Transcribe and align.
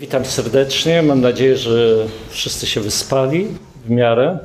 Witam 0.00 0.24
serdecznie. 0.24 1.02
Mam 1.02 1.20
nadzieję, 1.20 1.56
że 1.56 2.06
wszyscy 2.30 2.66
się 2.66 2.80
wyspali 2.80 3.46
w 3.86 3.90
miarę. 3.90 4.38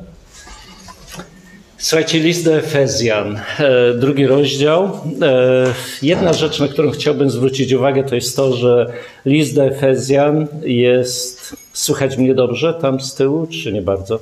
Słuchajcie, 1.78 2.20
list 2.20 2.46
do 2.46 2.56
Efezjan, 2.56 3.40
e, 3.60 3.94
drugi 3.94 4.28
rozdział. 4.28 4.84
E, 5.22 5.74
jedna 6.02 6.34
rzecz, 6.34 6.60
na 6.60 6.68
którą 6.68 6.92
chciałbym 6.92 7.30
zwrócić 7.30 7.74
uwagę, 7.74 8.04
to 8.04 8.16
jest 8.16 8.36
to, 8.36 8.54
że 8.54 8.94
list 9.26 9.56
do 9.56 9.66
Efezjan 9.66 10.48
jest. 10.64 11.56
Słychać 11.74 12.18
mnie 12.18 12.36
dobrze 12.36 12.74
tam 12.74 13.02
z 13.02 13.16
tyłu, 13.16 13.48
czy 13.48 13.74
nie 13.74 13.82
bardzo? 13.82 14.20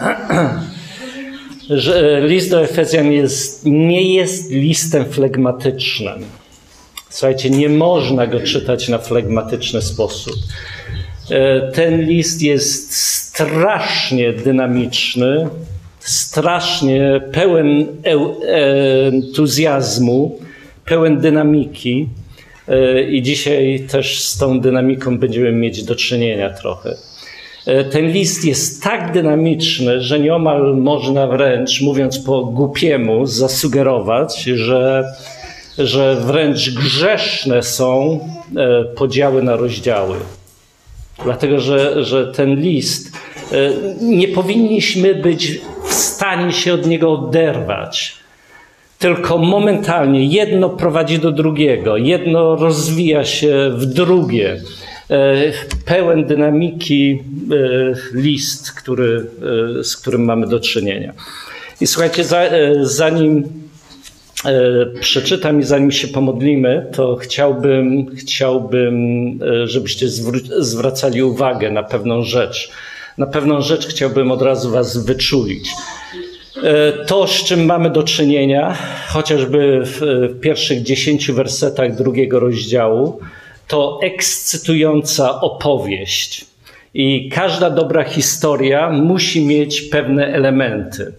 Że 1.70 2.20
list 2.26 2.50
do 2.50 2.62
Efezjan 2.62 3.12
jest, 3.12 3.64
nie 3.64 4.14
jest 4.14 4.50
listem 4.50 5.04
flegmatycznym. 5.04 6.24
Słuchajcie, 7.16 7.50
nie 7.50 7.68
można 7.68 8.26
go 8.26 8.40
czytać 8.40 8.88
na 8.88 8.98
flegmatyczny 8.98 9.82
sposób. 9.82 10.34
E, 11.30 11.72
ten 11.72 12.02
list 12.02 12.42
jest 12.42 12.96
strasznie 12.96 14.32
dynamiczny, 14.32 15.48
strasznie 16.00 17.20
pełen 17.32 17.86
entuzjazmu, 18.46 20.38
pełen 20.84 21.20
dynamiki. 21.20 22.08
E, 22.68 23.02
I 23.02 23.22
dzisiaj 23.22 23.86
też 23.90 24.22
z 24.22 24.38
tą 24.38 24.60
dynamiką 24.60 25.18
będziemy 25.18 25.52
mieć 25.52 25.84
do 25.84 25.94
czynienia 25.94 26.50
trochę. 26.50 26.96
E, 27.66 27.84
ten 27.84 28.06
list 28.06 28.44
jest 28.44 28.82
tak 28.82 29.12
dynamiczny, 29.12 30.00
że 30.00 30.20
nieomal 30.20 30.76
można 30.76 31.26
wręcz, 31.26 31.80
mówiąc 31.80 32.18
po 32.18 32.44
głupiemu, 32.44 33.26
zasugerować, 33.26 34.42
że 34.44 35.04
że 35.78 36.16
wręcz 36.20 36.70
grzeszne 36.70 37.62
są 37.62 38.20
e, 38.56 38.84
podziały 38.84 39.42
na 39.42 39.56
rozdziały. 39.56 40.16
Dlatego, 41.24 41.60
że, 41.60 42.04
że 42.04 42.26
ten 42.26 42.60
list, 42.60 43.12
e, 43.52 43.72
nie 44.00 44.28
powinniśmy 44.28 45.14
być 45.14 45.60
w 45.88 45.94
stanie 45.94 46.52
się 46.52 46.74
od 46.74 46.86
niego 46.86 47.12
oderwać. 47.12 48.16
Tylko 48.98 49.38
momentalnie 49.38 50.26
jedno 50.26 50.70
prowadzi 50.70 51.18
do 51.18 51.32
drugiego, 51.32 51.96
jedno 51.96 52.56
rozwija 52.56 53.24
się 53.24 53.70
w 53.70 53.86
drugie. 53.86 54.60
E, 55.10 55.34
pełen 55.84 56.24
dynamiki 56.24 57.22
list, 58.12 58.72
który, 58.72 59.26
z 59.82 59.96
którym 59.96 60.24
mamy 60.24 60.46
do 60.46 60.60
czynienia. 60.60 61.12
I 61.80 61.86
słuchajcie, 61.86 62.24
zanim 62.82 63.65
przeczytam 65.00 65.60
i 65.60 65.62
zanim 65.62 65.92
się 65.92 66.08
pomodlimy, 66.08 66.86
to 66.92 67.16
chciałbym, 67.16 68.16
chciałbym 68.16 68.94
e, 69.42 69.66
żebyście 69.66 70.08
zwracali 70.58 71.22
uwagę 71.22 71.70
na 71.70 71.82
pewną 71.82 72.22
rzecz. 72.22 72.70
Na 73.18 73.26
pewną 73.26 73.60
rzecz 73.60 73.86
chciałbym 73.86 74.30
od 74.30 74.42
razu 74.42 74.70
Was 74.70 75.04
wyczulić. 75.06 75.70
E, 76.62 76.92
to, 76.92 77.26
z 77.26 77.44
czym 77.44 77.64
mamy 77.64 77.90
do 77.90 78.02
czynienia, 78.02 78.76
chociażby 79.08 79.80
w 79.84 80.00
pierwszych 80.40 80.82
dziesięciu 80.82 81.34
wersetach 81.34 81.96
drugiego 81.96 82.40
rozdziału, 82.40 83.20
to 83.68 83.98
ekscytująca 84.02 85.40
opowieść. 85.40 86.44
I 86.94 87.30
każda 87.34 87.70
dobra 87.70 88.04
historia 88.04 88.90
musi 88.90 89.46
mieć 89.46 89.80
pewne 89.80 90.26
elementy. 90.26 91.12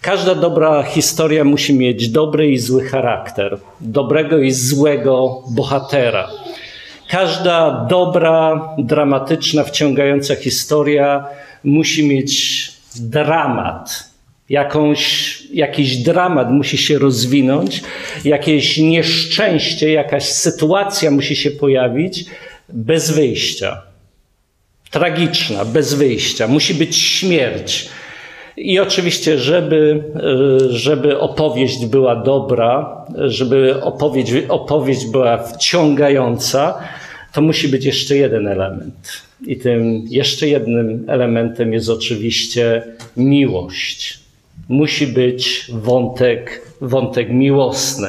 Każda 0.00 0.34
dobra 0.34 0.82
historia 0.82 1.44
musi 1.44 1.74
mieć 1.74 2.08
dobry 2.08 2.50
i 2.50 2.58
zły 2.58 2.84
charakter, 2.84 3.58
dobrego 3.80 4.38
i 4.38 4.52
złego 4.52 5.42
bohatera. 5.50 6.30
Każda 7.08 7.86
dobra, 7.90 8.68
dramatyczna, 8.78 9.64
wciągająca 9.64 10.36
historia 10.36 11.24
musi 11.64 12.06
mieć 12.08 12.72
dramat. 12.96 14.10
Jakąś, 14.48 15.42
jakiś 15.52 15.96
dramat 15.96 16.50
musi 16.50 16.78
się 16.78 16.98
rozwinąć, 16.98 17.82
jakieś 18.24 18.78
nieszczęście, 18.78 19.92
jakaś 19.92 20.24
sytuacja 20.24 21.10
musi 21.10 21.36
się 21.36 21.50
pojawić 21.50 22.24
bez 22.68 23.10
wyjścia. 23.10 23.82
Tragiczna, 24.90 25.64
bez 25.64 25.94
wyjścia. 25.94 26.48
Musi 26.48 26.74
być 26.74 26.96
śmierć 26.96 27.88
i 28.60 28.78
oczywiście, 28.80 29.38
żeby, 29.38 30.04
e, 30.16 30.70
żeby 30.70 31.18
opowieść 31.18 31.86
była 31.86 32.16
dobra, 32.16 33.04
żeby 33.16 33.82
opowieść, 33.82 34.32
opowieść 34.48 35.06
była 35.06 35.38
wciągająca, 35.38 36.78
to 37.32 37.42
musi 37.42 37.68
być 37.68 37.84
jeszcze 37.84 38.16
jeden 38.16 38.48
element. 38.48 39.22
I 39.46 39.56
tym 39.56 40.04
jeszcze 40.08 40.48
jednym 40.48 41.04
elementem 41.08 41.72
jest 41.72 41.88
oczywiście 41.88 42.82
miłość. 43.16 44.20
Musi 44.68 45.06
być 45.06 45.66
wątek, 45.72 46.62
wątek 46.80 47.30
miłosny. 47.30 48.08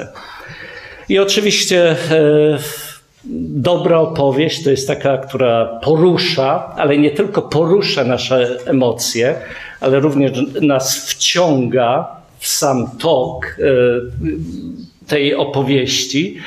I 1.09 1.19
oczywiście 1.19 1.89
e, 1.89 2.57
dobra 3.23 3.99
opowieść 3.99 4.63
to 4.63 4.69
jest 4.69 4.87
taka, 4.87 5.17
która 5.17 5.79
porusza, 5.83 6.73
ale 6.75 6.97
nie 6.97 7.11
tylko 7.11 7.41
porusza 7.41 8.03
nasze 8.03 8.57
emocje, 8.65 9.35
ale 9.79 9.99
również 9.99 10.31
nas 10.61 11.05
wciąga 11.05 12.07
w 12.39 12.47
sam 12.47 12.89
tok 12.99 13.57
e, 13.59 13.63
tej 15.07 15.35
opowieści. 15.35 16.37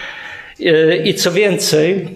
E, 0.60 0.96
I 0.96 1.14
co 1.14 1.32
więcej, 1.32 1.92
e, 1.92 2.06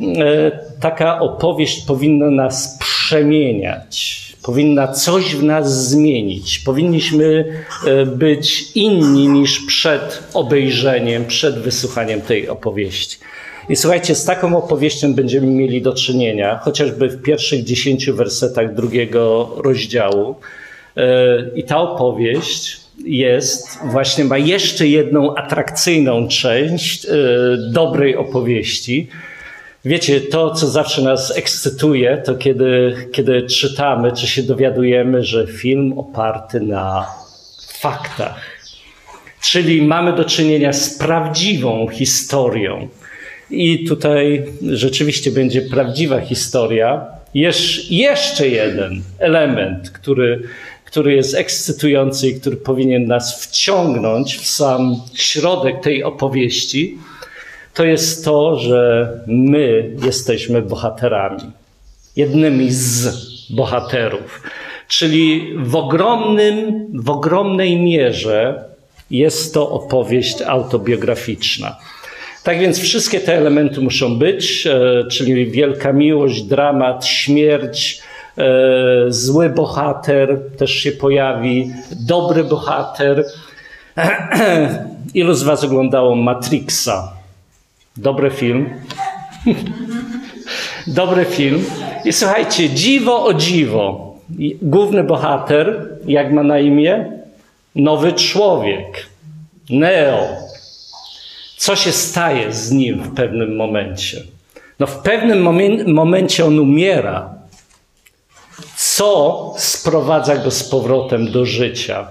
taka 0.80 1.20
opowieść 1.20 1.86
powinna 1.86 2.30
nas 2.30 2.78
przemieniać, 2.78 4.22
powinna 4.42 4.88
coś 4.88 5.34
w 5.36 5.42
nas 5.42 5.88
zmienić. 5.88 6.58
Powinniśmy 6.58 7.44
być 8.06 8.76
inni 8.76 9.28
niż 9.28 9.60
przed 9.66 10.22
obejrzeniem, 10.34 11.25
przed 11.25 11.58
wysłuchaniem 11.58 12.20
tej 12.20 12.48
opowieści. 12.48 13.19
I 13.69 13.77
słuchajcie, 13.77 14.15
z 14.15 14.25
taką 14.25 14.56
opowieścią 14.56 15.15
będziemy 15.15 15.47
mieli 15.47 15.83
do 15.83 15.93
czynienia, 15.93 16.59
chociażby 16.59 17.09
w 17.09 17.23
pierwszych 17.23 17.65
dziesięciu 17.65 18.17
wersetach 18.17 18.75
drugiego 18.75 19.55
rozdziału. 19.56 20.34
I 21.55 21.65
ta 21.65 21.79
opowieść 21.79 22.81
jest, 23.05 23.79
właśnie 23.84 24.25
ma 24.25 24.39
jeszcze 24.39 24.89
jedną 24.89 25.34
atrakcyjną 25.34 26.29
część 26.29 27.05
e, 27.05 27.09
dobrej 27.73 28.17
opowieści. 28.17 29.09
Wiecie, 29.85 30.21
to, 30.21 30.55
co 30.55 30.67
zawsze 30.67 31.03
nas 31.03 31.37
ekscytuje, 31.37 32.23
to 32.25 32.35
kiedy, 32.35 32.97
kiedy 33.12 33.43
czytamy, 33.43 34.12
czy 34.12 34.27
się 34.27 34.43
dowiadujemy, 34.43 35.25
że 35.25 35.47
film 35.47 35.99
oparty 35.99 36.61
na 36.61 37.06
faktach. 37.79 38.41
Czyli 39.41 39.83
mamy 39.83 40.12
do 40.12 40.25
czynienia 40.25 40.73
z 40.73 40.99
prawdziwą 40.99 41.89
historią. 41.89 42.89
I 43.50 43.84
tutaj 43.84 44.44
rzeczywiście 44.62 45.31
będzie 45.31 45.62
prawdziwa 45.62 46.20
historia. 46.20 47.06
Jesz, 47.34 47.91
jeszcze 47.91 48.48
jeden 48.48 49.03
element, 49.19 49.91
który 49.91 50.42
który 50.88 51.14
jest 51.14 51.34
ekscytujący 51.34 52.28
i 52.28 52.41
który 52.41 52.56
powinien 52.56 53.06
nas 53.06 53.42
wciągnąć 53.42 54.37
w 54.37 54.47
sam 54.47 54.97
środek 55.14 55.82
tej 55.82 56.04
opowieści, 56.04 56.98
to 57.75 57.84
jest 57.84 58.25
to, 58.25 58.56
że 58.56 59.10
my 59.26 59.91
jesteśmy 60.04 60.62
bohaterami. 60.62 61.42
Jednymi 62.16 62.70
z 62.70 63.08
bohaterów. 63.50 64.42
Czyli 64.88 65.54
w 65.56 65.76
ogromnym, 65.76 66.87
w 66.94 67.10
ogromnej 67.10 67.76
mierze 67.81 68.64
jest 69.10 69.54
to 69.54 69.70
opowieść 69.70 70.42
autobiograficzna. 70.42 71.76
Tak 72.48 72.59
więc 72.59 72.78
wszystkie 72.78 73.20
te 73.20 73.37
elementy 73.37 73.81
muszą 73.81 74.19
być, 74.19 74.67
e, 74.67 75.05
czyli 75.11 75.50
wielka 75.50 75.93
miłość, 75.93 76.43
dramat, 76.43 77.06
śmierć, 77.06 78.02
E, 78.38 79.12
zły 79.12 79.50
bohater 79.50 80.38
też 80.58 80.70
się 80.70 80.93
pojawi, 80.93 81.70
dobry 82.06 82.44
bohater. 82.44 83.25
Ilu 85.14 85.34
z 85.34 85.43
Was 85.43 85.64
oglądało 85.64 86.17
Matrixa? 86.17 87.12
Dobry 87.96 88.31
film. 88.31 88.70
Dobry 90.87 91.25
film. 91.25 91.64
I 92.05 92.12
słuchajcie, 92.12 92.70
dziwo 92.70 93.25
o 93.25 93.34
dziwo. 93.34 94.14
Główny 94.62 95.05
bohater, 95.05 95.88
jak 96.06 96.32
ma 96.32 96.43
na 96.43 96.58
imię? 96.58 97.12
Nowy 97.75 98.12
człowiek. 98.12 99.06
Neo. 99.70 100.48
Co 101.58 101.76
się 101.76 101.93
staje 101.93 102.52
z 102.52 102.70
nim 102.70 103.02
w 103.02 103.14
pewnym 103.14 103.56
momencie? 103.56 104.22
No, 104.78 104.87
w 104.87 104.99
pewnym 104.99 105.43
momencie 105.94 106.44
on 106.44 106.58
umiera, 106.58 107.34
co 108.76 109.55
sprowadza 109.58 110.37
go 110.37 110.50
z 110.50 110.64
powrotem 110.64 111.32
do 111.32 111.44
życia. 111.44 112.06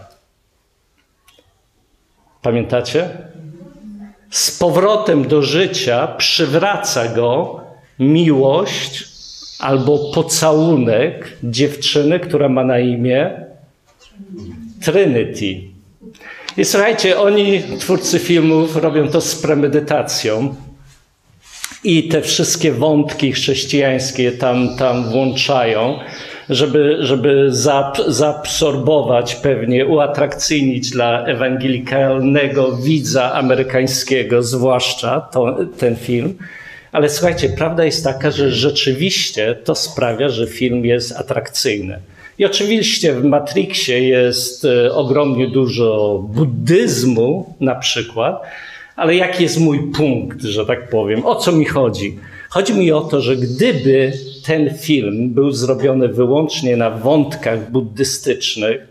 Pamiętacie? 2.41 3.09
Z 4.29 4.59
powrotem 4.59 5.27
do 5.27 5.41
życia 5.41 6.07
przywraca 6.07 7.07
go 7.07 7.59
miłość 8.00 9.03
albo 9.59 10.11
pocałunek 10.13 11.38
dziewczyny, 11.43 12.19
która 12.19 12.50
ma 12.50 12.63
na 12.63 12.79
imię 12.79 13.45
Trinity. 14.81 15.77
I 16.57 16.65
słuchajcie, 16.65 17.19
oni, 17.19 17.63
twórcy 17.80 18.19
filmów, 18.19 18.75
robią 18.75 19.07
to 19.07 19.21
z 19.21 19.36
premedytacją 19.36 20.56
i 21.83 22.07
te 22.07 22.21
wszystkie 22.21 22.71
wątki 22.71 23.31
chrześcijańskie 23.31 24.31
tam, 24.31 24.77
tam 24.77 25.09
włączają, 25.09 26.00
żeby, 26.50 26.98
żeby 27.00 27.50
zaabsorbować, 28.07 29.36
pewnie 29.36 29.86
uatrakcyjnić 29.86 30.89
dla 30.89 31.25
ewangelikalnego 31.25 32.77
widza 32.77 33.33
amerykańskiego, 33.33 34.44
zwłaszcza 34.44 35.21
to, 35.21 35.57
ten 35.77 35.95
film. 35.95 36.38
Ale 36.92 37.10
słuchajcie, 37.10 37.50
prawda 37.50 37.86
jest 37.86 38.03
taka, 38.03 38.31
że 38.31 38.51
rzeczywiście 38.51 39.56
to 39.56 39.75
sprawia, 39.75 40.30
że 40.30 40.48
film 40.48 40.86
jest 40.86 41.12
atrakcyjny. 41.18 42.00
I 42.39 42.45
oczywiście 42.45 43.13
w 43.13 43.24
Matrixie 43.24 44.04
jest 44.04 44.66
e, 44.66 44.94
ogromnie 44.94 45.48
dużo 45.48 46.19
buddyzmu 46.30 47.56
na 47.60 47.75
przykład, 47.75 48.42
ale 48.95 49.16
jaki 49.16 49.44
jest 49.44 49.60
mój 49.60 49.92
punkt, 49.92 50.42
że 50.42 50.66
tak 50.66 50.89
powiem? 50.89 51.25
O 51.25 51.36
co 51.36 51.51
mi 51.51 51.66
chodzi? 51.66 52.19
Chodzi 52.50 52.74
mi 52.74 52.92
o 52.92 53.01
to, 53.01 53.22
że 53.22 53.36
gdyby 53.36 54.13
ten 54.45 54.78
film 54.78 55.30
był 55.30 55.51
zrobiony 55.51 56.07
wyłącznie 56.07 56.78
na 56.78 56.89
wątkach 56.89 57.72
buddystycznych, 57.72 58.88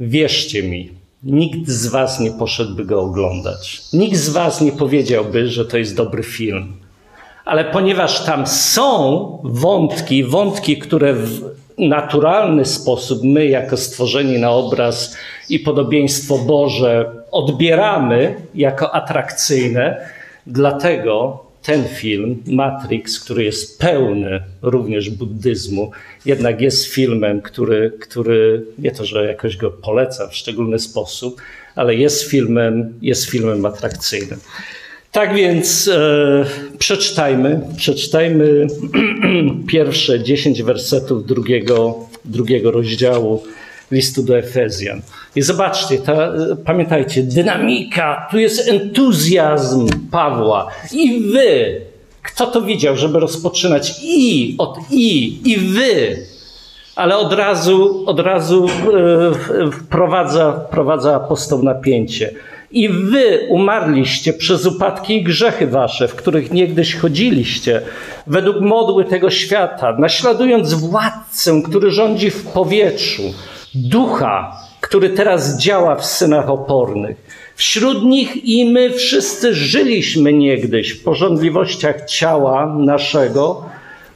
wierzcie 0.00 0.62
mi, 0.62 0.90
nikt 1.22 1.68
z 1.68 1.86
Was 1.86 2.20
nie 2.20 2.30
poszedłby 2.30 2.84
go 2.84 3.00
oglądać. 3.00 3.82
Nikt 3.92 4.16
z 4.16 4.28
Was 4.28 4.60
nie 4.60 4.72
powiedziałby, 4.72 5.48
że 5.48 5.64
to 5.64 5.78
jest 5.78 5.96
dobry 5.96 6.22
film. 6.22 6.72
Ale 7.44 7.64
ponieważ 7.64 8.24
tam 8.24 8.46
są 8.46 9.38
wątki, 9.44 10.24
wątki, 10.24 10.78
które 10.78 11.14
w 11.14 11.40
naturalny 11.88 12.64
sposób 12.64 13.24
my, 13.24 13.46
jako 13.46 13.76
stworzeni 13.76 14.38
na 14.38 14.50
obraz 14.50 15.16
i 15.48 15.58
podobieństwo 15.58 16.38
Boże, 16.38 17.12
odbieramy 17.30 18.34
jako 18.54 18.94
atrakcyjne, 18.94 20.06
dlatego 20.46 21.44
ten 21.62 21.84
film, 21.88 22.42
Matrix, 22.46 23.20
który 23.20 23.44
jest 23.44 23.78
pełny 23.78 24.42
również 24.62 25.10
buddyzmu, 25.10 25.90
jednak 26.26 26.60
jest 26.60 26.86
filmem, 26.86 27.42
który, 27.42 27.92
który 28.00 28.64
nie 28.78 28.90
to, 28.90 29.04
że 29.04 29.26
jakoś 29.26 29.56
go 29.56 29.70
poleca 29.70 30.28
w 30.28 30.34
szczególny 30.34 30.78
sposób, 30.78 31.40
ale 31.74 31.94
jest 31.94 32.30
filmem, 32.30 32.98
jest 33.02 33.30
filmem 33.30 33.66
atrakcyjnym. 33.66 34.40
Tak 35.12 35.34
więc 35.34 35.88
e, 35.88 36.44
przeczytajmy, 36.78 37.60
przeczytajmy 37.76 38.66
pierwsze 39.72 40.22
dziesięć 40.22 40.62
wersetów 40.62 41.26
drugiego, 41.26 41.94
drugiego 42.24 42.70
rozdziału 42.70 43.42
listu 43.90 44.22
do 44.22 44.38
Efezjan. 44.38 45.00
I 45.36 45.42
zobaczcie, 45.42 45.98
ta, 45.98 46.32
pamiętajcie, 46.64 47.22
dynamika, 47.22 48.28
tu 48.30 48.38
jest 48.38 48.68
entuzjazm 48.68 49.88
Pawła. 50.10 50.66
I 50.92 51.20
wy, 51.20 51.80
kto 52.22 52.46
to 52.46 52.62
widział, 52.62 52.96
żeby 52.96 53.20
rozpoczynać 53.20 53.94
i 54.02 54.54
od 54.58 54.78
i, 54.90 55.38
i 55.50 55.56
wy, 55.56 56.16
ale 56.96 57.16
od 57.16 57.32
razu, 57.32 58.04
od 58.06 58.20
razu 58.20 58.66
e, 58.66 59.70
wprowadza, 59.70 60.64
wprowadza 60.68 61.14
apostoł 61.14 61.62
napięcie. 61.62 62.34
I 62.72 62.88
wy 62.88 63.46
umarliście 63.48 64.32
przez 64.32 64.66
upadki 64.66 65.16
i 65.16 65.22
grzechy 65.22 65.66
wasze, 65.66 66.08
w 66.08 66.14
których 66.14 66.52
niegdyś 66.52 66.94
chodziliście, 66.94 67.82
według 68.26 68.60
modły 68.60 69.04
tego 69.04 69.30
świata, 69.30 69.96
naśladując 69.98 70.74
władcę, 70.74 71.62
który 71.64 71.90
rządzi 71.90 72.30
w 72.30 72.46
powietrzu, 72.46 73.22
ducha, 73.74 74.56
który 74.80 75.10
teraz 75.10 75.58
działa 75.58 75.96
w 75.96 76.06
synach 76.06 76.50
opornych. 76.50 77.16
Wśród 77.54 78.04
nich 78.04 78.44
i 78.44 78.70
my 78.72 78.90
wszyscy 78.90 79.54
żyliśmy 79.54 80.32
niegdyś 80.32 80.90
w 80.90 81.04
porządliwościach 81.04 82.10
ciała 82.10 82.76
naszego, 82.78 83.64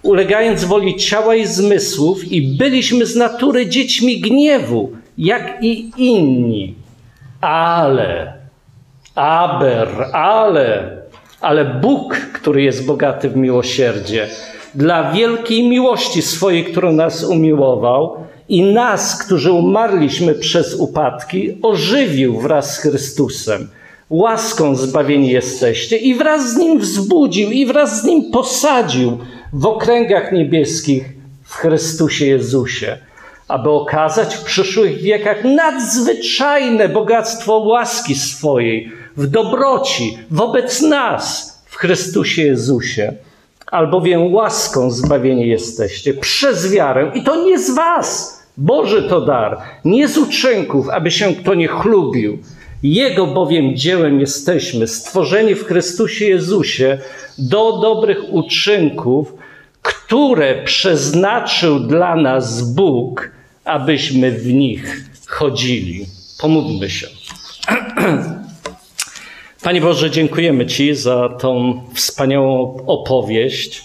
ulegając 0.03 0.65
woli 0.65 0.97
ciała 0.97 1.35
i 1.35 1.47
zmysłów, 1.47 2.33
i 2.33 2.57
byliśmy 2.57 3.07
z 3.07 3.17
natury 3.17 3.67
dziećmi 3.67 4.21
gniewu, 4.21 4.93
jak 5.19 5.59
i 5.63 5.91
inni. 5.97 6.75
Ale, 7.41 8.44
aber, 9.15 9.89
ale, 10.13 10.97
ale 11.41 11.65
Bóg, 11.65 12.17
który 12.33 12.63
jest 12.63 12.87
bogaty 12.87 13.31
w 13.31 13.37
miłosierdzie, 13.37 14.29
dla 14.75 15.13
wielkiej 15.13 15.69
miłości 15.69 16.23
swojej, 16.23 16.65
którą 16.65 16.93
nas 16.93 17.25
umiłował, 17.25 18.17
i 18.49 18.63
nas, 18.63 19.25
którzy 19.25 19.53
umarliśmy 19.53 20.35
przez 20.35 20.75
upadki, 20.75 21.59
ożywił 21.63 22.41
wraz 22.41 22.75
z 22.75 22.79
Chrystusem. 22.79 23.69
Łaską 24.11 24.77
zbawieni 24.77 25.29
jesteście 25.29 25.97
i 25.97 26.15
wraz 26.15 26.53
z 26.53 26.57
Nim 26.57 26.79
wzbudził 26.79 27.51
i 27.51 27.67
wraz 27.67 28.03
z 28.03 28.05
Nim 28.05 28.31
posadził 28.31 29.19
w 29.53 29.67
okręgach 29.67 30.33
niebieskich 30.33 31.05
w 31.43 31.55
Chrystusie 31.55 32.27
Jezusie, 32.27 32.99
aby 33.49 33.71
okazać 33.71 34.35
w 34.35 34.45
przyszłych 34.45 35.03
wiekach 35.03 35.45
nadzwyczajne 35.45 36.89
bogactwo 36.89 37.59
łaski 37.59 38.15
swojej 38.15 38.93
w 39.17 39.27
dobroci 39.27 40.19
wobec 40.31 40.83
nas 40.83 41.55
w 41.67 41.77
Chrystusie 41.77 42.43
Jezusie 42.43 43.13
albowiem 43.75 44.35
łaską 44.35 44.91
zbawieni 44.91 45.49
jesteście 45.49 46.15
przez 46.15 46.73
wiarę 46.73 47.11
i 47.15 47.23
to 47.23 47.45
nie 47.45 47.59
z 47.59 47.71
was. 47.75 48.41
Boży 48.57 49.03
to 49.03 49.21
dar, 49.21 49.59
nie 49.85 50.09
z 50.09 50.19
uczynków, 50.19 50.89
aby 50.89 51.11
się 51.11 51.35
kto 51.35 51.55
nie 51.55 51.69
chlubił. 51.69 52.39
Jego 52.83 53.27
bowiem 53.27 53.77
dziełem 53.77 54.21
jesteśmy, 54.21 54.87
stworzeni 54.87 55.55
w 55.55 55.65
Chrystusie 55.65 56.25
Jezusie 56.25 56.99
do 57.39 57.79
dobrych 57.79 58.19
uczynków, 58.33 59.35
które 59.83 60.63
przeznaczył 60.65 61.81
dla 61.81 62.17
nas 62.17 62.75
Bóg, 62.75 63.31
abyśmy 63.65 64.31
w 64.31 64.53
nich 64.53 65.05
chodzili. 65.27 66.07
Pomódlmy 66.41 66.91
się. 66.91 67.07
Panie 69.65 69.81
Boże, 69.81 70.11
dziękujemy 70.11 70.67
Ci 70.67 70.95
za 70.95 71.29
tą 71.29 71.81
wspaniałą 71.95 72.77
opowieść. 72.87 73.85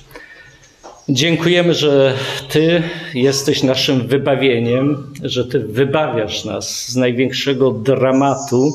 Dziękujemy, 1.10 1.74
że 1.74 2.14
Ty 2.50 2.84
jesteś 3.14 3.64
naszym 3.64 4.08
wybawieniem, 4.08 5.14
że 5.24 5.46
Ty 5.46 5.60
wybawiasz 5.60 6.46
nas 6.46 6.88
z 6.88 6.96
największego 6.96 7.72
dramatu 7.72 8.74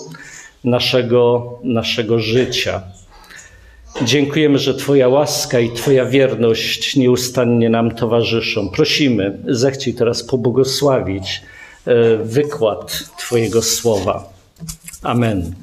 naszego, 0.64 1.52
naszego 1.62 2.18
życia. 2.18 2.82
Dziękujemy, 4.02 4.58
że 4.58 4.74
Twoja 4.74 5.08
łaska 5.08 5.60
i 5.60 5.72
Twoja 5.72 6.04
wierność 6.04 6.96
nieustannie 6.96 7.70
nam 7.70 7.90
towarzyszą. 7.90 8.68
Prosimy, 8.68 9.38
zechciej 9.48 9.94
teraz 9.94 10.22
pobłogosławić 10.22 11.42
e, 11.86 12.16
wykład 12.16 13.04
Twojego 13.18 13.62
słowa. 13.62 14.32
Amen. 15.02 15.54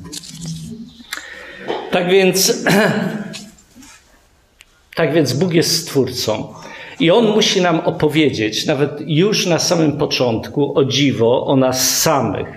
Tak 1.92 2.10
więc, 2.10 2.66
tak 4.96 5.14
więc 5.14 5.34
Bóg 5.34 5.54
jest 5.54 5.82
stwórcą. 5.82 6.54
I 7.00 7.12
On 7.12 7.26
musi 7.26 7.62
nam 7.62 7.80
opowiedzieć, 7.80 8.66
nawet 8.66 8.92
już 9.06 9.46
na 9.46 9.60
samym 9.60 9.98
początku, 9.98 10.78
o 10.80 10.86
dziwo, 10.86 11.46
o 11.46 11.56
nas 11.56 11.98
samych. 11.98 12.48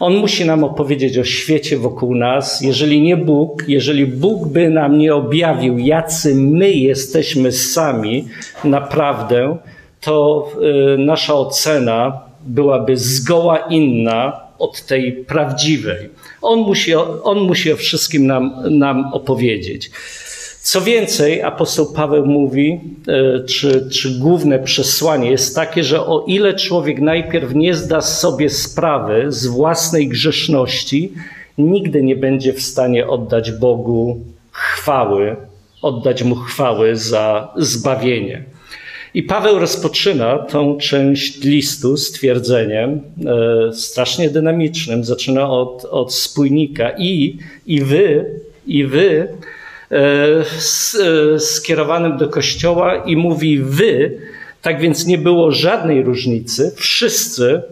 On 0.00 0.16
musi 0.16 0.44
nam 0.44 0.64
opowiedzieć 0.64 1.18
o 1.18 1.24
świecie 1.24 1.78
wokół 1.78 2.14
nas. 2.14 2.60
Jeżeli 2.60 3.02
nie 3.02 3.16
Bóg, 3.16 3.64
jeżeli 3.68 4.06
Bóg 4.06 4.48
by 4.48 4.70
nam 4.70 4.98
nie 4.98 5.14
objawił, 5.14 5.78
jacy 5.78 6.34
my 6.34 6.70
jesteśmy 6.70 7.52
sami, 7.52 8.28
naprawdę, 8.64 9.56
to 10.00 10.48
y, 10.94 10.98
nasza 10.98 11.34
ocena 11.34 12.20
byłaby 12.46 12.96
zgoła 12.96 13.58
inna 13.58 14.40
od 14.58 14.86
tej 14.86 15.12
prawdziwej. 15.12 16.08
On 16.42 16.58
musi, 16.58 16.94
on 17.22 17.38
musi 17.40 17.72
o 17.72 17.76
wszystkim 17.76 18.26
nam, 18.26 18.52
nam 18.70 19.04
opowiedzieć. 19.12 19.90
Co 20.62 20.80
więcej, 20.80 21.42
apostoł 21.42 21.92
Paweł 21.92 22.26
mówi, 22.26 22.80
e, 23.08 23.44
czy, 23.44 23.88
czy 23.90 24.18
główne 24.18 24.58
przesłanie 24.58 25.30
jest 25.30 25.54
takie, 25.54 25.84
że 25.84 26.06
o 26.06 26.24
ile 26.26 26.54
człowiek 26.54 27.00
najpierw 27.00 27.54
nie 27.54 27.74
zda 27.74 28.00
sobie 28.00 28.50
sprawy 28.50 29.24
z 29.28 29.46
własnej 29.46 30.08
grzeszności, 30.08 31.12
nigdy 31.58 32.02
nie 32.02 32.16
będzie 32.16 32.52
w 32.52 32.62
stanie 32.62 33.06
oddać 33.06 33.52
Bogu 33.52 34.20
chwały, 34.52 35.36
oddać 35.82 36.22
mu 36.22 36.34
chwały 36.34 36.96
za 36.96 37.54
zbawienie. 37.56 38.51
I 39.14 39.22
Paweł 39.22 39.58
rozpoczyna 39.58 40.38
tą 40.38 40.76
część 40.76 41.44
listu 41.44 41.96
stwierdzeniem 41.96 42.90
e, 42.90 43.72
strasznie 43.72 44.30
dynamicznym. 44.30 45.04
Zaczyna 45.04 45.50
od, 45.50 45.84
od 45.84 46.14
spójnika 46.14 46.90
i, 46.98 47.38
i 47.66 47.80
wy, 47.80 48.30
i 48.66 48.84
wy 48.84 49.28
e, 49.90 49.96
e, 51.34 51.38
skierowanym 51.38 52.16
do 52.16 52.28
kościoła 52.28 52.96
i 52.96 53.16
mówi 53.16 53.58
wy, 53.58 54.18
Tak 54.62 54.80
więc 54.80 55.06
nie 55.06 55.18
było 55.18 55.52
żadnej 55.52 56.02
różnicy. 56.02 56.72
Wszyscy, 56.76 57.62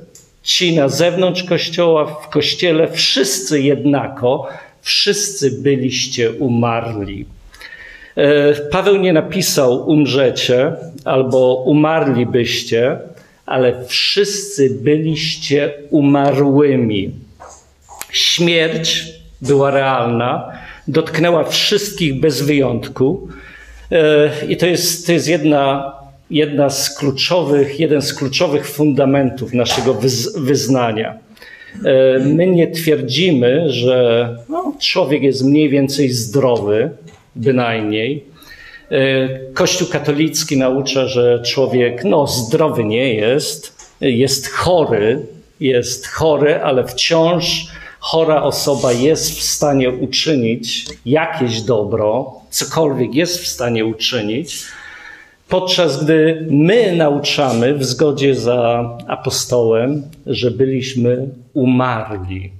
ci 0.42 0.76
na 0.76 0.88
zewnątrz 0.88 1.42
kościoła, 1.42 2.04
w 2.06 2.28
kościele, 2.28 2.92
wszyscy 2.92 3.62
jednako, 3.62 4.48
wszyscy 4.82 5.50
byliście 5.50 6.32
umarli. 6.32 7.26
E, 8.20 8.54
Paweł 8.70 8.96
nie 8.96 9.12
napisał 9.12 9.88
umrzecie 9.90 10.72
albo 11.04 11.54
umarlibyście, 11.66 12.98
ale 13.46 13.84
wszyscy 13.84 14.70
byliście 14.82 15.72
umarłymi. 15.90 17.10
Śmierć 18.12 19.06
była 19.42 19.70
realna, 19.70 20.52
dotknęła 20.88 21.44
wszystkich 21.44 22.20
bez 22.20 22.42
wyjątku. 22.42 23.28
E, 23.92 24.30
I 24.48 24.56
to 24.56 24.66
jest, 24.66 25.06
to 25.06 25.12
jest 25.12 25.28
jedna, 25.28 25.92
jedna 26.30 26.70
z 26.70 26.98
kluczowych, 26.98 27.80
jeden 27.80 28.02
z 28.02 28.14
kluczowych 28.14 28.68
fundamentów 28.68 29.54
naszego 29.54 29.96
wyznania. 30.36 31.18
E, 31.84 32.18
my 32.18 32.46
nie 32.46 32.70
twierdzimy, 32.70 33.70
że 33.70 34.28
no, 34.48 34.74
człowiek 34.80 35.22
jest 35.22 35.44
mniej 35.44 35.68
więcej 35.68 36.08
zdrowy, 36.08 36.90
bynajmniej. 37.36 38.24
E, 38.90 39.28
Kościół 39.54 39.88
katolicki 39.88 40.56
naucza, 40.56 41.06
że 41.06 41.42
człowiek 41.42 42.04
no, 42.04 42.26
zdrowy 42.26 42.84
nie 42.84 43.14
jest, 43.14 43.90
jest 44.00 44.48
chory, 44.48 45.26
jest 45.60 46.06
chory, 46.06 46.62
ale 46.62 46.86
wciąż 46.86 47.66
chora 48.00 48.42
osoba 48.42 48.92
jest 48.92 49.38
w 49.38 49.42
stanie 49.42 49.90
uczynić 49.90 50.86
jakieś 51.06 51.62
dobro, 51.62 52.34
cokolwiek 52.50 53.14
jest 53.14 53.38
w 53.38 53.46
stanie 53.46 53.84
uczynić, 53.84 54.64
podczas 55.48 56.04
gdy 56.04 56.46
my 56.50 56.96
nauczamy 56.96 57.74
w 57.74 57.84
zgodzie 57.84 58.34
za 58.34 58.90
apostołem, 59.08 60.02
że 60.26 60.50
byliśmy 60.50 61.28
umarli. 61.54 62.59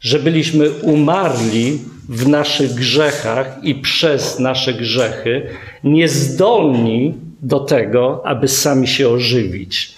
Że 0.00 0.18
byliśmy 0.18 0.70
umarli 0.70 1.78
w 2.08 2.28
naszych 2.28 2.74
grzechach 2.74 3.58
i 3.62 3.74
przez 3.74 4.38
nasze 4.38 4.74
grzechy, 4.74 5.42
niezdolni 5.84 7.14
do 7.42 7.60
tego, 7.60 8.22
aby 8.24 8.48
sami 8.48 8.86
się 8.86 9.08
ożywić. 9.08 9.96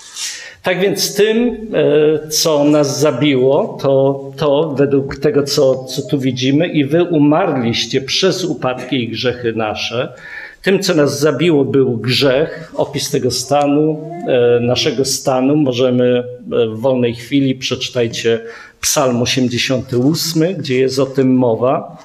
Tak 0.62 0.80
więc 0.80 1.14
tym, 1.14 1.56
e, 1.74 2.28
co 2.28 2.64
nas 2.64 3.00
zabiło, 3.00 3.78
to, 3.82 4.24
to 4.36 4.74
według 4.76 5.16
tego, 5.16 5.42
co, 5.42 5.84
co 5.84 6.02
tu 6.02 6.18
widzimy, 6.18 6.68
i 6.68 6.84
wy 6.84 7.04
umarliście 7.04 8.00
przez 8.00 8.44
upadki 8.44 9.04
i 9.04 9.08
grzechy 9.08 9.52
nasze. 9.52 10.14
Tym, 10.68 10.82
co 10.82 10.94
nas 10.94 11.20
zabiło, 11.20 11.64
był 11.64 11.96
grzech, 11.96 12.72
opis 12.74 13.10
tego 13.10 13.30
stanu, 13.30 14.10
e, 14.28 14.60
naszego 14.60 15.04
stanu. 15.04 15.56
Możemy 15.56 16.04
e, 16.04 16.66
w 16.66 16.80
wolnej 16.80 17.14
chwili 17.14 17.54
przeczytajcie 17.54 18.40
Psalm 18.80 19.22
88, 19.22 20.54
gdzie 20.54 20.78
jest 20.78 20.98
o 20.98 21.06
tym 21.06 21.34
mowa. 21.34 21.96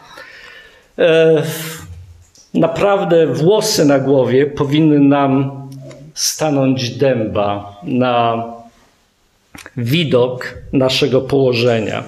Naprawdę 2.53 3.27
włosy 3.27 3.85
na 3.85 3.99
głowie 3.99 4.45
powinny 4.45 4.99
nam 4.99 5.51
stanąć 6.13 6.89
dęba 6.89 7.81
na 7.83 8.43
widok 9.77 10.53
naszego 10.73 11.21
położenia. 11.21 12.03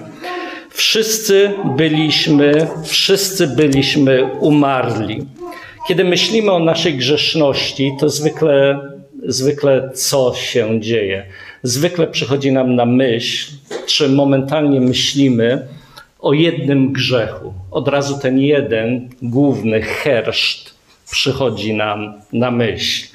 Wszyscy 0.70 1.52
byliśmy, 1.76 2.66
wszyscy 2.84 3.46
byliśmy 3.46 4.24
umarli. 4.24 5.35
Kiedy 5.88 6.04
myślimy 6.04 6.52
o 6.52 6.58
naszej 6.58 6.94
grzeszności, 6.94 7.92
to 8.00 8.08
zwykle, 8.08 8.80
zwykle 9.22 9.90
co 9.94 10.34
się 10.34 10.80
dzieje? 10.80 11.26
Zwykle 11.62 12.06
przychodzi 12.06 12.52
nam 12.52 12.74
na 12.74 12.86
myśl, 12.86 13.52
czy 13.86 14.08
momentalnie 14.08 14.80
myślimy 14.80 15.66
o 16.18 16.32
jednym 16.32 16.92
grzechu. 16.92 17.54
Od 17.70 17.88
razu 17.88 18.18
ten 18.22 18.38
jeden 18.38 19.08
główny 19.22 19.82
herszt 19.82 20.74
przychodzi 21.10 21.74
nam 21.74 22.14
na 22.32 22.50
myśl 22.50 23.06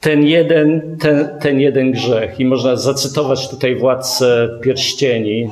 ten 0.00 0.26
jeden, 0.26 0.96
ten, 1.00 1.28
ten 1.40 1.60
jeden 1.60 1.92
grzech. 1.92 2.40
I 2.40 2.44
można 2.44 2.76
zacytować 2.76 3.48
tutaj 3.48 3.76
Władcę 3.76 4.48
Pierścieni, 4.62 5.42
y, 5.42 5.48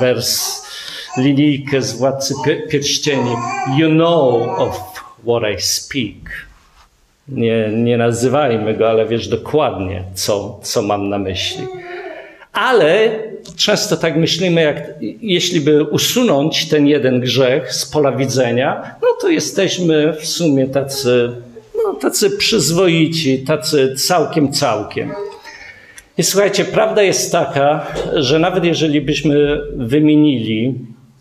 wers, 0.00 0.62
linijkę 1.18 1.82
z 1.82 1.98
Władcy 1.98 2.34
Pierścieni. 2.70 3.30
You 3.78 3.88
know 3.88 4.48
of 4.58 4.93
what 5.26 5.42
I 5.54 5.62
speak. 5.62 6.46
Nie, 7.28 7.68
nie 7.68 7.96
nazywajmy 7.96 8.74
go, 8.74 8.90
ale 8.90 9.06
wiesz 9.06 9.28
dokładnie, 9.28 10.04
co, 10.14 10.60
co 10.62 10.82
mam 10.82 11.08
na 11.08 11.18
myśli. 11.18 11.66
Ale 12.52 13.10
często 13.56 13.96
tak 13.96 14.16
myślimy, 14.16 14.62
jak 14.62 14.94
jeśli 15.20 15.60
by 15.60 15.82
usunąć 15.82 16.68
ten 16.68 16.86
jeden 16.86 17.20
grzech 17.20 17.72
z 17.72 17.86
pola 17.86 18.12
widzenia, 18.12 18.94
no 19.02 19.08
to 19.20 19.28
jesteśmy 19.28 20.12
w 20.12 20.26
sumie 20.26 20.66
tacy 20.66 21.30
no, 21.84 21.94
tacy 21.94 22.30
przyzwoici, 22.30 23.38
tacy 23.38 23.94
całkiem, 23.94 24.52
całkiem. 24.52 25.12
I 26.18 26.22
słuchajcie, 26.22 26.64
prawda 26.64 27.02
jest 27.02 27.32
taka, 27.32 27.86
że 28.14 28.38
nawet 28.38 28.64
jeżeli 28.64 29.00
byśmy 29.00 29.60
wymienili, 29.76 30.74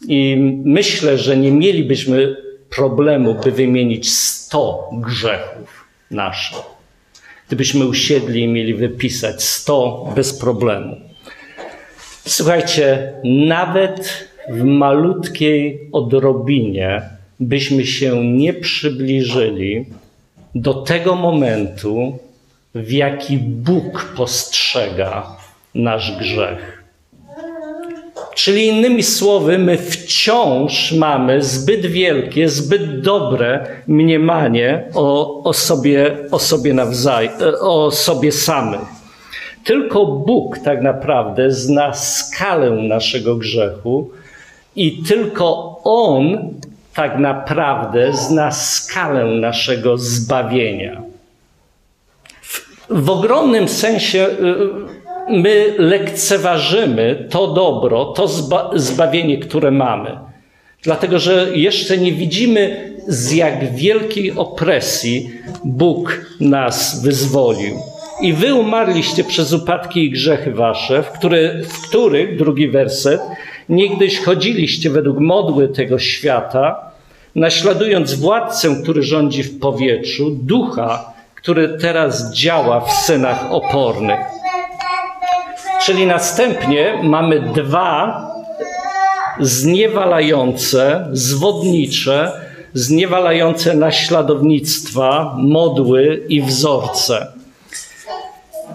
i 0.08 0.38
myślę, 0.66 1.18
że 1.18 1.38
nie 1.38 1.52
mielibyśmy 1.52 2.36
problemu, 2.76 3.36
by 3.44 3.52
wymienić 3.52 4.14
100 4.14 4.90
grzechów 4.94 5.86
naszych. 6.12 6.58
Gdybyśmy 7.48 7.86
usiedli 7.86 8.42
i 8.42 8.48
mieli 8.48 8.74
wypisać 8.74 9.44
100 9.44 10.12
bez 10.16 10.40
problemu. 10.40 10.96
Słuchajcie, 12.28 13.14
nawet 13.24 14.28
w 14.50 14.64
malutkiej 14.64 15.90
odrobinie 15.92 17.02
byśmy 17.40 17.86
się 17.86 18.26
nie 18.26 18.54
przybliżyli 18.54 19.86
do 20.56 20.74
tego 20.74 21.16
momentu, 21.16 22.20
w 22.76 22.92
jaki 22.92 23.38
Bóg 23.38 24.14
postrzega 24.18 25.38
nasz 25.76 26.18
grzech. 26.18 26.83
Czyli 28.36 28.68
innymi 28.68 29.04
słowy, 29.04 29.58
my 29.58 29.78
wciąż 29.78 30.92
mamy 30.92 31.44
zbyt 31.44 31.86
wielkie, 31.86 32.50
zbyt 32.50 33.02
dobre 33.02 33.68
mniemanie 33.88 34.84
o, 34.94 35.44
o, 35.44 35.54
sobie, 35.54 36.18
o, 36.32 36.40
sobie, 36.40 36.74
nawzajem, 36.74 37.32
o 37.62 37.92
sobie 37.92 38.32
samych. 38.32 39.04
Tylko 39.64 40.06
Bóg 40.06 40.60
tak 40.60 40.82
naprawdę 40.82 41.52
zna 41.52 41.94
skalę 41.94 42.72
naszego 42.72 43.36
grzechu 43.36 44.12
i 44.76 45.04
tylko 45.04 45.80
On 45.84 46.54
tak 46.94 47.18
naprawdę 47.18 48.14
zna 48.14 48.52
skalę 48.52 49.26
naszego 49.26 49.98
zbawienia. 49.98 51.02
W, 52.42 52.62
w 52.90 53.10
ogromnym 53.10 53.68
sensie 53.68 54.28
y, 54.28 54.93
my 55.30 55.74
lekceważymy 55.78 57.28
to 57.30 57.48
dobro, 57.48 58.06
to 58.06 58.28
zba 58.28 58.72
zbawienie, 58.76 59.38
które 59.38 59.72
mamy. 59.72 60.18
Dlatego, 60.84 61.20
że 61.20 61.48
jeszcze 61.54 61.98
nie 61.98 62.12
widzimy, 62.12 62.94
z 63.08 63.32
jak 63.32 63.76
wielkiej 63.76 64.32
opresji 64.32 65.30
Bóg 65.64 66.26
nas 66.40 67.04
wyzwolił. 67.04 67.76
I 68.22 68.34
wy 68.34 68.54
umarliście 68.54 69.24
przez 69.24 69.54
upadki 69.54 70.06
i 70.06 70.12
grzechy 70.12 70.52
wasze, 70.52 71.04
w, 71.04 71.10
które, 71.10 71.64
w 71.64 71.88
których, 71.88 72.38
drugi 72.38 72.68
werset, 72.68 73.22
Niegdyś 73.70 74.20
chodziliście 74.20 74.90
według 74.90 75.20
modły 75.20 75.68
tego 75.68 76.00
świata, 76.00 76.92
naśladując 77.36 78.14
władcę, 78.14 78.76
który 78.84 79.04
rządzi 79.04 79.44
w 79.44 79.60
powietrzu, 79.60 80.30
ducha, 80.32 81.14
który 81.36 81.78
teraz 81.82 82.34
działa 82.34 82.80
w 82.80 82.92
synach 82.92 83.52
opornych. 83.52 84.20
Czyli 85.86 86.06
następnie 86.08 87.00
mamy 87.04 87.42
dwa 87.56 88.28
zniewalające, 89.40 91.08
zwodnicze, 91.12 92.32
zniewalające 92.74 93.74
naśladownictwa, 93.74 95.36
modły 95.38 96.24
i 96.30 96.42
wzorce. 96.42 97.28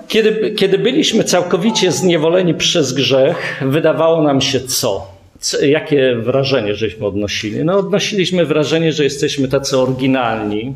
Kiedy, 0.08 0.54
kiedy 0.54 0.78
byliśmy 0.78 1.24
całkowicie 1.24 1.92
zniewoleni 1.92 2.54
przez 2.54 2.92
grzech, 2.92 3.62
wydawało 3.66 4.22
nam 4.22 4.40
się 4.40 4.60
co? 4.60 5.06
co? 5.40 5.64
Jakie 5.64 6.16
wrażenie 6.16 6.74
żeśmy 6.74 7.06
odnosili? 7.06 7.64
No, 7.64 7.78
odnosiliśmy 7.78 8.46
wrażenie, 8.46 8.92
że 8.92 9.04
jesteśmy 9.04 9.48
tacy 9.48 9.78
oryginalni, 9.78 10.74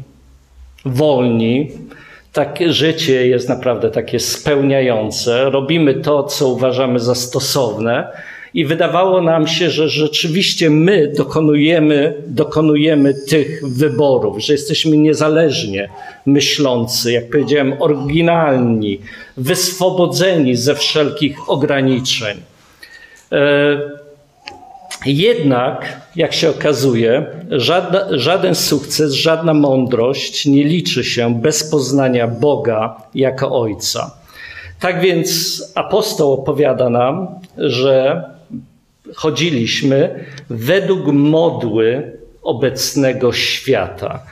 wolni. 0.85 1.73
Tak, 2.33 2.59
życie 2.67 3.27
jest 3.27 3.49
naprawdę 3.49 3.91
takie 3.91 4.21
spełniające. 4.21 5.51
Robimy 5.51 5.95
to, 5.95 6.23
co 6.23 6.49
uważamy 6.49 6.99
za 6.99 7.15
stosowne 7.15 8.13
i 8.55 8.65
wydawało 8.65 9.23
nam 9.23 9.47
się, 9.47 9.71
że 9.71 9.89
rzeczywiście 9.89 10.71
my 10.71 11.13
dokonujemy, 11.17 12.15
dokonujemy 12.27 13.15
tych 13.15 13.69
wyborów, 13.69 14.39
że 14.39 14.53
jesteśmy 14.53 14.97
niezależnie 14.97 15.89
myślący, 16.27 17.13
jak 17.13 17.31
powiedziałem, 17.31 17.83
oryginalni, 17.83 19.01
wyswobodzeni 19.37 20.57
ze 20.57 20.75
wszelkich 20.75 21.51
ograniczeń. 21.51 22.37
Jednak, 25.07 26.01
jak 26.17 26.33
się 26.33 26.51
okazuje, 26.51 27.27
żadna, 27.51 28.07
żaden 28.11 28.55
sukces, 28.55 29.13
żadna 29.13 29.55
mądrość 29.55 30.47
nie 30.47 30.65
liczy 30.65 31.05
się 31.05 31.41
bez 31.41 31.71
poznania 31.71 32.29
Boga 32.29 32.97
jako 33.15 33.61
Ojca. 33.61 34.15
Tak 34.81 35.01
więc 35.01 35.63
apostoł 35.75 36.33
opowiada 36.33 36.91
nam, 36.91 37.29
że 37.57 38.25
chodziliśmy 39.15 40.25
według 40.51 41.07
modły 41.07 42.13
obecnego 42.43 43.33
świata. 43.33 44.23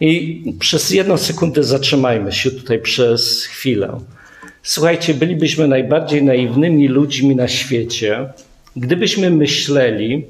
I 0.00 0.42
przez 0.58 0.90
jedną 0.90 1.16
sekundę 1.16 1.64
zatrzymajmy 1.64 2.32
się 2.32 2.50
tutaj 2.50 2.78
przez 2.78 3.44
chwilę. 3.44 3.98
Słuchajcie, 4.62 5.14
bylibyśmy 5.14 5.68
najbardziej 5.68 6.22
naiwnymi 6.22 6.88
ludźmi 6.88 7.36
na 7.36 7.48
świecie, 7.48 8.28
gdybyśmy 8.78 9.30
myśleli, 9.30 10.24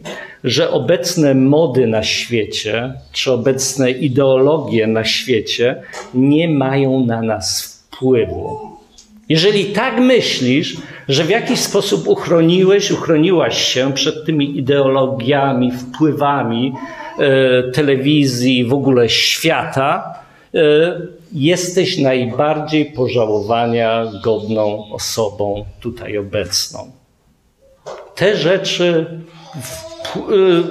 że 0.44 0.70
obecne 0.70 1.34
mody 1.34 1.86
na 1.86 2.02
świecie, 2.02 2.92
czy 3.12 3.32
obecne 3.32 3.90
ideologie 3.90 4.86
na 4.86 5.04
świecie 5.04 5.82
nie 6.14 6.48
mają 6.48 7.06
na 7.06 7.22
nas 7.22 7.78
wpływu. 7.90 8.58
Jeżeli 9.28 9.64
tak 9.64 10.00
myślisz, 10.00 10.76
że 11.08 11.24
w 11.24 11.30
jakiś 11.30 11.60
sposób 11.60 12.08
uchroniłeś, 12.08 12.90
uchroniłaś 12.90 13.64
się 13.64 13.92
przed 13.92 14.26
tymi 14.26 14.58
ideologiami, 14.58 15.72
wpływami 15.72 16.72
e, 17.18 17.62
telewizji, 17.62 18.64
w 18.64 18.74
ogóle 18.74 19.08
świata, 19.08 20.14
e, 20.54 20.60
jesteś 21.32 21.98
najbardziej 21.98 22.84
pożałowania 22.84 24.04
godną 24.24 24.92
osobą 24.92 25.64
tutaj 25.80 26.18
obecną. 26.18 26.98
Te 28.18 28.36
rzeczy 28.36 29.06
e, 30.16 30.20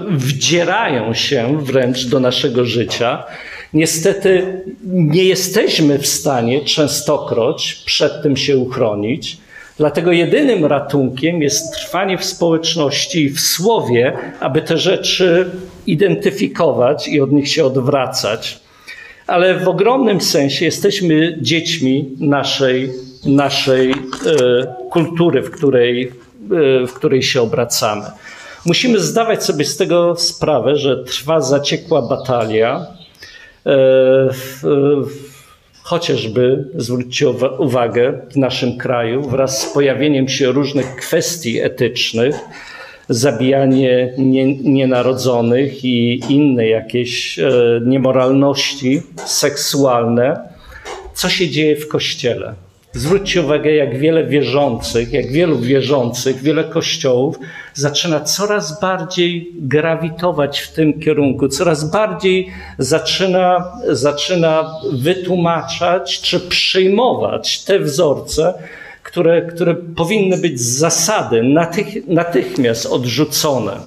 wdzierają 0.09 1.13
się 1.13 1.65
wręcz 1.65 2.05
do 2.05 2.19
naszego 2.19 2.65
życia 2.65 3.23
Niestety 3.73 4.61
nie 4.83 5.23
jesteśmy 5.23 5.99
w 5.99 6.07
stanie 6.07 6.61
częstokroć 6.61 7.83
przed 7.85 8.23
tym 8.23 8.37
się 8.37 8.57
uchronić. 8.57 9.37
Dlatego 9.77 10.11
jedynym 10.11 10.65
ratunkiem 10.65 11.41
jest 11.41 11.73
trwanie 11.73 12.17
w 12.17 12.25
społeczności 12.25 13.23
i 13.23 13.29
w 13.29 13.39
słowie, 13.39 14.13
aby 14.39 14.61
te 14.61 14.77
rzeczy 14.77 15.51
identyfikować 15.87 17.07
i 17.07 17.21
od 17.21 17.31
nich 17.31 17.49
się 17.49 17.65
odwracać. 17.65 18.59
Ale 19.27 19.59
w 19.59 19.67
ogromnym 19.67 20.21
sensie 20.21 20.65
jesteśmy 20.65 21.37
dziećmi 21.41 22.09
naszej, 22.19 22.89
naszej 23.25 23.91
e, 23.91 23.95
kultury, 24.89 25.41
w 25.41 25.51
której, 25.51 26.11
w 26.87 26.93
której 26.93 27.23
się 27.23 27.41
obracamy. 27.41 28.05
Musimy 28.65 28.99
zdawać 28.99 29.43
sobie 29.43 29.65
z 29.65 29.77
tego 29.77 30.15
sprawę, 30.15 30.75
że 30.75 31.03
trwa 31.03 31.41
zaciekła 31.41 32.01
batalia 32.01 32.97
E, 33.67 34.29
chociażby, 35.83 36.65
zwróćcie 36.75 37.29
uwagę, 37.59 38.21
w 38.31 38.35
naszym 38.35 38.77
kraju 38.77 39.21
wraz 39.29 39.61
z 39.61 39.73
pojawieniem 39.73 40.27
się 40.27 40.51
różnych 40.51 40.95
kwestii 40.95 41.59
etycznych, 41.59 42.35
zabijanie 43.09 44.13
nienarodzonych 44.63 45.85
i 45.85 46.21
inne 46.29 46.67
jakieś 46.67 47.39
e, 47.39 47.51
niemoralności 47.85 49.01
seksualne, 49.25 50.39
co 51.13 51.29
się 51.29 51.49
dzieje 51.49 51.75
w 51.75 51.87
kościele. 51.87 52.53
Zwróćcie 52.97 53.41
uwagę, 53.41 53.71
jak 53.71 53.97
wiele 53.97 54.23
wierzących, 54.23 55.13
jak 55.13 55.31
wielu 55.31 55.59
wierzących, 55.59 56.41
wiele 56.41 56.63
kościołów 56.63 57.39
zaczyna 57.73 58.19
coraz 58.19 58.79
bardziej 58.79 59.51
grawitować 59.55 60.59
w 60.59 60.73
tym 60.73 60.99
kierunku, 60.99 61.47
coraz 61.47 61.91
bardziej 61.91 62.47
zaczyna, 62.77 63.71
zaczyna 63.89 64.73
wytłumaczać 64.93 66.21
czy 66.21 66.39
przyjmować 66.39 67.63
te 67.63 67.79
wzorce, 67.79 68.53
które, 69.03 69.41
które 69.41 69.75
powinny 69.75 70.37
być 70.37 70.59
z 70.59 70.77
zasady 70.77 71.43
natych, 71.43 72.07
natychmiast 72.07 72.85
odrzucone. 72.85 73.77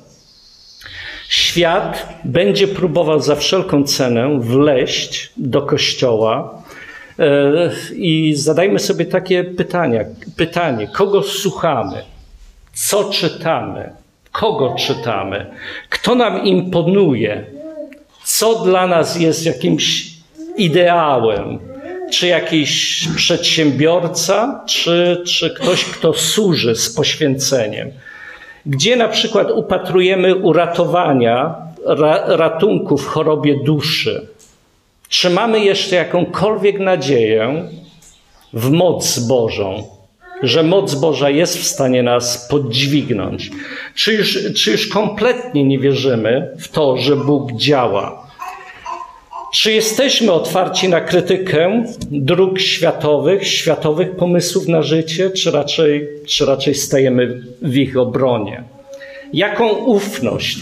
Świat 1.28 2.08
będzie 2.24 2.68
próbował 2.68 3.20
za 3.20 3.36
wszelką 3.36 3.84
cenę 3.84 4.40
wleść 4.40 5.32
do 5.36 5.62
kościoła, 5.62 6.59
I 7.94 8.34
zadajmy 8.36 8.78
sobie 8.78 9.04
takie 9.04 9.44
pytania. 9.44 10.04
Pytanie, 10.36 10.88
kogo 10.88 11.22
słuchamy? 11.22 12.02
Co 12.72 13.04
czytamy? 13.04 13.92
Kogo 14.32 14.74
czytamy? 14.78 15.46
Kto 15.90 16.14
nam 16.14 16.44
imponuje? 16.44 17.44
Co 18.24 18.64
dla 18.64 18.86
nas 18.86 19.20
jest 19.20 19.46
jakimś 19.46 20.10
ideałem? 20.56 21.58
Czy 22.10 22.26
jakiś 22.26 23.08
przedsiębiorca, 23.16 24.64
czy, 24.66 25.22
czy 25.26 25.54
ktoś, 25.54 25.84
kto 25.84 26.12
służy 26.12 26.74
z 26.74 26.94
poświęceniem? 26.94 27.90
Gdzie 28.66 28.96
na 28.96 29.08
przykład 29.08 29.50
upatrujemy 29.50 30.36
uratowania, 30.36 31.54
ra, 31.86 32.22
ratunku 32.26 32.98
w 32.98 33.06
chorobie 33.06 33.64
duszy? 33.64 34.26
Czy 35.10 35.30
mamy 35.30 35.64
jeszcze 35.64 35.96
jakąkolwiek 35.96 36.78
nadzieję 36.78 37.68
w 38.52 38.70
moc 38.70 39.18
Bożą, 39.18 39.82
że 40.42 40.62
moc 40.62 40.94
Boża 40.94 41.30
jest 41.30 41.58
w 41.58 41.66
stanie 41.66 42.02
nas 42.02 42.48
podźwignąć? 42.50 43.50
Czy 43.94 44.14
już, 44.14 44.38
czy 44.56 44.70
już 44.70 44.88
kompletnie 44.88 45.64
nie 45.64 45.78
wierzymy 45.78 46.56
w 46.58 46.68
to, 46.68 46.96
że 46.96 47.16
Bóg 47.16 47.52
działa? 47.52 48.26
Czy 49.54 49.72
jesteśmy 49.72 50.32
otwarci 50.32 50.88
na 50.88 51.00
krytykę 51.00 51.84
dróg 52.10 52.60
światowych, 52.60 53.48
światowych 53.48 54.16
pomysłów 54.16 54.68
na 54.68 54.82
życie, 54.82 55.30
czy 55.30 55.50
raczej, 55.50 56.08
czy 56.26 56.46
raczej 56.46 56.74
stajemy 56.74 57.42
w 57.62 57.76
ich 57.76 57.96
obronie? 57.96 58.64
Jaką 59.32 59.68
ufność 59.68 60.58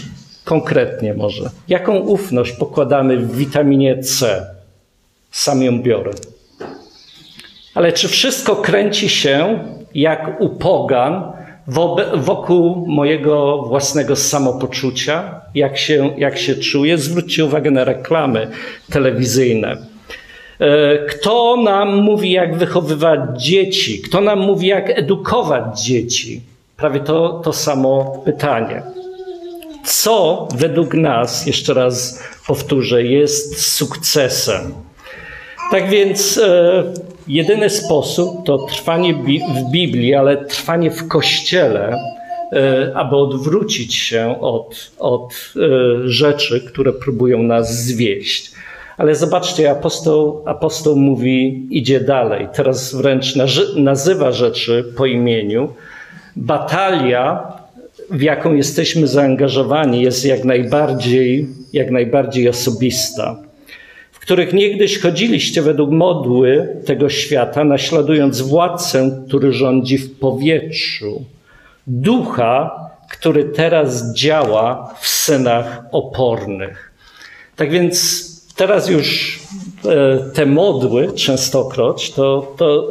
konkretnie 0.49 1.13
może. 1.13 1.49
Jaką 1.67 1.99
ufność 1.99 2.51
pokładamy 2.51 3.17
w 3.17 3.35
witaminie 3.35 4.03
C? 4.03 4.45
Sam 5.31 5.63
ją 5.63 5.81
biorę. 5.81 6.11
Ale 7.75 7.91
czy 7.91 8.07
wszystko 8.07 8.55
kręci 8.55 9.09
się 9.09 9.59
jak 9.95 10.41
u 10.41 10.49
pogan 10.49 11.23
wokół 12.15 12.87
mojego 12.87 13.61
własnego 13.67 14.15
samopoczucia? 14.15 15.41
Jak 15.55 15.77
się, 15.77 16.13
jak 16.17 16.37
się 16.37 16.55
czuję? 16.55 16.97
Zwróćcie 16.97 17.45
uwagę 17.45 17.71
na 17.71 17.83
reklamy 17.83 18.47
telewizyjne. 18.91 19.77
E, 20.59 20.97
kto 21.05 21.57
nam 21.63 21.95
mówi, 21.95 22.31
jak 22.31 22.57
wychowywać 22.57 23.19
dzieci? 23.43 24.01
Kto 24.01 24.21
nam 24.21 24.39
mówi, 24.39 24.67
jak 24.67 24.89
edukować 24.89 25.81
dzieci? 25.83 26.41
Prawie 26.77 26.99
to, 26.99 27.41
to 27.43 27.53
samo 27.53 28.21
pytanie 28.25 28.81
co 29.89 30.47
według 30.55 30.93
nas, 30.93 31.45
jeszcze 31.45 31.73
raz 31.73 32.23
powtórzę, 32.47 33.03
jest 33.03 33.61
sukcesem. 33.75 34.73
Tak 35.71 35.89
więc 35.89 36.37
e, 36.37 36.83
jedyny 37.27 37.69
sposób 37.69 38.45
to 38.45 38.57
trwanie 38.57 39.13
w 39.13 39.71
Biblii, 39.71 40.15
ale 40.15 40.45
trwanie 40.45 40.91
w 40.91 41.07
Kościele, 41.07 41.95
e, 42.51 42.91
aby 42.95 43.15
odwrócić 43.15 43.95
się 43.95 44.39
od, 44.41 44.91
od 44.99 45.33
e, 45.33 45.59
rzeczy, 46.09 46.61
które 46.61 46.93
próbują 46.93 47.43
nas 47.43 47.83
zwieść. 47.83 48.51
Ale 48.97 49.15
zobaczcie, 49.15 49.71
apostoł, 49.71 50.43
apostoł 50.45 50.95
mówi, 50.95 51.67
idzie 51.69 51.99
dalej. 51.99 52.47
Teraz 52.53 52.95
wręcz 52.95 53.35
nazywa 53.75 54.31
rzeczy 54.31 54.93
po 54.97 55.05
imieniu. 55.05 55.73
Batalia 56.35 57.58
w 58.11 58.21
jaką 58.21 58.53
jesteśmy 58.53 59.07
zaangażowani, 59.07 60.01
jest 60.01 60.25
jak 60.25 60.43
najbardziej, 60.43 61.47
jak 61.73 61.91
najbardziej 61.91 62.49
osobista. 62.49 63.37
W 64.11 64.19
których 64.19 64.53
niegdyś 64.53 64.99
chodziliście 64.99 65.61
według 65.61 65.91
modły 65.91 66.67
tego 66.85 67.09
świata, 67.09 67.63
naśladując 67.63 68.41
władcę, 68.41 69.23
który 69.27 69.53
rządzi 69.53 69.97
w 69.97 70.19
powietrzu, 70.19 71.25
ducha, 71.87 72.89
który 73.09 73.43
teraz 73.43 74.13
działa 74.13 74.95
w 74.99 75.07
synach 75.07 75.83
opornych. 75.91 76.91
Tak 77.55 77.71
więc 77.71 78.27
teraz 78.55 78.89
już 78.89 79.39
te 80.33 80.45
modły 80.45 81.13
częstokroć 81.13 82.11
to, 82.11 82.55
to 82.57 82.89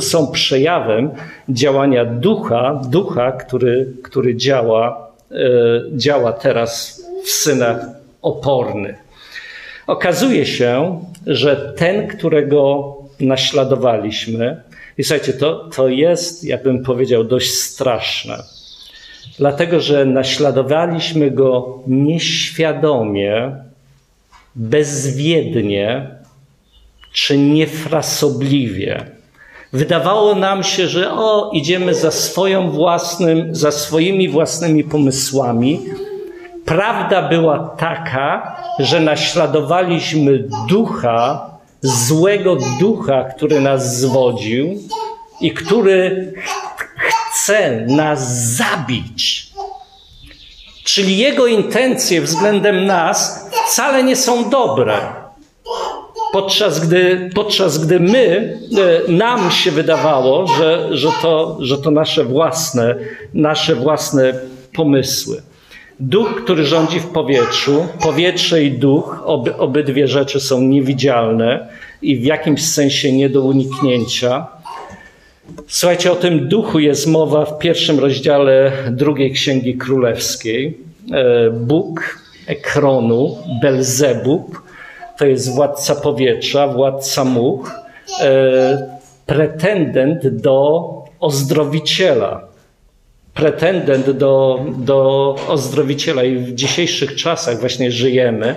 są 0.00 0.32
przejawem 0.32 1.10
działania 1.48 2.04
ducha, 2.04 2.80
ducha, 2.90 3.32
który, 3.32 3.92
który 4.02 4.36
działa, 4.36 5.10
działa 5.96 6.32
teraz 6.32 7.02
w 7.24 7.30
synach 7.30 7.86
opornych. 8.22 8.96
Okazuje 9.86 10.46
się, 10.46 11.00
że 11.26 11.74
ten, 11.76 12.08
którego 12.08 12.94
naśladowaliśmy, 13.20 14.62
i 14.98 15.04
słuchajcie, 15.04 15.32
to, 15.32 15.68
to 15.76 15.88
jest, 15.88 16.44
jakbym 16.44 16.82
powiedział, 16.82 17.24
dość 17.24 17.50
straszne. 17.50 18.38
Dlatego, 19.38 19.80
że 19.80 20.04
naśladowaliśmy 20.04 21.30
go 21.30 21.78
nieświadomie, 21.86 23.52
bezwiednie 24.54 26.10
czy 27.18 27.38
niefrasobliwie. 27.38 29.04
Wydawało 29.72 30.34
nam 30.34 30.62
się, 30.62 30.88
że 30.88 31.12
o, 31.12 31.50
idziemy 31.52 31.94
za 31.94 32.10
swoją 32.10 32.70
własnym, 32.70 33.54
za 33.54 33.72
swoimi 33.72 34.28
własnymi 34.28 34.84
pomysłami. 34.84 35.80
Prawda 36.64 37.28
była 37.28 37.58
taka, 37.58 38.56
że 38.78 39.00
naśladowaliśmy 39.00 40.48
ducha, 40.68 41.50
złego 41.80 42.56
ducha, 42.80 43.24
który 43.24 43.60
nas 43.60 44.00
zwodził 44.00 44.74
i 45.40 45.52
który 45.52 46.32
chce 46.96 47.86
nas 47.86 48.36
zabić. 48.56 49.50
Czyli 50.84 51.18
jego 51.18 51.46
intencje 51.46 52.20
względem 52.20 52.86
nas 52.86 53.50
wcale 53.66 54.02
nie 54.02 54.16
są 54.16 54.50
dobre. 54.50 55.27
Podczas 56.32 56.80
gdy, 56.80 57.30
podczas 57.34 57.86
gdy 57.86 58.00
my, 58.00 58.58
e, 59.08 59.12
nam 59.12 59.50
się 59.50 59.70
wydawało, 59.70 60.46
że, 60.46 60.88
że, 60.90 61.08
to, 61.22 61.58
że 61.60 61.78
to 61.78 61.90
nasze 61.90 62.24
własne, 62.24 62.94
nasze 63.34 63.74
własne 63.74 64.34
pomysły. 64.74 65.42
Duch, 66.00 66.42
który 66.44 66.64
rządzi 66.64 67.00
w 67.00 67.06
powietrzu, 67.06 67.86
powietrze 68.02 68.64
i 68.64 68.70
duch, 68.70 69.22
oby, 69.24 69.56
obydwie 69.56 70.08
rzeczy 70.08 70.40
są 70.40 70.60
niewidzialne 70.60 71.68
i 72.02 72.16
w 72.16 72.24
jakimś 72.24 72.64
sensie 72.64 73.12
nie 73.12 73.28
do 73.28 73.42
uniknięcia. 73.42 74.46
Słuchajcie, 75.66 76.12
o 76.12 76.16
tym 76.16 76.48
duchu 76.48 76.78
jest 76.78 77.06
mowa 77.06 77.44
w 77.44 77.58
pierwszym 77.58 77.98
rozdziale 77.98 78.72
drugiej 78.90 79.32
Księgi 79.32 79.74
Królewskiej. 79.76 80.78
E, 81.12 81.50
Bóg 81.50 82.18
Ekronu, 82.46 83.38
Belzebub, 83.62 84.67
to 85.18 85.26
jest 85.26 85.54
władca 85.54 85.94
powietrza, 85.94 86.68
władca 86.68 87.24
much, 87.24 87.70
e, 88.20 88.98
pretendent 89.26 90.28
do 90.28 90.88
ozdrowiciela, 91.20 92.48
pretendent 93.34 94.10
do, 94.10 94.64
do 94.78 95.36
ozdrowiciela 95.48 96.24
i 96.24 96.36
w 96.36 96.54
dzisiejszych 96.54 97.16
czasach 97.16 97.60
właśnie 97.60 97.90
żyjemy. 97.90 98.54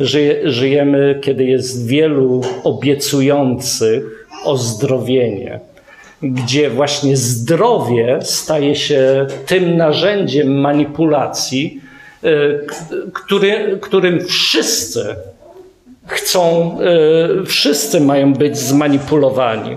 Żyje, 0.00 0.50
żyjemy, 0.50 1.18
kiedy 1.22 1.44
jest 1.44 1.86
wielu 1.86 2.40
obiecujących 2.64 4.26
ozdrowienie, 4.44 5.60
gdzie 6.22 6.70
właśnie 6.70 7.16
zdrowie 7.16 8.18
staje 8.22 8.76
się 8.76 9.26
tym 9.46 9.76
narzędziem 9.76 10.60
manipulacji, 10.60 11.80
e, 12.24 12.28
który, 13.12 13.78
którym 13.80 14.26
wszyscy 14.26 15.16
chcą, 16.08 16.76
e, 16.80 17.44
wszyscy 17.44 18.00
mają 18.00 18.32
być 18.32 18.58
zmanipulowani. 18.58 19.76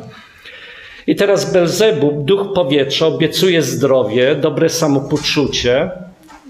I 1.08 1.16
teraz 1.16 1.54
Belzebub, 1.54 2.26
duch 2.26 2.54
powietrza, 2.56 3.08
obiecuje 3.08 3.62
zdrowie, 3.62 4.36
dobre 4.36 4.70
samopoczucie. 4.70 5.92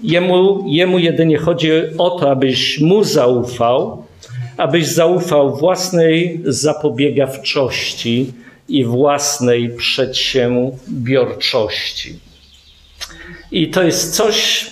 Jemu, 0.02 0.64
jemu 0.66 0.98
jedynie 0.98 1.38
chodzi 1.38 1.70
o 1.98 2.10
to, 2.10 2.30
abyś 2.30 2.80
mu 2.80 3.04
zaufał, 3.04 4.04
abyś 4.56 4.86
zaufał 4.86 5.56
własnej 5.56 6.40
zapobiegawczości 6.44 8.32
i 8.68 8.84
własnej 8.84 9.76
przedsiębiorczości. 9.76 12.18
I 13.52 13.68
to 13.68 13.82
jest 13.82 14.14
coś, 14.14 14.66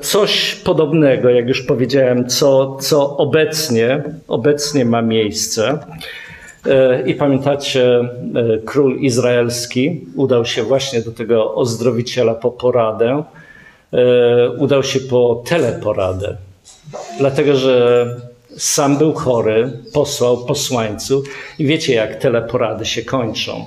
coś 0.00 0.54
podobnego, 0.54 1.30
jak 1.30 1.48
już 1.48 1.62
powiedziałem, 1.62 2.28
co, 2.28 2.76
co 2.80 3.16
obecnie, 3.16 4.02
obecnie 4.28 4.84
ma 4.84 5.02
miejsce. 5.02 5.78
E, 6.66 7.02
I 7.06 7.14
pamiętacie, 7.14 7.98
e, 8.00 8.08
król 8.64 8.98
izraelski 9.00 10.00
udał 10.16 10.44
się 10.44 10.62
właśnie 10.62 11.02
do 11.02 11.12
tego 11.12 11.54
ozdrowiciela 11.54 12.34
po 12.34 12.50
poradę. 12.50 13.22
E, 13.92 14.50
udał 14.50 14.82
się 14.82 15.00
po 15.00 15.42
teleporadę, 15.46 16.36
dlatego 17.18 17.56
że 17.56 18.06
sam 18.56 18.98
był 18.98 19.12
chory, 19.12 19.70
posłał 19.92 20.44
posłańców 20.44 21.26
i 21.58 21.66
wiecie, 21.66 21.94
jak 21.94 22.16
teleporady 22.16 22.86
się 22.86 23.02
kończą. 23.02 23.66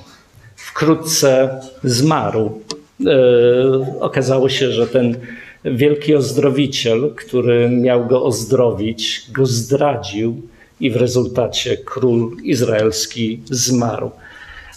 Wkrótce 0.56 1.60
zmarł. 1.84 2.62
Okazało 4.00 4.50
się, 4.50 4.72
że 4.72 4.88
ten 4.88 5.18
wielki 5.72 6.16
ozdrowiciel, 6.16 7.14
który 7.16 7.70
miał 7.70 8.06
go 8.06 8.24
ozdrowić, 8.24 9.22
go 9.32 9.46
zdradził 9.46 10.42
i 10.80 10.92
w 10.92 10.96
rezultacie 10.96 11.78
król 11.78 12.32
izraelski 12.44 13.40
zmarł. 13.46 14.12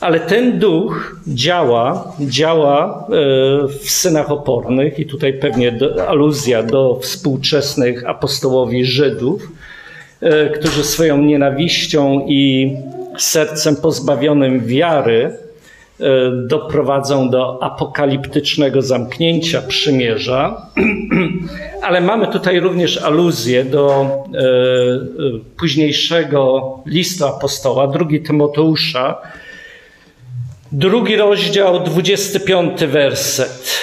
Ale 0.00 0.20
ten 0.20 0.58
duch 0.58 1.16
działa, 1.28 2.12
działa 2.20 3.06
e, 3.08 3.68
w 3.68 3.90
synach 3.90 4.30
opornych, 4.30 4.98
i 4.98 5.06
tutaj 5.06 5.32
pewnie 5.32 5.78
aluzja 6.08 6.62
do 6.62 6.98
współczesnych 7.02 8.06
apostołowi 8.06 8.84
Żydów, 8.84 9.48
e, 10.20 10.48
którzy 10.48 10.84
swoją 10.84 11.18
nienawiścią 11.22 12.26
i 12.28 12.72
sercem 13.18 13.76
pozbawionym 13.76 14.66
wiary 14.66 15.36
doprowadzą 16.46 17.30
do 17.30 17.62
apokaliptycznego 17.62 18.82
zamknięcia 18.82 19.62
przymierza, 19.62 20.66
ale 21.86 22.00
mamy 22.00 22.26
tutaj 22.26 22.60
również 22.60 22.98
aluzję 23.02 23.64
do 23.64 24.02
e, 24.34 24.38
e, 24.38 24.42
późniejszego 25.58 26.70
listu 26.86 27.26
apostoła, 27.26 27.86
drugi 27.86 28.20
Tymoteusza, 28.22 29.18
drugi 30.72 31.16
rozdział, 31.16 31.84
25 31.84 32.84
werset. 32.84 33.80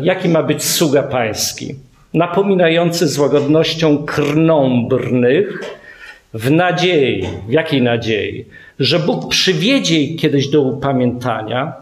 Jaki 0.00 0.28
ma 0.28 0.42
być 0.42 0.64
sługa 0.64 1.02
pański? 1.02 1.74
Napominający 2.14 3.08
z 3.08 3.18
łagodnością 3.18 4.04
krnąbrnych 4.04 5.77
w 6.38 6.50
nadziei. 6.50 7.26
W 7.48 7.52
jakiej 7.52 7.82
nadziei? 7.82 8.44
że 8.80 8.98
Bóg 8.98 9.28
przywiedzie 9.28 10.00
ich 10.00 10.20
kiedyś 10.20 10.48
do 10.48 10.60
upamiętania, 10.60 11.72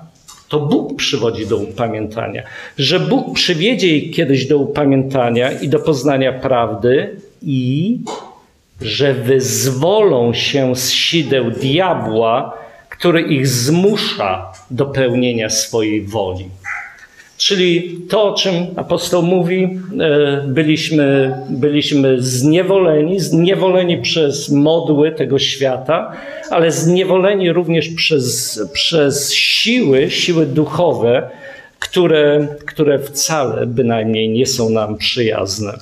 to 0.48 0.60
Bóg 0.60 0.96
przywodzi 0.96 1.46
do 1.46 1.56
upamiętania, 1.56 2.42
że 2.78 3.00
Bóg 3.00 3.34
przywiedzie 3.34 3.96
ich 3.96 4.16
kiedyś 4.16 4.46
do 4.46 4.58
upamiętania 4.58 5.52
i 5.52 5.68
do 5.68 5.78
poznania 5.78 6.32
prawdy 6.32 7.20
i 7.42 7.98
że 8.80 9.14
wyzwolą 9.14 10.34
się 10.34 10.76
z 10.76 10.90
sideł 10.90 11.50
diabła, 11.50 12.58
który 12.88 13.20
ich 13.20 13.48
zmusza 13.48 14.52
do 14.70 14.86
pełnienia 14.86 15.50
swojej 15.50 16.02
woli. 16.02 16.48
Czyli 17.36 17.98
to, 18.08 18.24
o 18.24 18.34
czym 18.34 18.54
apostoł 18.76 19.22
mówi, 19.22 19.68
e, 20.00 20.44
byliśmy, 20.46 21.34
byliśmy 21.50 22.22
zniewoleni, 22.22 23.20
zniewoleni 23.20 23.98
przez 23.98 24.48
modły 24.48 25.12
tego 25.12 25.38
świata, 25.38 26.12
ale 26.50 26.70
zniewoleni 26.70 27.52
również 27.52 27.88
przez, 27.88 28.60
przez 28.72 29.32
siły, 29.32 30.10
siły 30.10 30.46
duchowe, 30.46 31.30
które, 31.78 32.46
które 32.66 32.98
wcale 32.98 33.66
bynajmniej 33.66 34.28
nie 34.28 34.46
są 34.46 34.70
nam 34.70 34.96
przyjazne. 34.96 35.72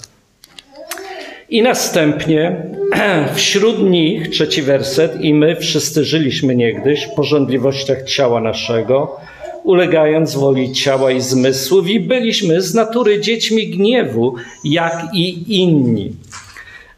I 1.51 1.63
następnie 1.63 2.63
wśród 3.35 3.79
nich, 3.79 4.31
trzeci 4.31 4.63
werset, 4.63 5.21
i 5.21 5.35
my 5.35 5.57
wszyscy 5.57 6.05
żyliśmy 6.05 6.57
niegdyś 6.57 7.05
w 7.05 7.15
porządliwościach 7.15 8.03
ciała 8.03 8.41
naszego, 8.41 9.21
ulegając 9.65 10.35
woli 10.35 10.73
ciała 10.73 11.11
i 11.11 11.21
zmysłów, 11.21 11.89
i 11.89 12.01
byliśmy 12.01 12.63
z 12.63 12.75
natury 12.75 13.21
dziećmi 13.21 13.69
gniewu, 13.69 14.35
jak 14.65 15.07
i 15.15 15.57
inni. 15.61 16.13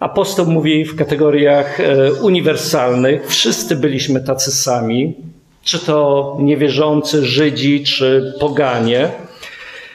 Apostoł 0.00 0.46
mówi 0.46 0.84
w 0.84 0.96
kategoriach 0.96 1.80
e, 1.80 2.12
uniwersalnych, 2.12 3.26
wszyscy 3.28 3.76
byliśmy 3.76 4.20
tacy 4.20 4.52
sami, 4.52 5.14
czy 5.64 5.78
to 5.78 6.36
niewierzący 6.40 7.26
Żydzi, 7.26 7.84
czy 7.84 8.34
poganie. 8.40 9.08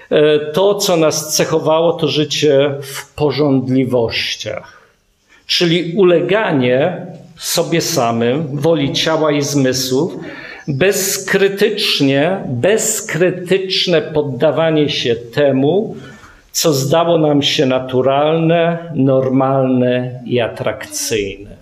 E, 0.10 0.40
to, 0.40 0.76
co 0.76 0.98
nas 0.98 1.36
cechowało, 1.36 1.94
to 1.94 2.08
życie 2.08 2.76
w 2.82 3.14
porządliwościach. 3.14 4.82
czyli 5.48 5.94
uleganie 5.98 7.06
sobie 7.38 7.82
samym, 7.82 8.48
woli 8.58 8.94
ciała 8.94 9.32
i 9.32 9.42
zmysłów, 9.42 10.14
bezkrytycznie, 10.68 12.38
bezkrytyczne 12.48 14.02
poddawanie 14.02 14.90
się 14.90 15.16
temu, 15.16 15.96
co 16.52 16.74
zdało 16.74 17.18
nam 17.18 17.42
się 17.42 17.66
naturalne, 17.66 18.92
normalne 18.96 20.22
i 20.26 20.40
atrakcyjne. 20.40 21.56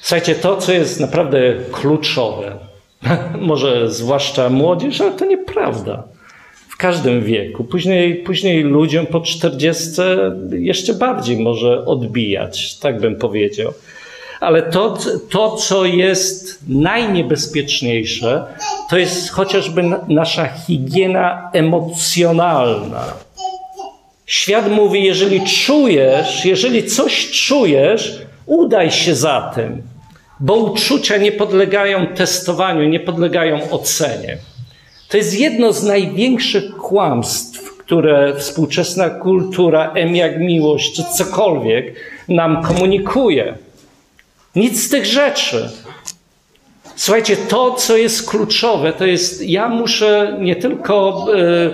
Słuchajcie, 0.00 0.34
to, 0.34 0.56
co 0.56 0.72
jest 0.72 1.00
naprawdę 1.00 1.54
kluczowe, 1.72 2.56
może 3.40 3.90
zwłaszcza 3.90 4.50
młodzież, 4.50 5.00
ale 5.00 5.12
to 5.12 5.24
nieprawda. 5.24 6.02
W 6.68 6.76
każdym 6.76 7.22
wieku. 7.22 7.64
Później, 7.64 8.14
później 8.14 8.62
ludziom 8.62 9.06
po 9.06 9.20
czterdziestce 9.20 10.36
jeszcze 10.50 10.94
bardziej 10.94 11.36
może 11.36 11.84
odbijać, 11.84 12.78
tak 12.78 13.00
bym 13.00 13.16
powiedział. 13.16 13.72
Ale 14.40 14.62
to, 14.62 14.98
to, 15.30 15.56
co 15.56 15.84
jest 15.84 16.58
najniebezpieczniejsze, 16.68 18.44
to 18.90 18.98
jest 18.98 19.30
chociażby 19.30 19.82
nasza 20.08 20.46
higiena 20.48 21.50
emocjonalna. 21.52 23.04
Świat 24.26 24.70
mówi, 24.70 25.04
jeżeli 25.04 25.46
czujesz, 25.46 26.44
jeżeli 26.44 26.84
coś 26.84 27.30
czujesz, 27.30 28.18
udaj 28.46 28.90
się 28.90 29.14
za 29.14 29.52
tym, 29.54 29.82
bo 30.40 30.54
uczucia 30.54 31.16
nie 31.16 31.32
podlegają 31.32 32.06
testowaniu, 32.06 32.88
nie 32.88 33.00
podlegają 33.00 33.70
ocenie. 33.70 34.38
To 35.08 35.16
jest 35.16 35.40
jedno 35.40 35.72
z 35.72 35.82
największych 35.82 36.76
kłamstw, 36.76 37.76
które 37.76 38.34
współczesna 38.36 39.10
kultura, 39.10 39.92
M 39.94 40.16
jak 40.16 40.38
miłość 40.40 40.96
czy 40.96 41.04
cokolwiek 41.04 41.94
nam 42.28 42.62
komunikuje. 42.62 43.54
Nic 44.58 44.86
z 44.86 44.88
tych 44.88 45.06
rzeczy. 45.06 45.68
Słuchajcie, 46.96 47.36
to, 47.36 47.74
co 47.74 47.96
jest 47.96 48.30
kluczowe, 48.30 48.92
to 48.92 49.06
jest, 49.06 49.42
ja 49.42 49.68
muszę 49.68 50.36
nie 50.40 50.56
tylko 50.56 51.26
y, 51.34 51.70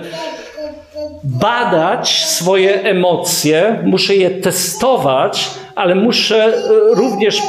badać 1.23 2.25
swoje 2.25 2.83
emocje, 2.83 3.83
muszę 3.83 4.15
je 4.15 4.29
testować, 4.29 5.49
ale 5.75 5.95
muszę 5.95 6.57
y, 6.57 6.95
również 6.95 7.41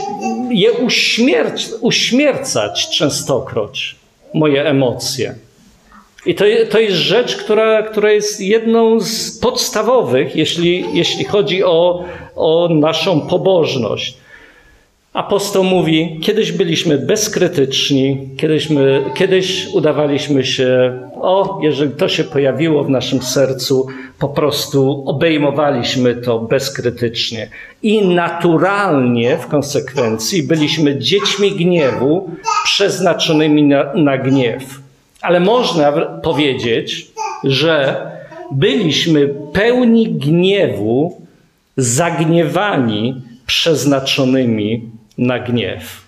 je 0.51 0.73
uśmierć, 0.73 1.69
uśmiercać 1.81 2.89
częstokroć, 2.89 3.97
moje 4.35 4.65
emocje. 4.65 5.35
I 6.27 6.35
to, 6.35 6.45
to 6.71 6.79
jest 6.79 6.97
rzecz, 6.97 7.37
która, 7.37 7.83
która 7.83 8.13
jest 8.13 8.41
jedną 8.41 9.01
z 9.01 9.39
podstawowych, 9.39 10.37
jeśli, 10.37 10.85
jeśli 10.93 11.25
chodzi 11.25 11.65
o, 11.65 12.05
o 12.37 12.69
naszą 12.69 13.21
pobożność. 13.21 14.26
Apostoł 15.17 15.65
mówi, 15.65 16.21
kiedyś 16.23 16.53
byliśmy 16.53 16.99
bezkrytyczni, 16.99 18.29
kiedyś, 18.37 18.71
my, 18.71 19.05
kiedyś 19.15 19.69
udawaliśmy 19.75 20.45
się, 20.45 20.99
o, 21.21 21.61
jeżeli 21.63 21.91
to 21.91 22.09
się 22.09 22.25
pojawiło 22.25 22.85
w 22.85 22.91
naszym 22.91 23.23
sercu, 23.23 23.87
po 24.19 24.29
prostu 24.29 25.05
obejmowaliśmy 25.07 26.15
to 26.15 26.39
bezkrytycznie. 26.39 27.49
I 27.83 28.07
naturalnie 28.07 29.37
w 29.37 29.47
konsekwencji 29.47 30.43
byliśmy 30.43 30.99
dziećmi 30.99 31.53
gniewu, 31.53 32.31
przeznaczonymi 32.65 33.63
na, 33.63 33.95
na 33.95 34.19
gniew. 34.19 34.81
Ale 35.23 35.41
można 35.41 35.93
powiedzieć, 36.23 37.11
że 37.45 37.97
byliśmy 38.53 39.35
pełni 39.53 40.09
gniewu, 40.09 41.21
zagniewani, 41.77 43.23
przeznaczonymi 43.47 44.96
na 45.19 45.39
gniew. 45.39 46.07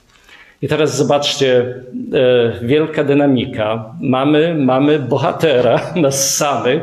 I 0.63 0.69
teraz 0.69 0.97
zobaczcie, 0.97 1.75
e, 2.13 2.67
wielka 2.67 3.05
dynamika. 3.05 3.95
Mamy, 4.01 4.55
mamy 4.55 4.99
bohatera, 4.99 5.81
nas 5.97 6.37
samych, 6.37 6.83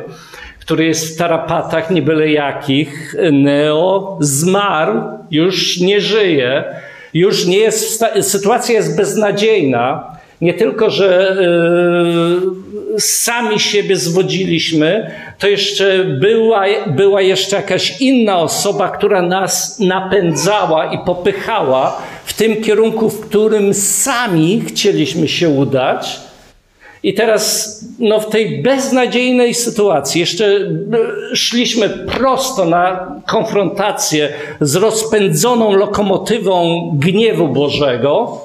który 0.59 0.85
jest 0.85 1.15
w 1.15 1.17
tarapatach 1.17 1.91
nie 1.91 2.01
byle 2.01 2.31
jakich. 2.31 3.15
Neo 3.31 4.17
zmarł, 4.21 5.01
już 5.31 5.79
nie 5.79 6.01
żyje, 6.01 6.63
już 7.13 7.45
nie 7.45 7.57
jest, 7.57 8.05
sytuacja 8.21 8.75
jest 8.75 8.97
beznadziejna. 8.97 10.15
Nie 10.41 10.53
tylko, 10.53 10.89
że 10.89 11.31
y, 11.31 12.74
sami 12.99 13.59
siebie 13.59 13.97
zwodziliśmy, 13.97 15.11
to 15.39 15.47
jeszcze 15.47 16.03
była, 16.03 16.63
była 16.87 17.21
jeszcze 17.21 17.55
jakaś 17.55 18.01
inna 18.01 18.39
osoba, 18.39 18.89
która 18.89 19.21
nas 19.21 19.79
napędzała 19.79 20.93
i 20.93 20.97
popychała 21.05 22.01
w 22.25 22.33
tym 22.33 22.61
kierunku, 22.61 23.09
w 23.09 23.27
którym 23.27 23.73
sami 23.73 24.61
chcieliśmy 24.67 25.27
się 25.27 25.49
udać. 25.49 26.19
I 27.03 27.13
teraz 27.13 27.75
no, 27.99 28.19
w 28.19 28.29
tej 28.29 28.61
beznadziejnej 28.61 29.53
sytuacji 29.53 30.21
jeszcze 30.21 30.45
y, 30.45 30.69
szliśmy 31.33 31.89
prosto 31.89 32.65
na 32.65 33.11
konfrontację 33.27 34.29
z 34.61 34.75
rozpędzoną 34.75 35.73
lokomotywą 35.73 36.91
gniewu 36.93 37.47
Bożego. 37.47 38.41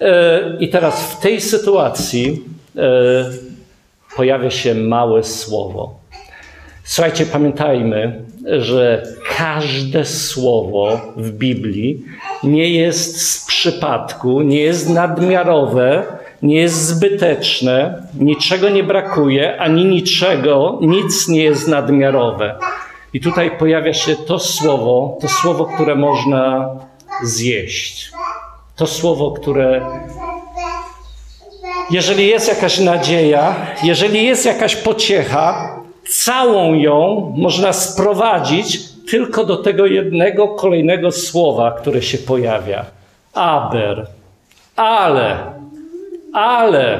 E, 0.00 0.40
I 0.60 0.68
teraz 0.68 1.02
w 1.02 1.20
tej 1.20 1.40
sytuacji 1.40 2.42
e, 2.76 2.80
pojawia 4.16 4.50
się 4.50 4.74
małe 4.74 5.22
słowo. 5.22 5.94
Słuchajcie, 6.84 7.26
pamiętajmy, 7.26 8.24
że 8.58 9.02
każde 9.36 10.04
słowo 10.04 11.00
w 11.16 11.30
Biblii 11.30 12.04
nie 12.42 12.70
jest 12.70 13.30
z 13.30 13.46
przypadku, 13.46 14.42
nie 14.42 14.60
jest 14.60 14.90
nadmiarowe, 14.90 16.02
nie 16.42 16.56
jest 16.56 16.86
zbyteczne, 16.86 18.02
niczego 18.20 18.68
nie 18.68 18.84
brakuje, 18.84 19.60
ani 19.60 19.84
niczego, 19.84 20.78
nic 20.82 21.28
nie 21.28 21.42
jest 21.42 21.68
nadmiarowe. 21.68 22.58
I 23.12 23.20
tutaj 23.20 23.58
pojawia 23.58 23.92
się 23.92 24.16
to 24.16 24.38
słowo, 24.38 25.18
to 25.20 25.28
słowo, 25.28 25.64
które 25.64 25.94
można 25.94 26.70
zjeść. 27.22 28.12
To 28.76 28.86
słowo, 28.86 29.30
które 29.32 29.86
jeżeli 31.90 32.26
jest 32.26 32.48
jakaś 32.48 32.78
nadzieja, 32.80 33.56
jeżeli 33.82 34.24
jest 34.24 34.46
jakaś 34.46 34.76
pociecha, 34.76 35.76
całą 36.08 36.74
ją 36.74 37.32
można 37.36 37.72
sprowadzić 37.72 38.78
tylko 39.10 39.44
do 39.44 39.56
tego 39.56 39.86
jednego 39.86 40.48
kolejnego 40.48 41.12
słowa, 41.12 41.76
które 41.80 42.02
się 42.02 42.18
pojawia. 42.18 42.84
Aber. 43.32 44.06
Ale. 44.76 45.36
Ale. 46.32 46.98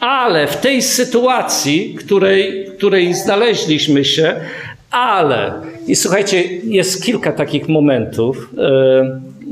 Ale 0.00 0.46
w 0.46 0.56
tej 0.56 0.82
sytuacji, 0.82 1.94
której, 1.94 2.66
której 2.76 3.14
znaleźliśmy 3.14 4.04
się, 4.04 4.34
ale. 4.90 5.52
I 5.86 5.96
słuchajcie, 5.96 6.42
jest 6.64 7.04
kilka 7.04 7.32
takich 7.32 7.68
momentów. 7.68 8.50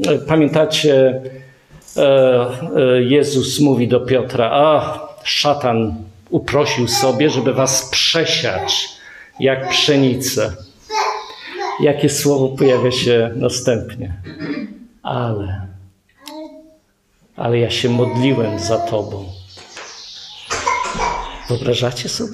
E, 0.08 0.18
pamiętacie, 0.28 0.94
E, 0.94 1.24
e, 1.24 1.39
Jezus 3.00 3.60
mówi 3.60 3.88
do 3.88 4.00
Piotra: 4.00 4.50
A, 4.52 5.00
szatan 5.24 5.94
uprosił 6.30 6.88
sobie, 6.88 7.30
żeby 7.30 7.52
was 7.52 7.90
przesiać 7.90 8.88
jak 9.40 9.68
pszenicę. 9.68 10.56
Jakie 11.80 12.08
słowo 12.08 12.48
pojawia 12.48 12.90
się 12.90 13.30
następnie? 13.36 14.14
Ale, 15.02 15.66
ale 17.36 17.58
ja 17.58 17.70
się 17.70 17.88
modliłem 17.88 18.58
za 18.58 18.78
Tobą. 18.78 19.24
Wyobrażacie 21.48 22.08
sobie? 22.08 22.32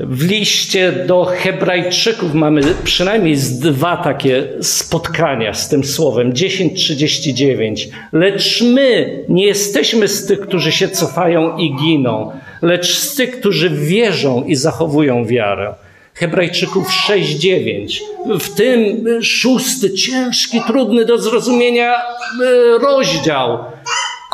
W 0.00 0.28
liście 0.28 0.92
do 0.92 1.24
Hebrajczyków 1.24 2.34
mamy 2.34 2.62
przynajmniej 2.84 3.36
z 3.36 3.58
dwa 3.58 3.96
takie 3.96 4.48
spotkania 4.60 5.54
z 5.54 5.68
tym 5.68 5.84
słowem 5.84 6.32
10:39. 6.32 7.88
Lecz 8.12 8.62
my 8.62 9.18
nie 9.28 9.46
jesteśmy 9.46 10.08
z 10.08 10.26
tych, 10.26 10.40
którzy 10.40 10.72
się 10.72 10.88
cofają 10.88 11.56
i 11.56 11.76
giną, 11.76 12.32
lecz 12.62 12.98
z 12.98 13.14
tych, 13.14 13.40
którzy 13.40 13.70
wierzą 13.70 14.44
i 14.44 14.56
zachowują 14.56 15.24
wiarę. 15.24 15.74
Hebrajczyków 16.14 16.88
6:9. 16.90 18.00
W 18.40 18.54
tym 18.54 19.06
szósty, 19.22 19.94
ciężki, 19.94 20.60
trudny 20.66 21.04
do 21.04 21.18
zrozumienia 21.18 21.94
e, 21.94 22.78
rozdział. 22.78 23.58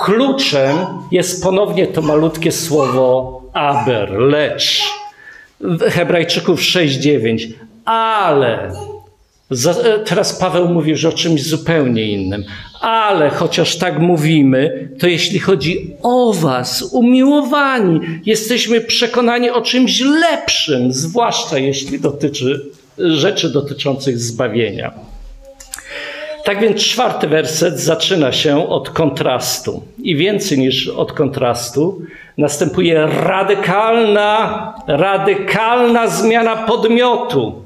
Kluczem 0.04 0.76
jest 1.10 1.42
ponownie 1.42 1.86
to 1.86 2.02
malutkie 2.02 2.52
słowo 2.52 3.42
aber, 3.52 4.10
lecz. 4.10 5.01
Hebrajczyków 5.90 6.60
6:9. 6.60 7.48
Ale 7.84 8.72
e, 9.66 9.98
teraz 10.04 10.38
Paweł 10.38 10.68
mówi 10.68 10.90
już 10.90 11.04
o 11.04 11.12
czymś 11.12 11.42
zupełnie 11.42 12.12
innym. 12.12 12.44
Ale 12.80 13.30
chociaż 13.30 13.76
tak 13.76 13.98
mówimy, 13.98 14.88
to 14.98 15.06
jeśli 15.06 15.38
chodzi 15.38 15.90
o 16.02 16.32
Was, 16.32 16.82
umiłowani, 16.92 18.00
jesteśmy 18.26 18.80
przekonani 18.80 19.50
o 19.50 19.60
czymś 19.60 20.00
lepszym, 20.00 20.92
zwłaszcza 20.92 21.58
jeśli 21.58 22.00
dotyczy 22.00 22.60
rzeczy 22.98 23.50
dotyczących 23.50 24.18
zbawienia. 24.18 24.92
Tak 26.44 26.60
więc 26.60 26.80
czwarty 26.80 27.28
werset 27.28 27.80
zaczyna 27.80 28.32
się 28.32 28.68
od 28.68 28.90
kontrastu. 28.90 29.82
I 30.02 30.16
więcej 30.16 30.58
niż 30.58 30.88
od 30.88 31.12
kontrastu 31.12 32.02
następuje 32.38 33.06
radykalna, 33.06 34.74
radykalna 34.86 36.08
zmiana 36.08 36.56
podmiotu. 36.56 37.62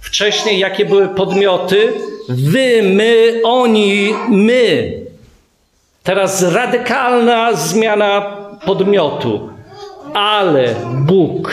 Wcześniej 0.00 0.58
jakie 0.58 0.84
były 0.84 1.08
podmioty? 1.08 1.92
Wy, 2.28 2.82
my, 2.82 3.40
oni, 3.44 4.14
my. 4.28 4.92
Teraz 6.02 6.42
radykalna 6.42 7.52
zmiana 7.52 8.36
podmiotu. 8.66 9.50
Ale 10.14 10.74
Bóg, 10.94 11.52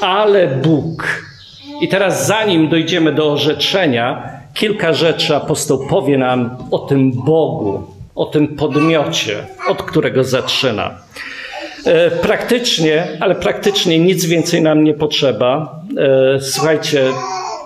ale 0.00 0.48
Bóg. 0.48 1.22
I 1.80 1.88
teraz 1.88 2.26
zanim 2.26 2.68
dojdziemy 2.68 3.12
do 3.12 3.32
orzeczenia, 3.32 4.22
kilka 4.54 4.92
rzeczy 4.92 5.36
apostoł 5.36 5.86
powie 5.86 6.18
nam 6.18 6.56
o 6.70 6.78
tym 6.78 7.12
Bogu, 7.12 7.82
o 8.14 8.24
tym 8.24 8.56
podmiocie, 8.56 9.46
od 9.68 9.82
którego 9.82 10.24
zaczyna. 10.24 10.90
E, 11.84 12.10
praktycznie, 12.10 13.16
ale 13.20 13.34
praktycznie 13.34 13.98
nic 13.98 14.24
więcej 14.24 14.62
nam 14.62 14.84
nie 14.84 14.94
potrzeba. 14.94 15.80
E, 15.98 16.40
słuchajcie, 16.40 17.04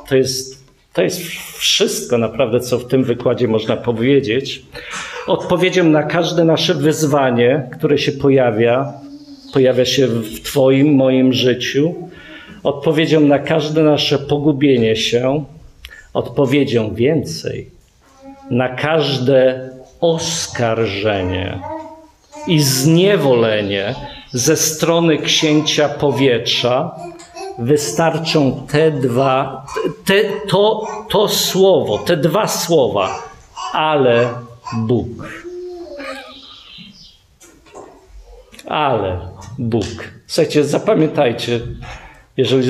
to 0.09 0.17
jest, 0.17 0.65
to 0.93 1.03
jest 1.03 1.21
wszystko 1.59 2.19
naprawdę, 2.19 2.61
co 2.61 2.79
w 2.79 2.89
tym 2.89 3.05
wykładzie 3.05 3.49
można 3.49 3.77
powiedzieć. 3.77 4.63
Odpowiedzią 5.27 5.85
na 5.85 6.03
każde 6.03 6.45
nasze 6.45 6.75
wyzwanie, 6.75 7.69
które 7.73 7.99
się 7.99 8.13
pojawia, 8.13 8.93
pojawia 9.53 9.85
się 9.85 10.07
w 10.07 10.41
Twoim, 10.41 10.95
moim 10.95 11.33
życiu, 11.33 11.95
odpowiedzią 12.63 13.21
na 13.21 13.39
każde 13.39 13.83
nasze 13.83 14.19
pogubienie 14.19 14.97
się, 14.97 15.45
odpowiedzią 16.15 16.95
więcej, 16.95 17.71
na 18.51 18.69
każde 18.69 19.71
oskarżenie 20.01 21.76
i 22.47 22.63
zniewolenie 22.63 23.95
ze 24.33 24.57
strony 24.57 25.19
księcia 25.19 25.89
powietrza, 25.89 26.97
wystarczą 27.59 28.67
te 28.73 28.91
dwa, 28.91 29.67
te, 30.05 30.15
to, 30.49 30.87
to 31.09 31.29
słowo, 31.29 31.99
te 31.99 32.17
dwa 32.17 32.47
słowa, 32.47 33.23
ale 33.73 34.29
Bóg. 34.77 35.09
Ale 38.67 39.21
Bóg. 39.59 39.85
Słuchajcie, 40.27 40.65
zapamiętajcie, 40.65 41.61
jeżeli 42.37 42.69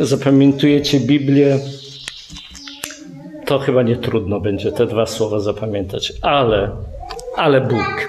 zapamiętujecie 0.00 1.00
Biblię, 1.00 1.58
to 3.46 3.58
chyba 3.58 3.82
nie 3.82 3.96
trudno 3.96 4.40
będzie 4.40 4.72
te 4.72 4.86
dwa 4.86 5.06
słowa 5.06 5.40
zapamiętać. 5.40 6.12
Ale, 6.22 6.70
ale 7.36 7.60
Bóg. 7.60 8.08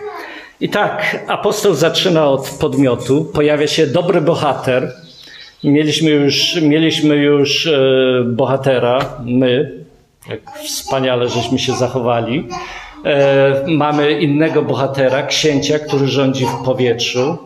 I 0.62 0.70
tak, 0.70 1.26
apostoł 1.28 1.74
zaczyna 1.74 2.28
od 2.28 2.50
podmiotu, 2.50 3.26
pojawia 3.26 3.68
się 3.68 3.88
dobry 3.88 4.22
bohater. 4.22 4.94
Mieliśmy 5.64 6.10
już, 6.10 6.62
mieliśmy 6.62 7.16
już 7.16 7.68
e, 7.68 7.80
bohatera, 8.26 9.00
my, 9.26 9.72
jak 10.30 10.40
wspaniale 10.52 11.30
żeśmy 11.30 11.60
się 11.60 11.74
zachowali. 11.74 12.48
E, 13.06 13.66
mamy 13.68 14.12
innego 14.12 14.62
bohatera, 14.62 15.24
księcia, 15.24 15.80
który 15.80 16.08
rządzi 16.08 16.46
w 16.46 16.66
powietrzu, 16.66 17.38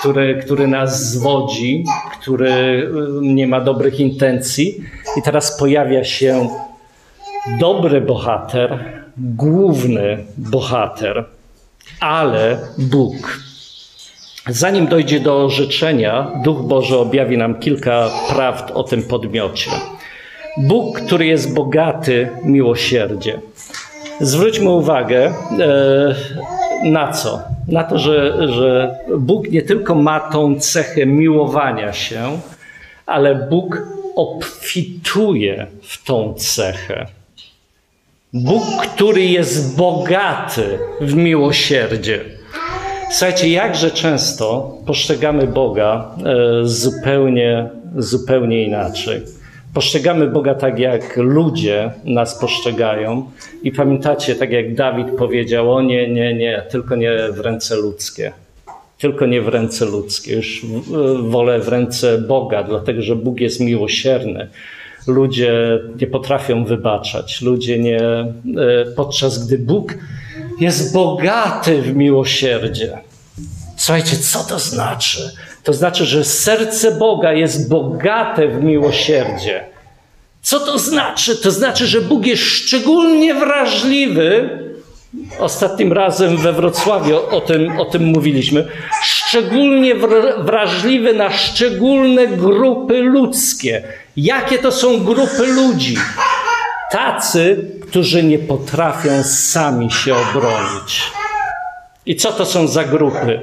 który, 0.00 0.38
który 0.44 0.66
nas 0.66 1.10
zwodzi, 1.10 1.84
który 2.20 2.50
e, 2.50 2.86
nie 3.20 3.46
ma 3.46 3.60
dobrych 3.60 4.00
intencji. 4.00 4.84
I 5.16 5.22
teraz 5.22 5.58
pojawia 5.58 6.04
się 6.04 6.48
dobry 7.60 8.00
bohater, 8.00 8.84
główny 9.16 10.18
bohater, 10.36 11.24
ale 12.02 12.58
Bóg. 12.78 13.40
Zanim 14.48 14.86
dojdzie 14.86 15.20
do 15.20 15.44
orzeczenia, 15.44 16.30
Duch 16.44 16.62
Boży 16.62 16.98
objawi 16.98 17.38
nam 17.38 17.54
kilka 17.58 18.10
prawd 18.28 18.70
o 18.70 18.82
tym 18.82 19.02
podmiocie. 19.02 19.70
Bóg, 20.56 21.00
który 21.00 21.26
jest 21.26 21.54
bogaty 21.54 22.28
miłosierdzie. 22.44 23.40
Zwróćmy 24.20 24.70
uwagę 24.70 25.26
e, 25.26 25.34
na 26.84 27.12
co? 27.12 27.42
Na 27.68 27.84
to, 27.84 27.98
że, 27.98 28.48
że 28.48 28.98
Bóg 29.18 29.50
nie 29.50 29.62
tylko 29.62 29.94
ma 29.94 30.20
tą 30.20 30.60
cechę 30.60 31.06
miłowania 31.06 31.92
się, 31.92 32.40
ale 33.06 33.34
Bóg 33.34 33.82
obfituje 34.16 35.66
w 35.82 36.04
tą 36.04 36.34
cechę. 36.34 37.06
Bóg, 38.34 38.86
który 38.86 39.24
jest 39.24 39.76
bogaty 39.76 40.78
w 41.00 41.14
miłosierdzie. 41.14 42.20
Słuchajcie, 43.10 43.48
jakże 43.48 43.90
często 43.90 44.76
postrzegamy 44.86 45.46
Boga 45.46 46.16
e, 46.24 46.66
zupełnie, 46.66 47.68
zupełnie 47.96 48.64
inaczej. 48.64 49.20
Postrzegamy 49.74 50.26
Boga 50.26 50.54
tak, 50.54 50.78
jak 50.78 51.16
ludzie 51.16 51.90
nas 52.04 52.38
postrzegają. 52.38 53.30
I 53.62 53.72
pamiętacie, 53.72 54.34
tak 54.34 54.52
jak 54.52 54.74
Dawid 54.74 55.10
powiedział: 55.18 55.74
O 55.74 55.82
nie, 55.82 56.08
nie, 56.08 56.34
nie, 56.34 56.62
tylko 56.70 56.96
nie 56.96 57.12
w 57.32 57.40
ręce 57.40 57.76
ludzkie. 57.76 58.32
Tylko 58.98 59.26
nie 59.26 59.40
w 59.40 59.48
ręce 59.48 59.84
ludzkie. 59.84 60.36
Już 60.36 60.66
wolę 61.22 61.60
w 61.60 61.68
ręce 61.68 62.18
Boga, 62.18 62.62
dlatego 62.62 63.02
że 63.02 63.16
Bóg 63.16 63.40
jest 63.40 63.60
miłosierny 63.60 64.48
ludzie 65.06 65.80
nie 66.00 66.06
potrafią 66.06 66.64
wybaczać, 66.64 67.40
ludzie 67.40 67.78
nie, 67.78 68.00
e, 68.00 68.34
podczas 68.96 69.46
gdy 69.46 69.58
Bóg 69.58 69.94
jest 70.60 70.92
bogaty 70.92 71.82
w 71.82 71.96
miłosierdzie. 71.96 72.98
Słuchajcie, 73.76 74.16
co 74.16 74.38
to 74.38 74.58
znaczy? 74.58 75.30
To 75.64 75.72
znaczy, 75.72 76.06
że 76.06 76.24
serce 76.24 76.92
Boga 76.92 77.32
jest 77.32 77.68
bogate 77.68 78.48
w 78.48 78.64
miłosierdzie. 78.64 79.64
Co 80.42 80.60
to 80.60 80.78
znaczy? 80.78 81.36
To 81.36 81.50
znaczy, 81.50 81.86
że 81.86 82.00
Bóg 82.00 82.26
jest 82.26 82.42
szczególnie 82.42 83.34
wrażliwy. 83.34 84.58
Ostatnim 85.38 85.92
razem 85.92 86.36
we 86.36 86.52
Wrocławiu 86.52 87.16
o 87.30 87.40
tym, 87.40 87.80
o 87.80 87.84
tym 87.84 88.04
mówiliśmy. 88.04 88.68
Szczególnie 89.32 89.94
wrażliwy 90.38 91.14
na 91.14 91.30
szczególne 91.30 92.26
grupy 92.26 93.00
ludzkie. 93.00 93.82
Jakie 94.16 94.58
to 94.58 94.72
są 94.72 95.04
grupy 95.04 95.46
ludzi? 95.46 95.96
Tacy, 96.90 97.70
którzy 97.88 98.22
nie 98.22 98.38
potrafią 98.38 99.22
sami 99.22 99.90
się 99.90 100.14
obronić. 100.14 101.02
I 102.06 102.16
co 102.16 102.32
to 102.32 102.46
są 102.46 102.66
za 102.66 102.84
grupy? 102.84 103.40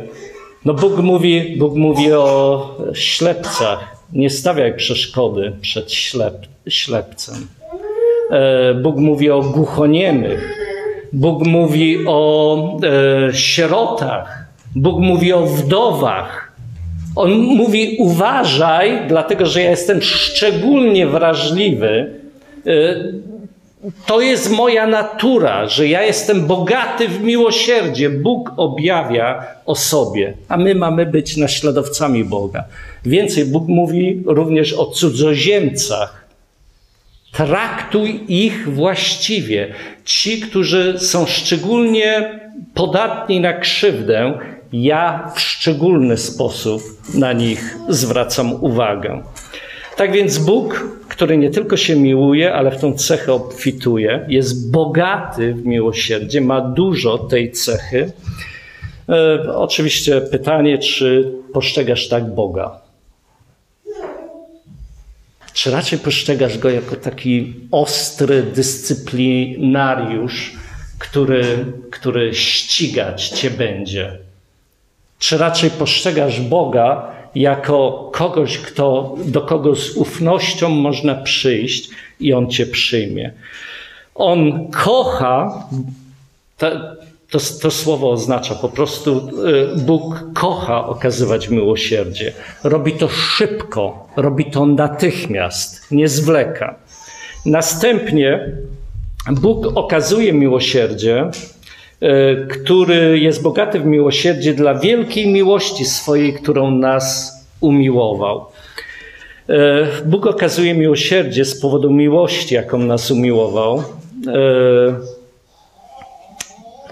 No 0.65 0.73
Bóg 0.73 0.97
mówi, 0.97 1.55
Bóg 1.57 1.75
mówi 1.75 2.13
o 2.13 2.77
ślepcach. 2.93 3.95
Nie 4.13 4.29
stawiaj 4.29 4.75
przeszkody 4.75 5.53
przed 5.61 5.91
ślep, 5.93 6.47
ślepcem. 6.67 7.47
E, 8.31 8.73
Bóg 8.73 8.97
mówi 8.97 9.31
o 9.31 9.41
głuchoniemych. 9.41 10.57
Bóg 11.13 11.45
mówi 11.45 11.97
o 12.07 12.57
e, 12.83 13.33
sierotach. 13.33 14.48
Bóg 14.75 14.99
mówi 14.99 15.33
o 15.33 15.45
wdowach. 15.45 16.51
On 17.15 17.31
mówi: 17.31 17.95
uważaj, 17.99 18.99
dlatego 19.07 19.45
że 19.45 19.61
ja 19.61 19.69
jestem 19.69 20.01
szczególnie 20.01 21.07
wrażliwy. 21.07 22.13
Y, 22.67 23.39
to 24.05 24.21
jest 24.21 24.51
moja 24.51 24.87
natura, 24.87 25.67
że 25.67 25.87
ja 25.87 26.03
jestem 26.03 26.47
bogaty 26.47 27.07
w 27.07 27.21
miłosierdzie. 27.21 28.09
Bóg 28.09 28.51
objawia 28.57 29.43
o 29.65 29.75
sobie, 29.75 30.33
a 30.47 30.57
my 30.57 30.75
mamy 30.75 31.05
być 31.05 31.37
naśladowcami 31.37 32.23
Boga. 32.23 32.63
Więcej, 33.05 33.45
Bóg 33.45 33.67
mówi 33.67 34.23
również 34.25 34.73
o 34.73 34.85
cudzoziemcach. 34.85 36.25
Traktuj 37.31 38.23
ich 38.27 38.73
właściwie. 38.73 39.73
Ci, 40.05 40.39
którzy 40.41 40.99
są 40.99 41.25
szczególnie 41.25 42.39
podatni 42.73 43.39
na 43.39 43.53
krzywdę, 43.53 44.33
ja 44.73 45.31
w 45.35 45.39
szczególny 45.39 46.17
sposób 46.17 46.81
na 47.13 47.33
nich 47.33 47.75
zwracam 47.89 48.63
uwagę. 48.63 49.23
Tak 49.97 50.11
więc 50.11 50.37
Bóg, 50.37 50.87
który 51.09 51.37
nie 51.37 51.49
tylko 51.49 51.77
się 51.77 51.95
miłuje, 51.95 52.53
ale 52.53 52.71
w 52.71 52.81
tą 52.81 52.93
cechę 52.93 53.33
obfituje, 53.33 54.25
jest 54.27 54.71
bogaty 54.71 55.53
w 55.53 55.65
miłosierdzie, 55.65 56.41
ma 56.41 56.61
dużo 56.61 57.17
tej 57.17 57.51
cechy. 57.51 58.11
E, 59.09 59.55
oczywiście 59.55 60.21
pytanie, 60.21 60.77
czy 60.77 61.31
postrzegasz 61.53 62.07
tak 62.07 62.35
Boga? 62.35 62.81
Czy 65.53 65.71
raczej 65.71 65.99
postrzegasz 65.99 66.57
go 66.57 66.69
jako 66.69 66.95
taki 66.95 67.53
ostry 67.71 68.43
dyscyplinariusz, 68.43 70.53
który, 70.99 71.65
który 71.91 72.33
ścigać 72.33 73.29
cię 73.29 73.51
będzie? 73.51 74.28
Czy 75.19 75.37
raczej 75.37 75.69
postrzegasz 75.69 76.41
Boga 76.41 77.11
jako 77.35 78.09
kogoś, 78.13 78.57
kto, 78.57 79.15
do 79.25 79.41
kogo 79.41 79.75
z 79.75 79.97
ufnością 79.97 80.69
można 80.69 81.15
przyjść 81.15 81.89
i 82.19 82.33
On 82.33 82.49
cię 82.49 82.65
przyjmie. 82.65 83.33
On 84.15 84.71
kocha, 84.71 85.63
to, 86.57 86.71
to, 87.31 87.39
to, 87.61 87.71
słowo 87.71 88.11
oznacza 88.11 88.55
po 88.55 88.69
prostu, 88.69 89.29
y, 89.75 89.77
Bóg 89.77 90.23
kocha 90.33 90.87
okazywać 90.87 91.49
miłosierdzie. 91.49 92.33
Robi 92.63 92.93
to 92.93 93.07
szybko, 93.07 94.07
robi 94.15 94.45
to 94.45 94.65
natychmiast, 94.65 95.91
nie 95.91 96.07
zwleka. 96.07 96.75
Następnie 97.45 98.51
Bóg 99.31 99.77
okazuje 99.77 100.33
miłosierdzie, 100.33 101.29
który 102.49 103.19
jest 103.19 103.41
bogaty 103.41 103.79
w 103.79 103.85
miłosierdzie 103.85 104.53
dla 104.53 104.75
wielkiej 104.75 105.27
miłości 105.27 105.85
swojej, 105.85 106.33
którą 106.33 106.71
nas 106.71 107.33
umiłował. 107.61 108.45
Y, 109.49 109.55
Bóg 110.05 110.25
okazuje 110.25 110.73
miłosierdzie 110.73 111.45
z 111.45 111.61
powodu 111.61 111.91
miłości, 111.91 112.55
jaką 112.55 112.77
nas 112.77 113.11
umiłował. 113.11 113.83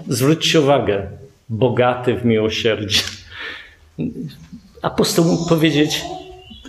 Zwróćcie 0.08 0.60
uwagę, 0.60 1.06
bogaty 1.48 2.14
w 2.14 2.24
miłosierdzie. 2.24 3.00
Apostoł 4.82 5.24
mógł 5.24 5.48
powiedzieć, 5.48 6.04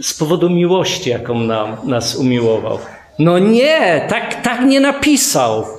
z 0.02 0.14
powodu 0.14 0.50
miłości, 0.50 1.10
jaką 1.10 1.40
nam, 1.40 1.78
nas 1.84 2.16
umiłował. 2.16 2.80
No 3.20 3.40
nie, 3.40 4.06
tak, 4.10 4.42
tak 4.44 4.66
nie 4.66 4.80
napisał. 4.80 5.79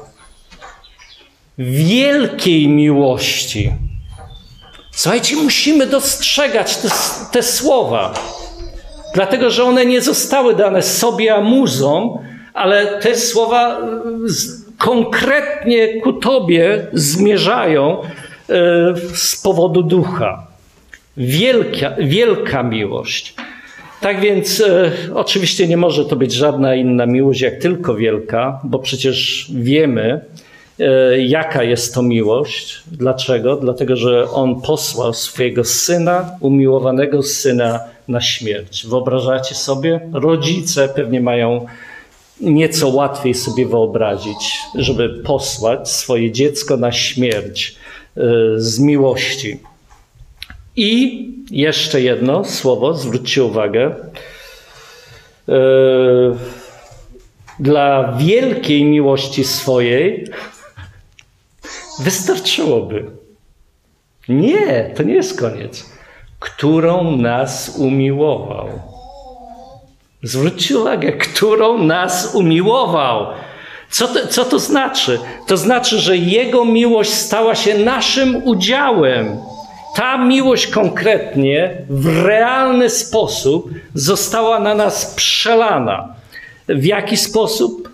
Wielkiej 1.59 2.69
miłości. 2.69 3.73
Słuchajcie, 4.93 5.37
musimy 5.37 5.87
dostrzegać 5.87 6.77
te, 6.77 6.89
te 7.33 7.43
słowa, 7.43 8.15
dlatego 9.15 9.51
że 9.51 9.65
one 9.65 9.87
nie 9.87 10.01
zostały 10.01 10.57
dane 10.57 10.83
sobie 10.83 11.35
amuzom, 11.35 12.19
ale 12.55 12.87
te 12.87 13.17
słowa 13.17 13.81
konkretnie 14.79 16.01
ku 16.01 16.13
Tobie 16.13 16.87
zmierzają 16.93 18.03
e, 18.03 18.07
z 19.15 19.43
powodu 19.43 19.83
ducha. 19.83 20.47
Wielka, 21.17 21.95
wielka 21.99 22.63
miłość. 22.63 23.35
Tak 24.01 24.21
więc 24.21 24.61
e, 24.61 24.93
oczywiście 25.15 25.69
nie 25.69 25.77
może 25.77 26.05
to 26.05 26.17
być 26.17 26.33
żadna 26.33 26.75
inna 26.75 27.07
miłość, 27.07 27.41
jak 27.41 27.59
tylko 27.59 27.95
wielka, 27.95 28.61
bo 28.65 28.79
przecież 28.79 29.47
wiemy, 29.55 30.03
e, 30.03 30.21
jaka 31.19 31.63
jest 31.63 31.95
to 31.95 32.03
miłość. 32.03 32.83
Dlaczego? 32.93 33.57
Dlatego, 33.57 33.97
że 33.97 34.31
On 34.31 34.61
posłał 34.61 35.15
swojego 35.15 35.65
syna, 35.65 36.31
umiłowanego 36.41 37.23
syna 37.23 37.81
na 38.09 38.21
śmierć. 38.21 38.87
Wyobrażacie 38.87 39.55
sobie? 39.55 40.01
Rodzice 40.13 40.89
pewnie 40.89 41.21
mają 41.21 41.67
nieco 42.41 42.89
łatwiej 42.89 43.35
sobie 43.35 43.67
wyobrazić, 43.67 44.59
żeby 44.75 45.09
posłać 45.09 45.91
swoje 45.91 46.33
dziecko 46.33 46.77
na 46.77 46.93
śmierć 46.93 47.77
e, 48.17 48.21
z 48.57 48.79
miłości. 48.79 49.61
I 50.77 51.29
jeszcze 51.51 52.01
jedno 52.01 52.45
słowo, 52.45 52.95
zwróćcie 52.95 53.45
uwagę. 53.45 53.95
E, 55.49 55.55
dla 57.61 58.13
wielkiej 58.13 58.85
miłości 58.85 59.45
swojej 59.45 60.27
wystarczyłoby. 62.01 63.11
Nie, 64.29 64.91
to 64.97 65.03
nie 65.03 65.15
jest 65.15 65.41
koniec. 65.41 65.91
Którą 66.39 67.17
nas 67.17 67.75
umiłował. 67.79 68.69
Zwróćcie 70.23 70.79
uwagę, 70.79 71.13
którą 71.13 71.79
nas 71.79 72.35
umiłował. 72.35 73.27
Co 73.91 74.09
to, 74.09 74.27
co 74.27 74.45
to 74.45 74.59
znaczy? 74.59 75.19
To 75.47 75.57
znaczy, 75.57 75.99
że 75.99 76.17
Jego 76.17 76.65
miłość 76.65 77.13
stała 77.13 77.55
się 77.55 77.79
naszym 77.79 78.43
udziałem. 78.45 79.39
Ta 79.97 80.19
miłość 80.19 80.67
konkretnie, 80.67 81.77
w 81.89 82.25
realny 82.25 82.91
sposób 82.91 83.71
została 83.95 84.61
na 84.61 84.75
nas 84.75 85.15
przelana. 85.15 86.15
W 86.69 86.85
jaki 86.85 87.17
sposób? 87.17 87.90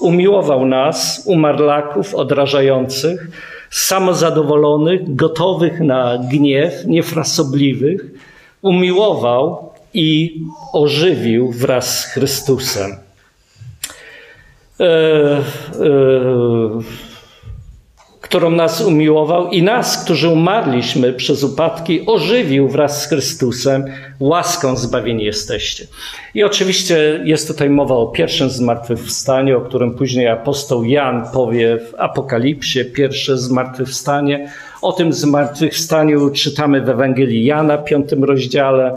Umiłował 0.00 0.66
nas, 0.66 1.22
umarlaków, 1.26 2.14
odrażających, 2.14 3.28
samozadowolonych, 3.70 5.14
gotowych 5.14 5.80
na 5.80 6.18
gniew, 6.30 6.84
niefrasobliwych. 6.86 8.04
Umiłował 8.62 9.72
i 9.94 10.40
ożywił 10.72 11.52
wraz 11.52 11.98
z 11.98 12.04
Chrystusem. 12.04 12.90
E, 14.80 14.84
e, 14.84 15.42
którą 18.28 18.50
nas 18.50 18.80
umiłował 18.80 19.50
i 19.50 19.62
nas, 19.62 20.04
którzy 20.04 20.28
umarliśmy 20.28 21.12
przez 21.12 21.44
upadki, 21.44 22.06
ożywił 22.06 22.68
wraz 22.68 23.02
z 23.02 23.08
Chrystusem, 23.08 23.84
łaską 24.20 24.76
zbawieni 24.76 25.24
jesteście. 25.24 25.86
I 26.34 26.44
oczywiście 26.44 27.20
jest 27.24 27.48
tutaj 27.48 27.70
mowa 27.70 27.94
o 27.94 28.06
pierwszym 28.06 28.50
zmartwychwstaniu, 28.50 29.58
o 29.58 29.60
którym 29.60 29.94
później 29.94 30.28
apostoł 30.28 30.84
Jan 30.84 31.24
powie 31.32 31.78
w 31.78 31.94
Apokalipsie, 31.98 32.84
pierwsze 32.84 33.38
zmartwychwstanie. 33.38 34.50
O 34.82 34.92
tym 34.92 35.12
zmartwychwstaniu 35.12 36.30
czytamy 36.30 36.80
w 36.80 36.88
Ewangelii 36.88 37.44
Jana, 37.44 37.78
piątym 37.78 38.24
rozdziale. 38.24 38.96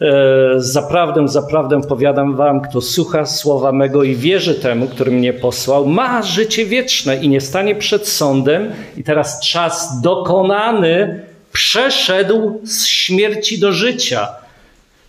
E, 0.00 0.54
zaprawdę, 0.56 1.28
zaprawdę 1.28 1.80
powiadam 1.82 2.36
wam, 2.36 2.60
kto 2.60 2.80
słucha 2.80 3.26
słowa 3.26 3.72
mego 3.72 4.02
i 4.02 4.14
wierzy 4.14 4.54
temu, 4.54 4.86
który 4.86 5.10
mnie 5.10 5.32
posłał, 5.32 5.86
ma 5.86 6.22
życie 6.22 6.66
wieczne 6.66 7.16
i 7.16 7.28
nie 7.28 7.40
stanie 7.40 7.74
przed 7.74 8.08
sądem. 8.08 8.72
I 8.96 9.04
teraz 9.04 9.40
czas 9.40 10.00
dokonany 10.00 11.22
przeszedł 11.52 12.60
z 12.64 12.86
śmierci 12.86 13.58
do 13.58 13.72
życia. 13.72 14.28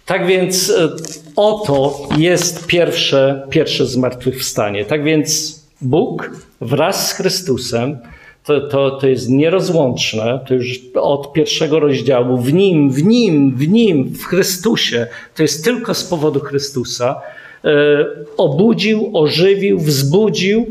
Tak 0.06 0.28
więc 0.28 0.70
e, 0.70 0.90
oto 1.36 2.00
jest 2.18 2.68
pierwsze, 2.68 3.48
pierwsze 3.50 3.86
zmartwychwstanie. 3.86 4.86
Tak 4.86 5.04
więc 5.04 5.60
Bóg 5.82 6.32
wraz 6.62 7.08
z 7.10 7.14
Chrystusem 7.14 7.98
to, 8.46 8.62
to, 8.62 8.92
to 8.92 9.08
jest 9.08 9.30
nierozłączne, 9.30 10.40
to 10.48 10.54
już 10.54 10.80
od 10.96 11.34
pierwszego 11.34 11.80
rozdziału, 11.80 12.38
w 12.38 12.54
Nim, 12.54 12.92
w 12.92 13.04
Nim, 13.04 13.56
w 13.56 13.68
Nim, 13.68 14.14
w 14.14 14.24
Chrystusie, 14.24 15.08
to 15.36 15.44
jest 15.44 15.64
tylko 15.64 15.94
z 15.94 16.04
powodu 16.04 16.40
Chrystusa, 16.40 17.22
e, 17.64 18.06
obudził, 18.38 19.10
ożywił, 19.14 19.80
wzbudził 19.80 20.66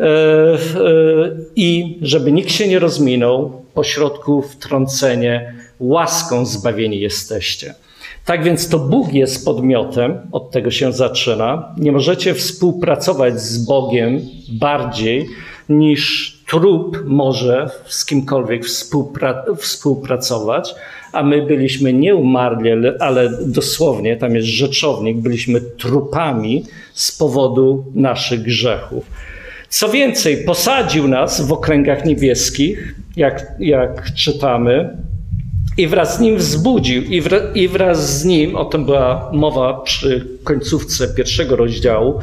e, 0.00 0.04
e, 0.04 0.58
i 1.56 1.98
żeby 2.02 2.32
nikt 2.32 2.52
się 2.52 2.68
nie 2.68 2.78
rozminął, 2.78 3.62
pośrodku 3.74 4.42
wtrącenie, 4.42 5.54
łaską 5.80 6.46
zbawieni 6.46 7.00
jesteście. 7.00 7.74
Tak 8.24 8.44
więc 8.44 8.68
to 8.68 8.78
Bóg 8.78 9.12
jest 9.12 9.44
podmiotem, 9.44 10.18
od 10.32 10.50
tego 10.50 10.70
się 10.70 10.92
zaczyna. 10.92 11.74
Nie 11.78 11.92
możecie 11.92 12.34
współpracować 12.34 13.40
z 13.40 13.66
Bogiem 13.66 14.20
bardziej 14.48 15.26
niż 15.68 16.35
trup 16.46 17.02
może 17.04 17.70
z 17.86 18.04
kimkolwiek 18.04 18.64
współpra 18.64 19.44
współpracować, 19.58 20.74
a 21.12 21.22
my 21.22 21.46
byliśmy 21.46 21.92
nie 21.92 22.14
umarli, 22.14 22.70
ale 23.00 23.30
dosłownie, 23.46 24.16
tam 24.16 24.34
jest 24.34 24.48
rzeczownik, 24.48 25.16
byliśmy 25.16 25.60
trupami 25.60 26.64
z 26.94 27.18
powodu 27.18 27.84
naszych 27.94 28.42
grzechów. 28.42 29.04
Co 29.68 29.88
więcej, 29.88 30.44
posadził 30.44 31.08
nas 31.08 31.40
w 31.40 31.52
okręgach 31.52 32.04
niebieskich, 32.04 32.94
jak, 33.16 33.52
jak 33.58 34.14
czytamy, 34.14 34.96
i 35.76 35.86
wraz 35.86 36.16
z 36.16 36.20
nim 36.20 36.36
wzbudził, 36.36 37.02
i, 37.02 37.20
wra, 37.20 37.38
i 37.54 37.68
wraz 37.68 38.20
z 38.20 38.24
nim, 38.24 38.56
o 38.56 38.64
tym 38.64 38.84
była 38.84 39.30
mowa 39.32 39.80
przy 39.80 40.28
końcówce 40.44 41.08
pierwszego 41.08 41.56
rozdziału, 41.56 42.18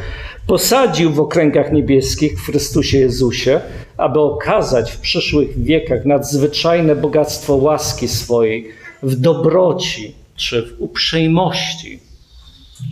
posadził 0.48 1.12
w 1.12 1.20
okręgach 1.20 1.72
niebieskich 1.72 2.42
w 2.42 2.46
Chrystusie 2.46 2.98
Jezusie, 2.98 3.62
aby 3.98 4.20
okazać 4.20 4.92
w 4.92 5.00
przyszłych 5.00 5.64
wiekach 5.64 6.06
nadzwyczajne 6.06 6.96
bogactwo 6.96 7.56
łaski 7.56 8.08
swojej 8.08 8.70
w 9.04 9.16
dobroci 9.16 10.16
czy 10.36 10.62
w 10.62 10.82
uprzejmości, 10.82 12.00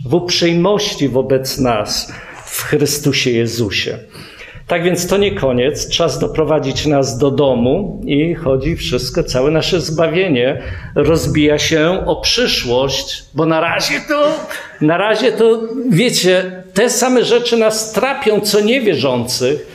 w 0.06 0.14
uprzejmości 0.14 1.08
wobec 1.08 1.58
nas 1.58 2.12
w 2.44 2.62
Chrystusie 2.62 3.30
Jezusie. 3.30 3.98
Tak 4.66 4.84
więc 4.84 5.06
to 5.06 5.16
nie 5.16 5.34
koniec, 5.34 5.88
czas 5.88 6.18
doprowadzić 6.18 6.86
nas 6.86 7.18
do 7.18 7.30
domu 7.30 8.00
i 8.06 8.34
chodzi 8.34 8.76
wszystko, 8.76 9.24
całe 9.24 9.50
nasze 9.50 9.80
zbawienie 9.80 10.62
rozbija 10.94 11.58
się 11.58 12.02
o 12.06 12.16
przyszłość, 12.16 13.24
bo 13.34 13.46
na 13.46 13.60
razie 13.60 14.00
to, 14.08 14.32
na 14.80 14.96
razie 14.96 15.32
to, 15.32 15.60
wiecie, 15.90 16.62
te 16.74 16.90
same 16.90 17.24
rzeczy 17.24 17.56
nas 17.56 17.92
trapią, 17.92 18.40
co 18.40 18.60
niewierzących, 18.60 19.71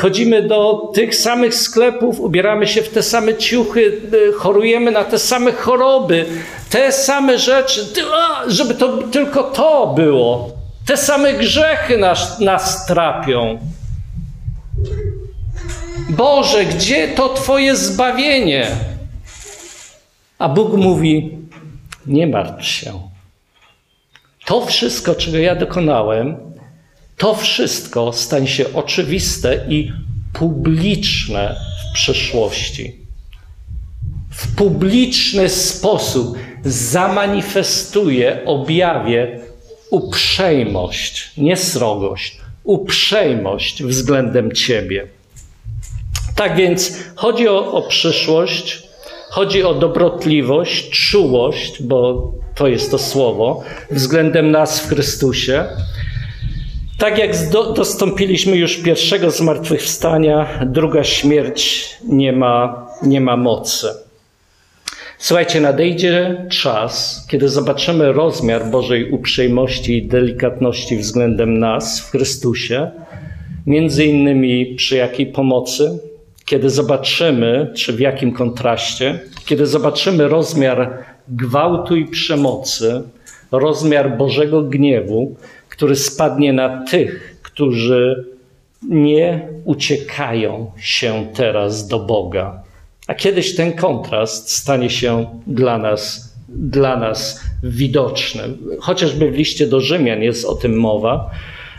chodzimy 0.00 0.42
do 0.42 0.90
tych 0.94 1.16
samych 1.16 1.54
sklepów, 1.54 2.20
ubieramy 2.20 2.66
się 2.66 2.82
w 2.82 2.88
te 2.88 3.02
same 3.02 3.34
ciuchy, 3.34 4.00
e, 4.28 4.32
chorujemy 4.32 4.90
na 4.90 5.04
te 5.04 5.18
same 5.18 5.52
choroby, 5.52 6.26
te 6.70 6.92
same 6.92 7.38
rzeczy, 7.38 7.86
żeby 8.46 8.74
to 8.74 8.98
tylko 8.98 9.42
to 9.42 9.92
było. 9.96 10.50
Te 10.86 10.96
same 10.96 11.32
grzechy 11.32 11.98
nas, 11.98 12.40
nas 12.40 12.86
trapią. 12.86 13.58
Boże, 16.10 16.64
gdzie 16.64 17.08
to 17.08 17.28
Twoje 17.28 17.76
zbawienie? 17.76 18.66
A 20.38 20.48
Bóg 20.48 20.72
mówi: 20.72 21.38
Nie 22.06 22.26
martw 22.26 22.66
się. 22.66 23.00
To 24.46 24.66
wszystko, 24.66 25.14
czego 25.14 25.38
ja 25.38 25.54
dokonałem, 25.54 26.49
to 27.20 27.34
wszystko 27.34 28.12
stanie 28.12 28.48
się 28.48 28.72
oczywiste 28.74 29.66
i 29.68 29.92
publiczne 30.32 31.56
w 31.90 31.94
przyszłości. 31.94 32.96
W 34.30 34.56
publiczny 34.56 35.48
sposób 35.48 36.38
zamanifestuje, 36.64 38.44
objawię 38.44 39.40
uprzejmość, 39.90 41.30
nie 41.36 41.56
srogość, 41.56 42.40
uprzejmość 42.64 43.82
względem 43.82 44.52
Ciebie. 44.52 45.06
Tak 46.36 46.56
więc 46.56 46.92
chodzi 47.16 47.48
o, 47.48 47.72
o 47.72 47.82
przyszłość, 47.82 48.82
chodzi 49.30 49.62
o 49.62 49.74
dobrotliwość, 49.74 50.90
czułość, 50.90 51.82
bo 51.82 52.32
to 52.54 52.68
jest 52.68 52.90
to 52.90 52.98
słowo, 52.98 53.62
względem 53.90 54.50
nas 54.50 54.80
w 54.80 54.88
Chrystusie. 54.88 55.64
Tak 57.00 57.18
jak 57.18 57.50
do, 57.50 57.72
dostąpiliśmy 57.72 58.56
już 58.56 58.76
pierwszego 58.76 59.30
zmartwychwstania, 59.30 60.46
druga 60.66 61.04
śmierć 61.04 61.88
nie 62.08 62.32
ma, 62.32 62.86
nie 63.02 63.20
ma 63.20 63.36
mocy. 63.36 63.88
Słuchajcie, 65.18 65.60
nadejdzie 65.60 66.46
czas, 66.50 67.26
kiedy 67.30 67.48
zobaczymy 67.48 68.12
rozmiar 68.12 68.70
Bożej 68.70 69.10
uprzejmości 69.10 69.98
i 69.98 70.06
delikatności 70.06 70.96
względem 70.96 71.58
nas 71.58 72.00
w 72.00 72.10
Chrystusie, 72.10 72.90
między 73.66 74.04
innymi 74.04 74.74
przy 74.74 74.96
jakiej 74.96 75.26
pomocy, 75.26 75.98
kiedy 76.44 76.70
zobaczymy, 76.70 77.72
czy 77.76 77.92
w 77.92 78.00
jakim 78.00 78.32
kontraście, 78.32 79.18
kiedy 79.46 79.66
zobaczymy 79.66 80.28
rozmiar 80.28 81.04
gwałtu 81.28 81.96
i 81.96 82.04
przemocy, 82.04 83.02
rozmiar 83.52 84.16
Bożego 84.16 84.62
gniewu, 84.62 85.36
który 85.80 85.96
spadnie 85.96 86.52
na 86.52 86.84
tych, 86.84 87.38
którzy 87.42 88.24
nie 88.82 89.48
uciekają 89.64 90.72
się 90.80 91.26
teraz 91.34 91.88
do 91.88 91.98
Boga. 91.98 92.62
A 93.06 93.14
kiedyś 93.14 93.56
ten 93.56 93.72
kontrast 93.72 94.50
stanie 94.50 94.90
się 94.90 95.40
dla 95.46 95.78
nas, 95.78 96.34
dla 96.48 96.96
nas 96.96 97.40
widoczny. 97.62 98.42
Chociażby 98.80 99.30
w 99.30 99.34
liście 99.34 99.66
do 99.66 99.80
Rzymian 99.80 100.22
jest 100.22 100.44
o 100.44 100.54
tym 100.54 100.76
mowa. 100.76 101.30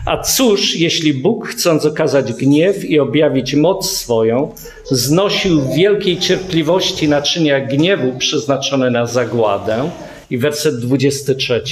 A 0.06 0.18
cóż, 0.18 0.76
jeśli 0.76 1.14
Bóg, 1.14 1.48
chcąc 1.48 1.86
okazać 1.86 2.32
gniew 2.32 2.84
i 2.84 2.98
objawić 2.98 3.54
moc 3.54 3.90
swoją, 3.90 4.54
znosił 4.84 5.60
w 5.60 5.74
wielkiej 5.74 6.18
cierpliwości 6.18 7.08
naczynia 7.08 7.60
gniewu 7.60 8.18
przeznaczone 8.18 8.90
na 8.90 9.06
zagładę, 9.06 9.90
i 10.30 10.38
werset 10.38 10.80
23, 10.80 11.62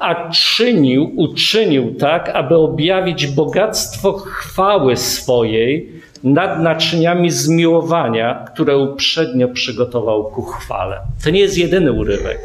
a 0.00 0.30
czynił, 0.30 1.12
uczynił 1.16 1.94
tak, 1.94 2.28
aby 2.28 2.56
objawić 2.56 3.26
bogactwo 3.26 4.12
chwały 4.12 4.96
swojej 4.96 5.92
nad 6.24 6.62
naczyniami 6.62 7.30
zmiłowania, 7.30 8.44
które 8.52 8.78
uprzednio 8.78 9.48
przygotował 9.48 10.24
ku 10.24 10.42
chwale. 10.42 11.00
To 11.24 11.30
nie 11.30 11.40
jest 11.40 11.58
jedyny 11.58 11.92
urywek. 11.92 12.40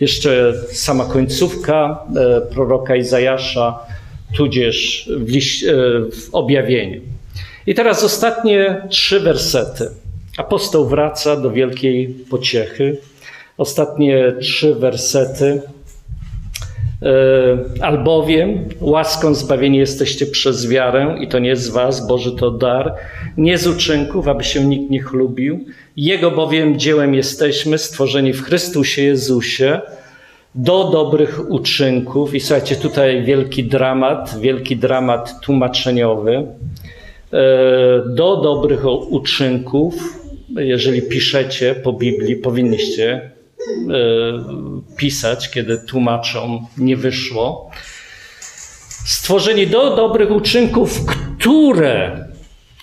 Jeszcze 0.00 0.52
sama 0.72 1.04
końcówka 1.04 2.04
e, 2.16 2.40
proroka 2.40 2.96
Izajasza, 2.96 3.78
tudzież 4.36 5.08
w, 5.16 5.30
e, 5.30 5.36
w 6.10 6.28
objawieniu. 6.32 7.00
I 7.66 7.74
teraz 7.74 8.04
ostatnie 8.04 8.82
trzy 8.88 9.20
wersety. 9.20 9.90
Apostoł 10.38 10.88
wraca 10.88 11.36
do 11.36 11.50
wielkiej 11.50 12.08
pociechy. 12.30 12.98
Ostatnie 13.58 14.32
trzy 14.40 14.74
wersety 14.74 15.62
albowiem 17.80 18.68
łaską 18.80 19.34
zbawieni 19.34 19.78
jesteście 19.78 20.26
przez 20.26 20.68
wiarę 20.68 21.16
i 21.20 21.28
to 21.28 21.38
nie 21.38 21.56
z 21.56 21.68
was, 21.68 22.06
Boży 22.06 22.32
to 22.32 22.50
dar, 22.50 22.94
nie 23.36 23.58
z 23.58 23.66
uczynków, 23.66 24.28
aby 24.28 24.44
się 24.44 24.64
nikt 24.64 24.90
nie 24.90 25.02
chlubił. 25.02 25.64
Jego 25.96 26.30
bowiem 26.30 26.78
dziełem 26.78 27.14
jesteśmy 27.14 27.78
stworzeni 27.78 28.32
w 28.32 28.42
Chrystusie 28.42 29.02
Jezusie 29.02 29.80
do 30.54 30.84
dobrych 30.84 31.50
uczynków. 31.50 32.34
I 32.34 32.40
słuchajcie, 32.40 32.76
tutaj 32.76 33.24
wielki 33.24 33.64
dramat, 33.64 34.40
wielki 34.40 34.76
dramat 34.76 35.40
tłumaczeniowy. 35.40 36.36
E, 36.36 36.46
do 38.14 38.36
dobrych 38.36 38.84
uczynków, 39.10 39.94
jeżeli 40.56 41.02
piszecie 41.02 41.74
po 41.74 41.92
Biblii, 41.92 42.36
powinniście 42.36 43.35
E, 43.35 43.35
pisać, 44.96 45.50
kiedy 45.50 45.78
tłumaczą 45.78 46.66
nie 46.78 46.96
wyszło. 46.96 47.70
Stworzeni 49.04 49.66
do 49.66 49.96
dobrych 49.96 50.30
uczynków, 50.30 51.00
które, 51.06 52.28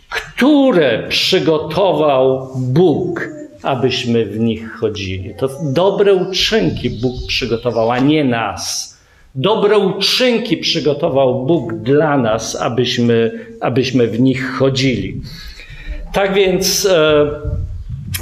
które 0.09 1.07
przygotował 1.09 2.49
Bóg, 2.55 3.29
abyśmy 3.63 4.25
w 4.25 4.39
nich 4.39 4.73
chodzili. 4.73 5.33
To 5.39 5.49
dobre 5.63 6.13
uczynki 6.13 6.89
Bóg 6.89 7.13
przygotował, 7.27 7.91
a 7.91 7.99
nie 7.99 8.23
nas. 8.23 8.93
Dobre 9.35 9.77
uczynki 9.77 10.57
przygotował 10.57 11.45
Bóg 11.45 11.73
dla 11.73 12.17
nas, 12.17 12.55
abyśmy, 12.55 13.31
abyśmy 13.61 14.07
w 14.07 14.19
nich 14.19 14.51
chodzili. 14.51 15.21
Tak 16.13 16.33
więc 16.33 16.85
e, 16.85 17.25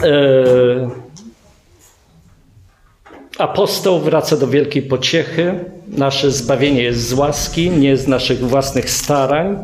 e, 0.03 1.00
Apostoł 3.37 3.99
wraca 3.99 4.37
do 4.37 4.47
wielkiej 4.47 4.81
pociechy. 4.81 5.59
Nasze 5.87 6.31
zbawienie 6.31 6.83
jest 6.83 7.07
z 7.07 7.13
łaski, 7.13 7.69
nie 7.69 7.97
z 7.97 8.07
naszych 8.07 8.39
własnych 8.39 8.89
starań. 8.89 9.57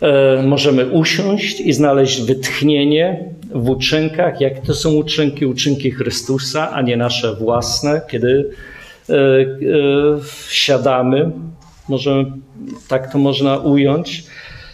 E, 0.00 0.42
możemy 0.42 0.86
usiąść 0.86 1.60
i 1.60 1.72
znaleźć 1.72 2.22
wytchnienie 2.22 3.24
w 3.54 3.70
uczynkach. 3.70 4.40
Jak 4.40 4.60
to 4.60 4.74
są 4.74 4.94
uczynki? 4.94 5.46
Uczynki 5.46 5.90
Chrystusa, 5.90 6.70
a 6.70 6.82
nie 6.82 6.96
nasze 6.96 7.34
własne. 7.34 8.00
Kiedy 8.10 8.50
e, 9.08 9.14
e, 9.14 9.46
siadamy, 10.48 11.30
możemy, 11.88 12.24
tak 12.88 13.12
to 13.12 13.18
można 13.18 13.58
ująć. 13.58 14.24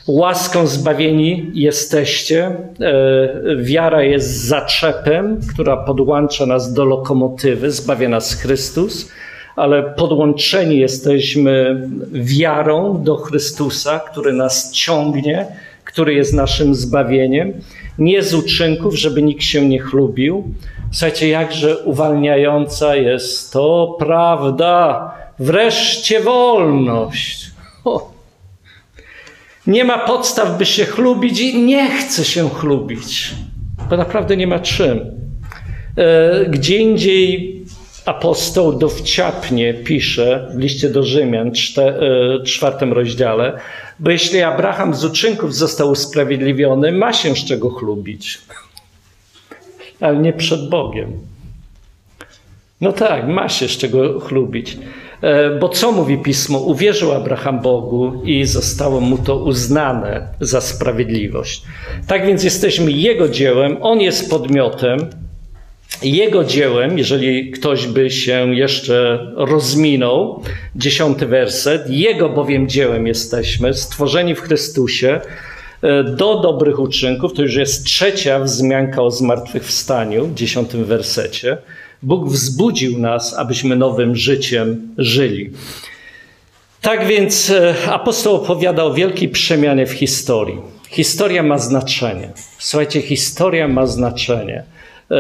Łaską 0.09 0.67
zbawieni 0.67 1.51
jesteście. 1.55 2.47
E, 2.47 3.57
wiara 3.57 4.03
jest 4.03 4.45
zaczepem, 4.45 5.41
która 5.53 5.77
podłącza 5.77 6.47
nas 6.47 6.73
do 6.73 6.85
lokomotywy, 6.85 7.71
zbawia 7.71 8.09
nas 8.09 8.35
Chrystus, 8.35 9.09
ale 9.57 9.83
podłączeni 9.83 10.79
jesteśmy 10.79 11.83
wiarą 12.13 13.03
do 13.03 13.17
Chrystusa, 13.17 14.01
który 14.01 14.33
nas 14.33 14.73
ciągnie, 14.73 15.47
który 15.85 16.15
jest 16.15 16.35
naszym 16.35 16.75
zbawieniem. 16.75 17.53
Nie 17.99 18.23
z 18.23 18.35
uczynków, 18.35 18.95
żeby 18.95 19.23
nikt 19.23 19.43
się 19.43 19.69
nie 19.69 19.81
chlubił. 19.81 20.45
Słuchajcie, 20.93 21.29
jakże 21.29 21.79
uwalniająca 21.79 22.97
jest 22.97 23.53
to 23.53 23.97
prawda. 23.99 25.11
Wreszcie 25.39 26.21
wolność. 26.21 27.51
Nie 29.69 29.85
ma 29.85 29.99
podstaw, 29.99 30.59
by 30.59 30.67
się 30.67 30.85
chlubić 30.85 31.41
i 31.41 31.63
nie 31.63 31.91
chce 31.91 32.25
się 32.25 32.51
chlubić, 32.51 33.35
bo 33.91 33.97
naprawdę 33.97 34.37
nie 34.37 34.47
ma 34.47 34.59
czym. 34.59 35.01
E, 35.97 36.47
gdzie 36.47 36.77
indziej 36.77 37.59
apostoł 38.05 38.79
dowciapnie 38.79 39.75
pisze 39.75 40.49
w 40.55 40.59
liście 40.59 40.89
do 40.89 41.03
Rzymian, 41.03 41.53
e, 41.79 42.43
czwartym 42.45 42.93
rozdziale, 42.93 43.59
bo 43.99 44.11
jeśli 44.11 44.43
Abraham 44.43 44.95
z 44.95 45.05
uczynków 45.05 45.55
został 45.55 45.91
usprawiedliwiony, 45.91 46.93
ma 46.93 47.13
się 47.13 47.37
z 47.37 47.45
czego 47.45 47.71
chlubić, 47.71 48.39
ale 50.01 50.19
nie 50.19 50.33
przed 50.33 50.69
Bogiem. 50.69 51.13
No 52.81 52.93
tak, 52.93 53.29
ma 53.29 53.49
się 53.49 53.69
z 53.69 53.77
czego 53.79 54.21
chlubić. 54.21 54.79
E, 55.23 55.51
bo 55.59 55.69
co 55.69 55.93
mówi 55.93 56.19
pismo? 56.19 56.59
Uwierzył 56.59 57.13
Abraham 57.13 57.61
Bogu 57.61 58.23
i 58.25 58.45
zostało 58.45 59.01
mu 59.01 59.19
to 59.19 59.37
uznane 59.37 60.29
za 60.41 60.61
sprawiedliwość. 60.61 61.63
Tak 62.07 62.27
więc 62.27 62.45
jesteśmy 62.45 62.93
Jego 62.93 63.29
dziełem, 63.29 63.77
On 63.81 64.01
jest 64.01 64.31
podmiotem, 64.31 64.99
Jego 66.03 66.45
dziełem, 66.45 66.99
jeżeli 66.99 67.51
ktoś 67.51 67.87
by 67.87 68.11
się 68.11 68.55
jeszcze 68.55 69.27
rozminął, 69.37 70.43
dziesiąty 70.77 71.27
werset, 71.27 71.91
Jego 71.91 72.29
bowiem 72.29 72.69
dziełem 72.69 73.07
jesteśmy, 73.07 73.75
stworzeni 73.75 74.35
w 74.35 74.41
Chrystusie 74.41 75.21
e, 75.83 76.05
do 76.05 76.41
dobrych 76.41 76.79
uczynków, 76.79 77.33
to 77.35 77.43
już 77.43 77.55
jest 77.55 77.85
trzecia 77.85 78.41
wzmianka 78.41 79.03
o 79.03 79.11
zmartwychwstaniu 79.11 80.27
w 80.27 80.35
dziesiątym 80.35 80.85
wersecie. 80.85 81.59
Bóg 82.03 82.29
wzbudził 82.29 82.99
nas, 82.99 83.35
abyśmy 83.35 83.77
nowym 83.77 84.17
życiem 84.17 84.95
żyli. 84.99 85.51
Tak 86.81 87.07
więc 87.07 87.51
e, 87.51 87.75
apostoł 87.87 88.35
opowiada 88.35 88.85
o 88.85 88.95
wielkiej 88.95 89.29
przemianie 89.29 89.87
w 89.87 89.93
historii. 89.93 90.59
Historia 90.91 91.43
ma 91.43 91.59
znaczenie. 91.59 92.31
Słuchajcie, 92.59 93.03
historia 93.03 93.69
ma 93.69 93.87
znaczenie. 93.87 94.65
E, 95.11 95.19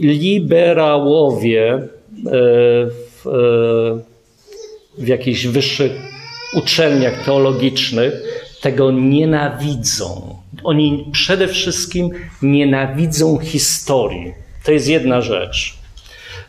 liberałowie 0.00 1.88
w, 3.24 3.24
w 4.98 5.08
jakichś 5.08 5.46
wyższych 5.46 5.92
uczelniach 6.54 7.24
teologicznych 7.24 8.14
tego 8.60 8.90
nienawidzą. 8.90 10.36
Oni 10.64 11.08
przede 11.12 11.48
wszystkim 11.48 12.10
nienawidzą 12.42 13.38
historii. 13.38 14.43
To 14.64 14.72
jest 14.72 14.88
jedna 14.88 15.20
rzecz. 15.20 15.74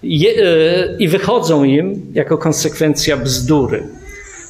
Je, 0.04 0.30
e, 0.30 0.98
I 1.00 1.08
wychodzą 1.08 1.64
im 1.64 2.12
jako 2.14 2.38
konsekwencja 2.38 3.18
bzdury. 3.18 3.84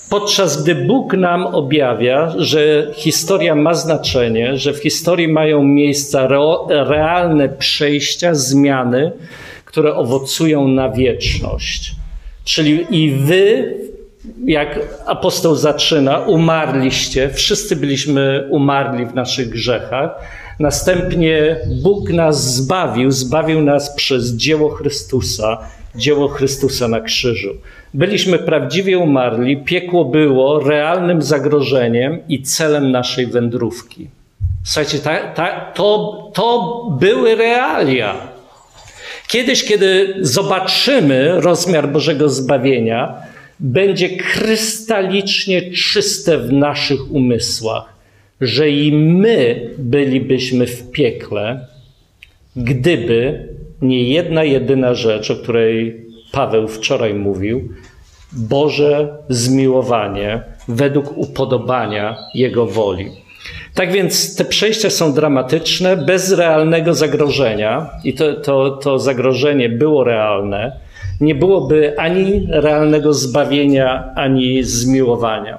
Podczas 0.09 0.63
gdy 0.63 0.76
Bóg 0.76 1.13
nam 1.13 1.45
objawia, 1.45 2.34
że 2.38 2.91
historia 2.93 3.55
ma 3.55 3.74
znaczenie, 3.74 4.57
że 4.57 4.74
w 4.74 4.78
historii 4.78 5.28
mają 5.28 5.63
miejsca 5.63 6.28
realne 6.70 7.49
przejścia, 7.49 8.36
zmiany, 8.36 9.11
które 9.66 9.95
owocują 9.95 10.68
na 10.68 10.89
wieczność. 10.89 11.95
Czyli 12.43 12.86
i 12.89 13.11
wy 13.11 13.74
jak 14.45 14.80
apostoł 15.05 15.55
zaczyna, 15.55 16.20
umarliście, 16.20 17.30
wszyscy 17.30 17.76
byliśmy 17.76 18.47
umarli 18.49 19.05
w 19.05 19.16
naszych 19.16 19.49
grzechach. 19.49 20.11
Następnie 20.59 21.57
Bóg 21.81 22.09
nas 22.09 22.55
zbawił, 22.55 23.11
zbawił 23.11 23.61
nas 23.61 23.95
przez 23.95 24.35
dzieło 24.35 24.69
Chrystusa, 24.69 25.57
dzieło 25.95 26.27
Chrystusa 26.27 26.87
na 26.87 27.01
krzyżu. 27.01 27.49
Byliśmy 27.93 28.39
prawdziwie 28.39 28.97
umarli, 28.97 29.57
piekło 29.57 30.05
było 30.05 30.59
realnym 30.59 31.21
zagrożeniem 31.21 32.19
i 32.29 32.43
celem 32.43 32.91
naszej 32.91 33.27
wędrówki. 33.27 34.09
Słuchajcie, 34.63 34.99
ta, 34.99 35.17
ta, 35.17 35.71
to, 35.73 36.31
to 36.33 36.87
były 36.99 37.35
realia. 37.35 38.15
Kiedyś, 39.27 39.63
kiedy 39.63 40.15
zobaczymy 40.21 41.41
rozmiar 41.41 41.89
Bożego 41.89 42.29
zbawienia, 42.29 43.15
będzie 43.59 44.09
krystalicznie 44.09 45.71
czyste 45.71 46.37
w 46.37 46.51
naszych 46.53 47.11
umysłach, 47.11 47.94
że 48.41 48.69
i 48.69 48.91
my 48.93 49.69
bylibyśmy 49.77 50.67
w 50.67 50.91
piekle, 50.91 51.67
gdyby 52.55 53.47
nie 53.81 54.03
jedna 54.03 54.43
jedyna 54.43 54.93
rzecz, 54.93 55.31
o 55.31 55.36
której 55.36 56.05
Paweł 56.31 56.67
wczoraj 56.67 57.13
mówił, 57.13 57.69
Boże 58.33 59.17
zmiłowanie 59.29 60.41
według 60.67 61.17
upodobania 61.17 62.17
Jego 62.33 62.65
woli. 62.65 63.11
Tak 63.73 63.91
więc 63.91 64.36
te 64.36 64.45
przejścia 64.45 64.89
są 64.89 65.13
dramatyczne, 65.13 65.97
bez 65.97 66.31
realnego 66.31 66.93
zagrożenia, 66.93 67.89
i 68.03 68.13
to, 68.13 68.33
to, 68.33 68.69
to 68.71 68.99
zagrożenie 68.99 69.69
było 69.69 70.03
realne 70.03 70.86
nie 71.21 71.36
byłoby 71.36 71.99
ani 71.99 72.47
realnego 72.49 73.13
zbawienia, 73.13 74.13
ani 74.15 74.63
zmiłowania. 74.63 75.57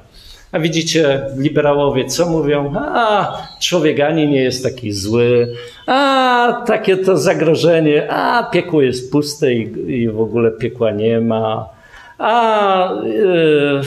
A 0.56 0.58
widzicie, 0.58 1.20
liberałowie 1.38 2.04
co 2.04 2.28
mówią? 2.28 2.72
A, 2.76 3.36
człowiek 3.60 4.00
ani 4.00 4.28
nie 4.28 4.42
jest 4.42 4.62
taki 4.62 4.92
zły, 4.92 5.52
a, 5.86 6.62
takie 6.66 6.96
to 6.96 7.16
zagrożenie, 7.16 8.10
a, 8.10 8.50
piekło 8.50 8.82
jest 8.82 9.12
puste 9.12 9.54
i, 9.54 9.90
i 10.02 10.08
w 10.08 10.20
ogóle 10.20 10.50
piekła 10.50 10.90
nie 10.90 11.20
ma, 11.20 11.68
a, 12.18 12.92
y, 13.02 13.80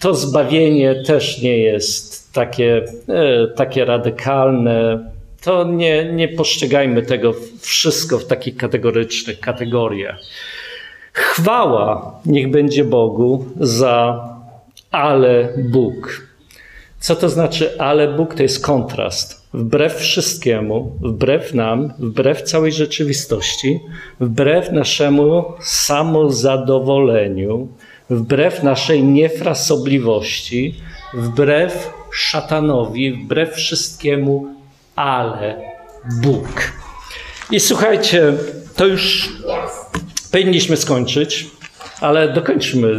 to 0.00 0.14
zbawienie 0.14 1.02
też 1.06 1.42
nie 1.42 1.58
jest 1.58 2.32
takie, 2.32 2.84
y, 2.84 3.54
takie 3.56 3.84
radykalne. 3.84 5.10
To 5.44 5.64
nie, 5.64 6.12
nie 6.12 6.28
postrzegajmy 6.28 7.02
tego 7.02 7.34
wszystko 7.60 8.18
w 8.18 8.26
takich 8.26 8.56
kategorycznych 8.56 9.40
kategoriach. 9.40 10.16
Chwała 11.12 12.20
niech 12.26 12.50
będzie 12.50 12.84
Bogu 12.84 13.44
za 13.60 14.28
ale 14.92 15.48
Bóg. 15.58 16.22
Co 17.00 17.16
to 17.16 17.28
znaczy 17.28 17.80
ale 17.80 18.08
Bóg? 18.08 18.34
To 18.34 18.42
jest 18.42 18.64
kontrast. 18.64 19.42
Wbrew 19.54 19.94
wszystkiemu, 19.94 20.98
wbrew 21.00 21.54
nam, 21.54 21.92
wbrew 21.98 22.42
całej 22.42 22.72
rzeczywistości, 22.72 23.80
wbrew 24.20 24.72
naszemu 24.72 25.44
samozadowoleniu, 25.60 27.68
wbrew 28.10 28.62
naszej 28.62 29.04
niefrasobliwości, 29.04 30.74
wbrew 31.14 31.90
szatanowi, 32.12 33.12
wbrew 33.12 33.54
wszystkiemu, 33.54 34.46
ale 34.96 35.60
Bóg. 36.22 36.72
I 37.50 37.60
słuchajcie, 37.60 38.32
to 38.76 38.86
już 38.86 39.32
Powinniśmy 40.32 40.76
skończyć, 40.76 41.46
ale 42.02 42.32
dokończmy 42.32 42.88
e, 42.88 42.98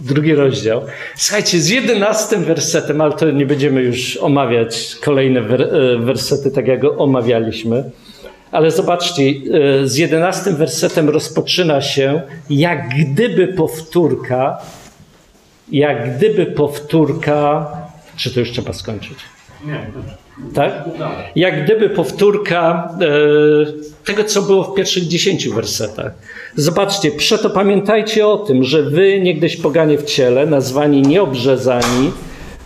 drugi 0.00 0.34
rozdział. 0.34 0.82
Słuchajcie, 1.16 1.60
z 1.60 1.68
jedenastym 1.68 2.44
wersetem, 2.44 3.00
ale 3.00 3.12
to 3.12 3.30
nie 3.30 3.46
będziemy 3.46 3.82
już 3.82 4.16
omawiać 4.16 4.96
kolejne 5.04 5.40
e, 5.40 5.46
wersety, 5.98 6.50
tak 6.50 6.66
jak 6.66 6.80
go 6.80 6.96
omawialiśmy. 6.96 7.90
Ale 8.52 8.70
zobaczcie, 8.70 9.22
e, 9.22 9.32
z 9.88 9.96
jedenastym 9.96 10.56
wersetem 10.56 11.08
rozpoczyna 11.08 11.80
się 11.80 12.22
jak 12.50 12.88
gdyby 12.88 13.48
powtórka, 13.48 14.58
jak 15.72 16.16
gdyby 16.16 16.46
powtórka. 16.46 17.66
Czy 18.16 18.34
to 18.34 18.40
już 18.40 18.50
trzeba 18.50 18.72
skończyć? 18.72 19.18
Nie. 19.66 19.86
Tak? 20.54 20.84
Jak 21.36 21.64
gdyby 21.64 21.90
powtórka 21.90 22.88
e, 23.00 24.04
tego, 24.04 24.24
co 24.24 24.42
było 24.42 24.64
w 24.64 24.74
pierwszych 24.74 25.06
dziesięciu 25.06 25.54
wersetach. 25.54 26.12
Zobaczcie, 26.56 27.10
przeto 27.10 27.50
pamiętajcie 27.50 28.26
o 28.26 28.36
tym, 28.36 28.64
że 28.64 28.82
wy 28.82 29.20
niegdyś 29.20 29.56
poganie 29.56 29.98
w 29.98 30.04
ciele, 30.04 30.46
nazwani 30.46 31.02
nieobrzezani, 31.02 32.10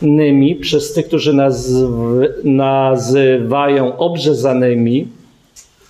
nymi 0.02 0.56
przez 0.56 0.92
tych, 0.92 1.06
którzy 1.06 1.34
nazywają 2.44 3.96
obrzezanymi 3.96 5.08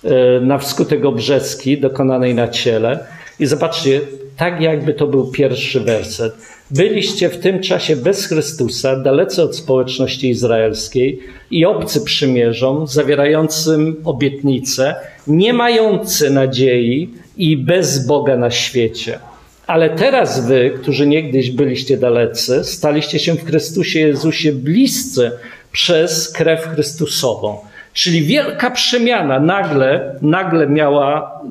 e, 0.03 0.39
na 0.39 0.57
wskutek 0.57 1.05
obrzeski 1.05 1.77
dokonanej 1.77 2.35
na 2.35 2.47
ciele. 2.47 2.99
I 3.39 3.45
zobaczcie, 3.45 4.01
tak 4.39 4.61
jakby 4.61 4.93
to 4.93 5.07
był 5.07 5.31
pierwszy 5.31 5.79
werset. 5.79 6.33
Byliście 6.71 7.29
w 7.29 7.39
tym 7.39 7.59
czasie 7.59 7.95
bez 7.95 8.25
Chrystusa, 8.25 8.95
dalece 8.95 9.43
od 9.43 9.55
społeczności 9.55 10.29
izraelskiej 10.29 11.19
i 11.51 11.65
obcy 11.65 12.01
przymierzom, 12.01 12.87
zawierającym 12.87 13.95
obietnice, 14.03 14.95
nie 15.27 15.53
mający 15.53 16.29
nadziei 16.29 17.09
i 17.37 17.57
bez 17.57 18.07
Boga 18.07 18.37
na 18.37 18.51
świecie. 18.51 19.19
Ale 19.67 19.89
teraz 19.89 20.47
wy, 20.47 20.71
którzy 20.81 21.07
niegdyś 21.07 21.51
byliście 21.51 21.97
dalecy, 21.97 22.63
staliście 22.63 23.19
się 23.19 23.33
w 23.33 23.45
Chrystusie 23.45 23.99
Jezusie 23.99 24.51
bliscy 24.51 25.31
przez 25.71 26.31
krew 26.31 26.61
Chrystusową. 26.61 27.57
Czyli 27.93 28.21
wielka 28.21 28.71
przemiana 28.71 29.39
nagle, 29.39 30.15
nagle 30.21 30.67
miała, 30.67 31.41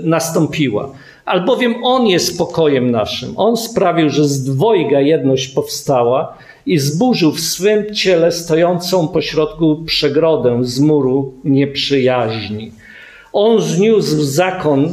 y, 0.00 0.02
nastąpiła 0.02 0.92
albowiem 1.26 1.84
On 1.84 2.06
jest 2.06 2.38
pokojem 2.38 2.90
naszym. 2.90 3.32
On 3.36 3.56
sprawił, 3.56 4.10
że 4.10 4.28
z 4.28 4.44
dwojga 4.44 5.00
jedność 5.00 5.48
powstała 5.48 6.36
i 6.66 6.78
zburzył 6.78 7.32
w 7.32 7.40
swym 7.40 7.94
ciele 7.94 8.32
stojącą 8.32 9.08
pośrodku 9.08 9.82
przegrodę 9.86 10.58
z 10.62 10.80
muru 10.80 11.34
nieprzyjaźni. 11.44 12.72
On 13.32 13.60
zniósł 13.60 14.22
zakon 14.22 14.84
e, 14.84 14.92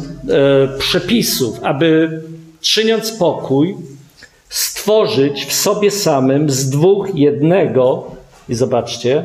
przepisów, 0.79 1.59
aby 1.63 2.21
czyniąc 2.61 3.11
pokój, 3.11 3.75
stworzyć 4.49 5.45
w 5.45 5.53
sobie 5.53 5.91
samym 5.91 6.49
z 6.49 6.69
dwóch 6.69 7.15
jednego, 7.15 8.11
i 8.49 8.55
zobaczcie, 8.55 9.23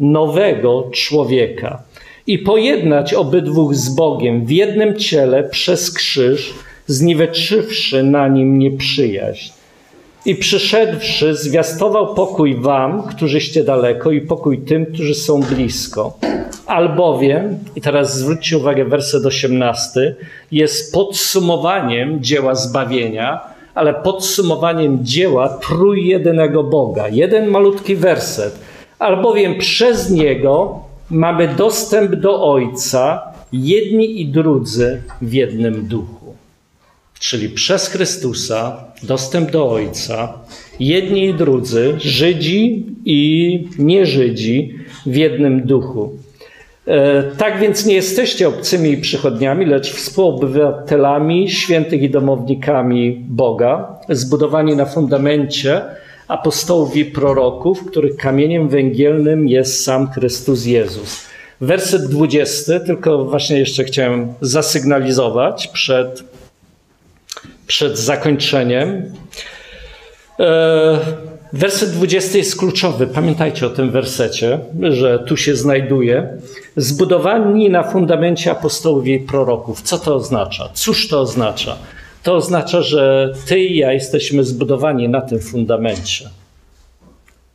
nowego 0.00 0.90
człowieka 0.92 1.82
i 2.28 2.38
pojednać 2.38 3.14
obydwóch 3.14 3.74
z 3.74 3.88
Bogiem 3.88 4.46
w 4.46 4.50
jednym 4.50 4.96
ciele 4.96 5.44
przez 5.44 5.94
krzyż, 5.94 6.54
zniweczywszy 6.86 8.02
na 8.02 8.28
nim 8.28 8.58
nieprzyjaźń. 8.58 9.52
I 10.26 10.34
przyszedłszy, 10.34 11.34
zwiastował 11.34 12.14
pokój 12.14 12.54
wam, 12.54 13.02
którzyście 13.02 13.64
daleko, 13.64 14.10
i 14.10 14.20
pokój 14.20 14.58
tym, 14.58 14.86
którzy 14.86 15.14
są 15.14 15.40
blisko. 15.40 16.18
Albowiem, 16.66 17.58
i 17.76 17.80
teraz 17.80 18.18
zwróćcie 18.18 18.58
uwagę, 18.58 18.84
werset 18.84 19.26
18, 19.26 20.14
jest 20.52 20.94
podsumowaniem 20.94 22.22
dzieła 22.22 22.54
zbawienia, 22.54 23.40
ale 23.74 23.94
podsumowaniem 23.94 24.98
dzieła 25.04 25.48
trójjedynego 25.48 26.64
Boga. 26.64 27.08
Jeden 27.08 27.46
malutki 27.46 27.96
werset. 27.96 28.58
Albowiem 28.98 29.58
przez 29.58 30.10
Niego 30.10 30.87
mamy 31.10 31.48
dostęp 31.48 32.14
do 32.14 32.42
Ojca, 32.52 33.22
jedni 33.52 34.20
i 34.20 34.26
drudzy 34.26 35.02
w 35.22 35.32
jednym 35.32 35.86
duchu. 35.86 36.34
Czyli 37.18 37.48
przez 37.48 37.88
Chrystusa 37.88 38.84
dostęp 39.02 39.50
do 39.50 39.70
Ojca, 39.70 40.32
jedni 40.80 41.24
i 41.24 41.34
drudzy, 41.34 41.94
Żydzi 41.98 42.86
i 43.04 43.68
nie-Żydzi 43.78 44.74
w 45.06 45.16
jednym 45.16 45.66
duchu. 45.66 46.18
E, 46.86 47.22
tak 47.22 47.60
więc 47.60 47.86
nie 47.86 47.94
jesteście 47.94 48.48
obcymi 48.48 48.96
przychodniami, 48.96 49.66
lecz 49.66 49.92
współobywatelami, 49.92 51.50
świętych 51.50 52.02
i 52.02 52.10
domownikami 52.10 53.24
Boga, 53.28 53.98
zbudowani 54.08 54.76
na 54.76 54.86
fundamencie 54.86 55.82
apostołów 56.28 56.96
i 56.96 57.04
proroków, 57.04 57.84
których 57.86 58.16
kamieniem 58.16 58.68
węgielnym 58.68 59.48
jest 59.48 59.84
sam 59.84 60.10
Chrystus 60.10 60.66
Jezus. 60.66 61.20
Werset 61.60 62.02
20, 62.02 62.80
tylko 62.80 63.24
właśnie 63.24 63.58
jeszcze 63.58 63.84
chciałem 63.84 64.34
zasygnalizować 64.40 65.68
przed, 65.68 66.24
przed 67.66 67.98
zakończeniem. 67.98 69.12
E, 70.40 70.98
werset 71.52 71.90
20 71.90 72.38
jest 72.38 72.58
kluczowy. 72.58 73.06
Pamiętajcie 73.06 73.66
o 73.66 73.70
tym 73.70 73.90
wersecie, 73.90 74.58
że 74.82 75.18
tu 75.18 75.36
się 75.36 75.56
znajduje. 75.56 76.28
Zbudowani 76.76 77.70
na 77.70 77.82
fundamencie 77.82 78.50
apostołów 78.50 79.06
i 79.06 79.18
proroków. 79.18 79.82
Co 79.82 79.98
to 79.98 80.14
oznacza? 80.14 80.68
Cóż 80.74 81.08
to 81.08 81.20
oznacza? 81.20 81.76
To 82.28 82.34
oznacza, 82.34 82.82
że 82.82 83.32
ty 83.46 83.60
i 83.60 83.76
ja 83.76 83.92
jesteśmy 83.92 84.44
zbudowani 84.44 85.08
na 85.08 85.20
tym 85.20 85.40
fundamencie. 85.40 86.30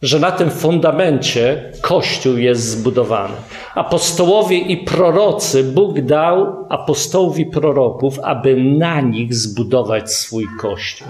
Że 0.02 0.20
na 0.20 0.32
tym 0.32 0.52
fundamencie 0.52 1.72
Kościół 1.82 2.38
jest 2.38 2.62
zbudowany. 2.70 3.34
Apostołowie 3.76 4.58
i 4.58 4.78
prorocy, 4.78 5.64
Bóg 5.64 6.02
dał 6.02 6.66
apostołów 6.70 7.40
i 7.40 7.46
proroków, 7.46 8.20
aby 8.20 8.56
na 8.56 9.02
nich 9.02 9.36
zbudować 9.36 10.12
swój 10.12 10.48
Kościół. 10.60 11.08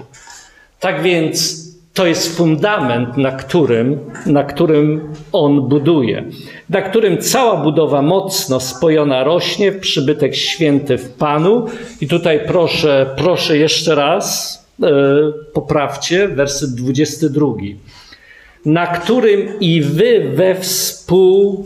Tak 0.80 1.04
więc 1.04 1.63
to 1.94 2.08
jest 2.08 2.38
fundament, 2.38 3.18
na 3.18 3.32
którym, 3.32 4.00
na 4.26 4.44
którym 4.44 5.14
on 5.32 5.62
buduje, 5.62 6.24
na 6.70 6.82
którym 6.82 7.18
cała 7.18 7.64
budowa 7.64 8.02
mocno 8.02 8.60
spojona 8.60 9.24
rośnie 9.24 9.72
w 9.72 9.80
przybytek 9.80 10.36
święty 10.36 10.98
w 10.98 11.10
Panu. 11.10 11.66
I 12.02 12.08
tutaj 12.08 12.40
proszę, 12.48 13.10
proszę 13.18 13.58
jeszcze 13.58 13.96
raz, 13.96 14.58
e, 14.84 14.88
poprawcie, 15.54 16.28
werset 16.28 16.70
22. 16.70 17.48
Na 18.66 18.88
którym 18.88 19.60
i 19.60 19.82
wy 19.82 20.32
we 20.34 20.56
współ, 20.56 21.66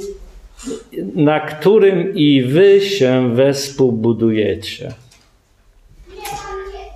na 1.15 1.39
którym 1.39 2.15
i 2.15 2.41
wy 2.41 2.81
się 2.81 3.35
wespół 3.35 3.91
budujecie. 3.91 4.93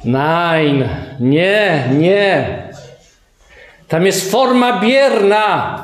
Nein, 0.05 0.89
nie, 1.19 1.89
nie. 1.97 2.70
Tam 3.91 4.05
jest 4.05 4.31
forma 4.31 4.79
bierna. 4.79 5.83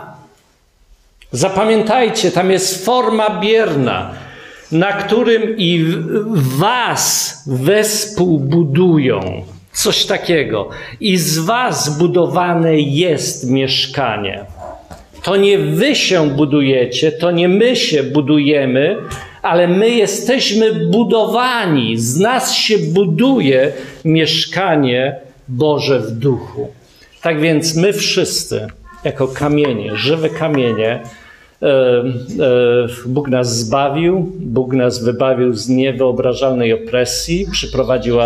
Zapamiętajcie, 1.32 2.32
tam 2.32 2.52
jest 2.52 2.86
forma 2.86 3.40
bierna, 3.40 4.14
na 4.72 4.94
którym 4.94 5.58
i 5.58 5.86
was 6.58 7.34
wespół 7.48 8.40
budują. 8.40 9.44
Coś 9.72 10.06
takiego. 10.06 10.70
I 11.00 11.18
z 11.18 11.40
was 11.40 11.98
budowane 11.98 12.80
jest 12.80 13.50
mieszkanie. 13.50 14.46
To 15.24 15.36
nie 15.36 15.58
wy 15.58 15.96
się 15.96 16.30
budujecie, 16.30 17.12
to 17.12 17.32
nie 17.32 17.50
my 17.50 17.76
się 17.76 18.04
budujemy, 18.04 18.98
ale 19.42 19.68
my 19.68 19.90
jesteśmy 19.90 20.74
budowani. 20.74 21.98
Z 21.98 22.20
nas 22.20 22.54
się 22.54 22.78
buduje 22.78 23.72
mieszkanie 24.06 25.16
Boże 25.48 26.00
w 26.00 26.12
duchu. 26.12 26.78
Tak 27.22 27.42
więc 27.42 27.76
my 27.76 27.94
wszyscy, 27.94 28.68
jako 29.04 29.28
kamienie, 29.28 29.96
żywe 29.96 30.30
kamienie, 30.30 31.04
e, 31.62 31.68
e, 31.68 32.04
Bóg 33.06 33.30
nas 33.30 33.58
zbawił, 33.58 34.32
Bóg 34.40 34.74
nas 34.74 35.04
wybawił 35.04 35.54
z 35.54 35.70
niewyobrażalnej 35.70 36.74
opresji, 36.74 37.48
przyprowadził 37.52 38.18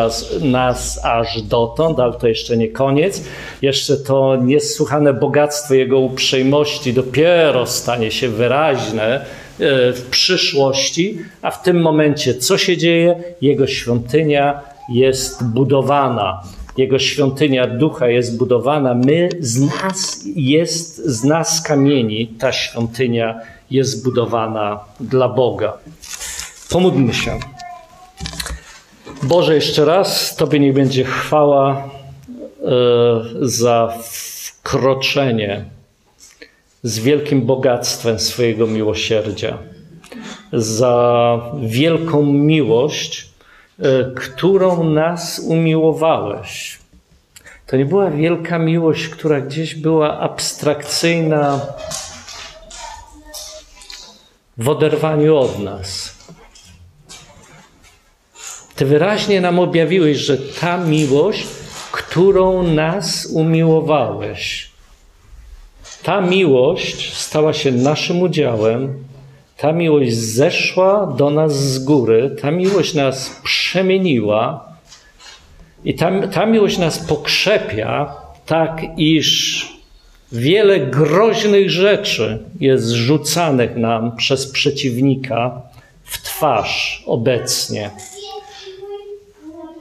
nas 0.42 1.06
aż 1.06 1.42
dotąd, 1.42 2.00
ale 2.00 2.14
to 2.14 2.28
jeszcze 2.28 2.58
nie 2.58 2.68
koniec. 2.68 3.24
Jeszcze 3.62 3.98
to 3.98 4.36
niesłychane 4.36 5.14
bogactwo 5.14 5.74
Jego 5.74 6.00
uprzejmości 6.00 6.94
dopiero 6.94 7.66
stanie 7.66 8.12
się 8.12 8.30
wyraźne 8.30 9.16
e, 9.16 9.24
w 9.94 10.08
przyszłości, 10.12 11.18
a 11.42 11.52
w 11.52 11.64
tym 11.64 11.82
momencie 11.82 12.34
co 12.34 12.58
się 12.58 12.78
dzieje? 12.78 13.16
Jego 13.42 13.68
świątynia 13.68 14.62
jest 14.90 15.44
budowana. 15.44 16.42
Jego 16.78 17.00
świątynia 17.00 17.68
ducha 17.68 18.08
jest 18.08 18.38
budowana. 18.38 18.94
My, 18.94 19.30
z 19.40 19.60
nas 19.60 20.24
jest, 20.36 20.98
z 21.06 21.24
nas 21.24 21.62
kamieni, 21.62 22.28
ta 22.28 22.52
świątynia 22.52 23.40
jest 23.72 24.04
budowana 24.04 24.80
dla 25.00 25.30
Boga. 25.30 25.78
Pomódlmy 26.70 27.14
się. 27.14 27.40
Boże, 29.24 29.56
jeszcze 29.56 29.86
raz 29.86 30.36
Tobie 30.36 30.60
niech 30.60 30.74
będzie 30.74 31.04
chwała 31.04 31.72
e, 31.74 31.84
za 33.42 33.94
wkroczenie 34.02 35.66
z 36.84 37.00
wielkim 37.00 37.42
bogactwem 37.42 38.20
swojego 38.20 38.68
miłosierdzia, 38.68 39.58
za 40.54 41.40
wielką 41.62 42.26
miłość, 42.26 43.31
którą 44.16 44.84
nas 44.84 45.40
umiłowałeś. 45.40 46.80
To 47.68 47.78
nie 47.78 47.86
była 47.86 48.10
wielka 48.10 48.60
miłość, 48.60 49.08
która 49.08 49.42
gdzieś 49.42 49.76
była 49.76 50.20
abstrakcyjna 50.20 51.62
w 54.58 54.70
oderwaniu 54.70 55.38
od 55.38 55.60
nas. 55.60 56.16
Ty 58.76 58.86
wyraźnie 58.86 59.42
nam 59.42 59.60
objawiłeś, 59.60 60.18
że 60.18 60.38
ta 60.38 60.78
miłość, 60.78 61.48
którą 61.92 62.64
nas 62.64 63.26
umiłowałeś, 63.26 64.72
ta 66.04 66.22
miłość 66.22 67.18
stała 67.18 67.54
się 67.54 67.72
naszym 67.72 68.22
udziałem 68.22 69.04
ta 69.62 69.72
miłość 69.72 70.14
zeszła 70.14 71.14
do 71.18 71.30
nas 71.30 71.54
z 71.54 71.80
góry, 71.80 72.36
ta 72.42 72.52
miłość 72.52 72.94
nas 72.94 73.42
przemieniła 73.44 74.66
i 75.84 75.96
ta, 75.96 76.28
ta 76.28 76.46
miłość 76.46 76.78
nas 76.78 77.00
pokrzepia 77.00 78.16
tak, 78.46 78.82
iż 78.98 79.68
wiele 80.32 80.80
groźnych 80.80 81.70
rzeczy 81.70 82.40
jest 82.60 82.90
rzucanych 82.90 83.76
nam 83.76 84.16
przez 84.16 84.52
przeciwnika 84.52 85.62
w 86.04 86.22
twarz 86.22 87.04
obecnie. 87.06 87.90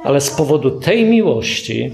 Ale 0.04 0.20
z 0.20 0.30
powodu 0.30 0.70
tej 0.70 1.04
miłości 1.04 1.92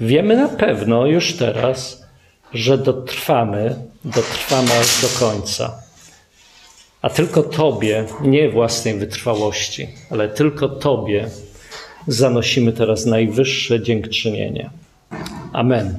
wiemy 0.00 0.36
na 0.36 0.48
pewno 0.48 1.06
już 1.06 1.32
teraz, 1.36 2.04
że 2.54 2.78
dotrwamy, 2.78 3.76
dotrwamy 4.04 4.72
aż 4.80 5.02
do 5.02 5.26
końca. 5.26 5.85
A 7.02 7.10
tylko 7.10 7.42
Tobie, 7.42 8.04
nie 8.22 8.50
własnej 8.50 8.98
wytrwałości, 8.98 9.88
ale 10.10 10.28
tylko 10.28 10.68
Tobie 10.68 11.28
zanosimy 12.06 12.72
teraz 12.72 13.06
najwyższe 13.06 13.82
dziękczynienie. 13.82 14.70
Amen. 15.52 15.98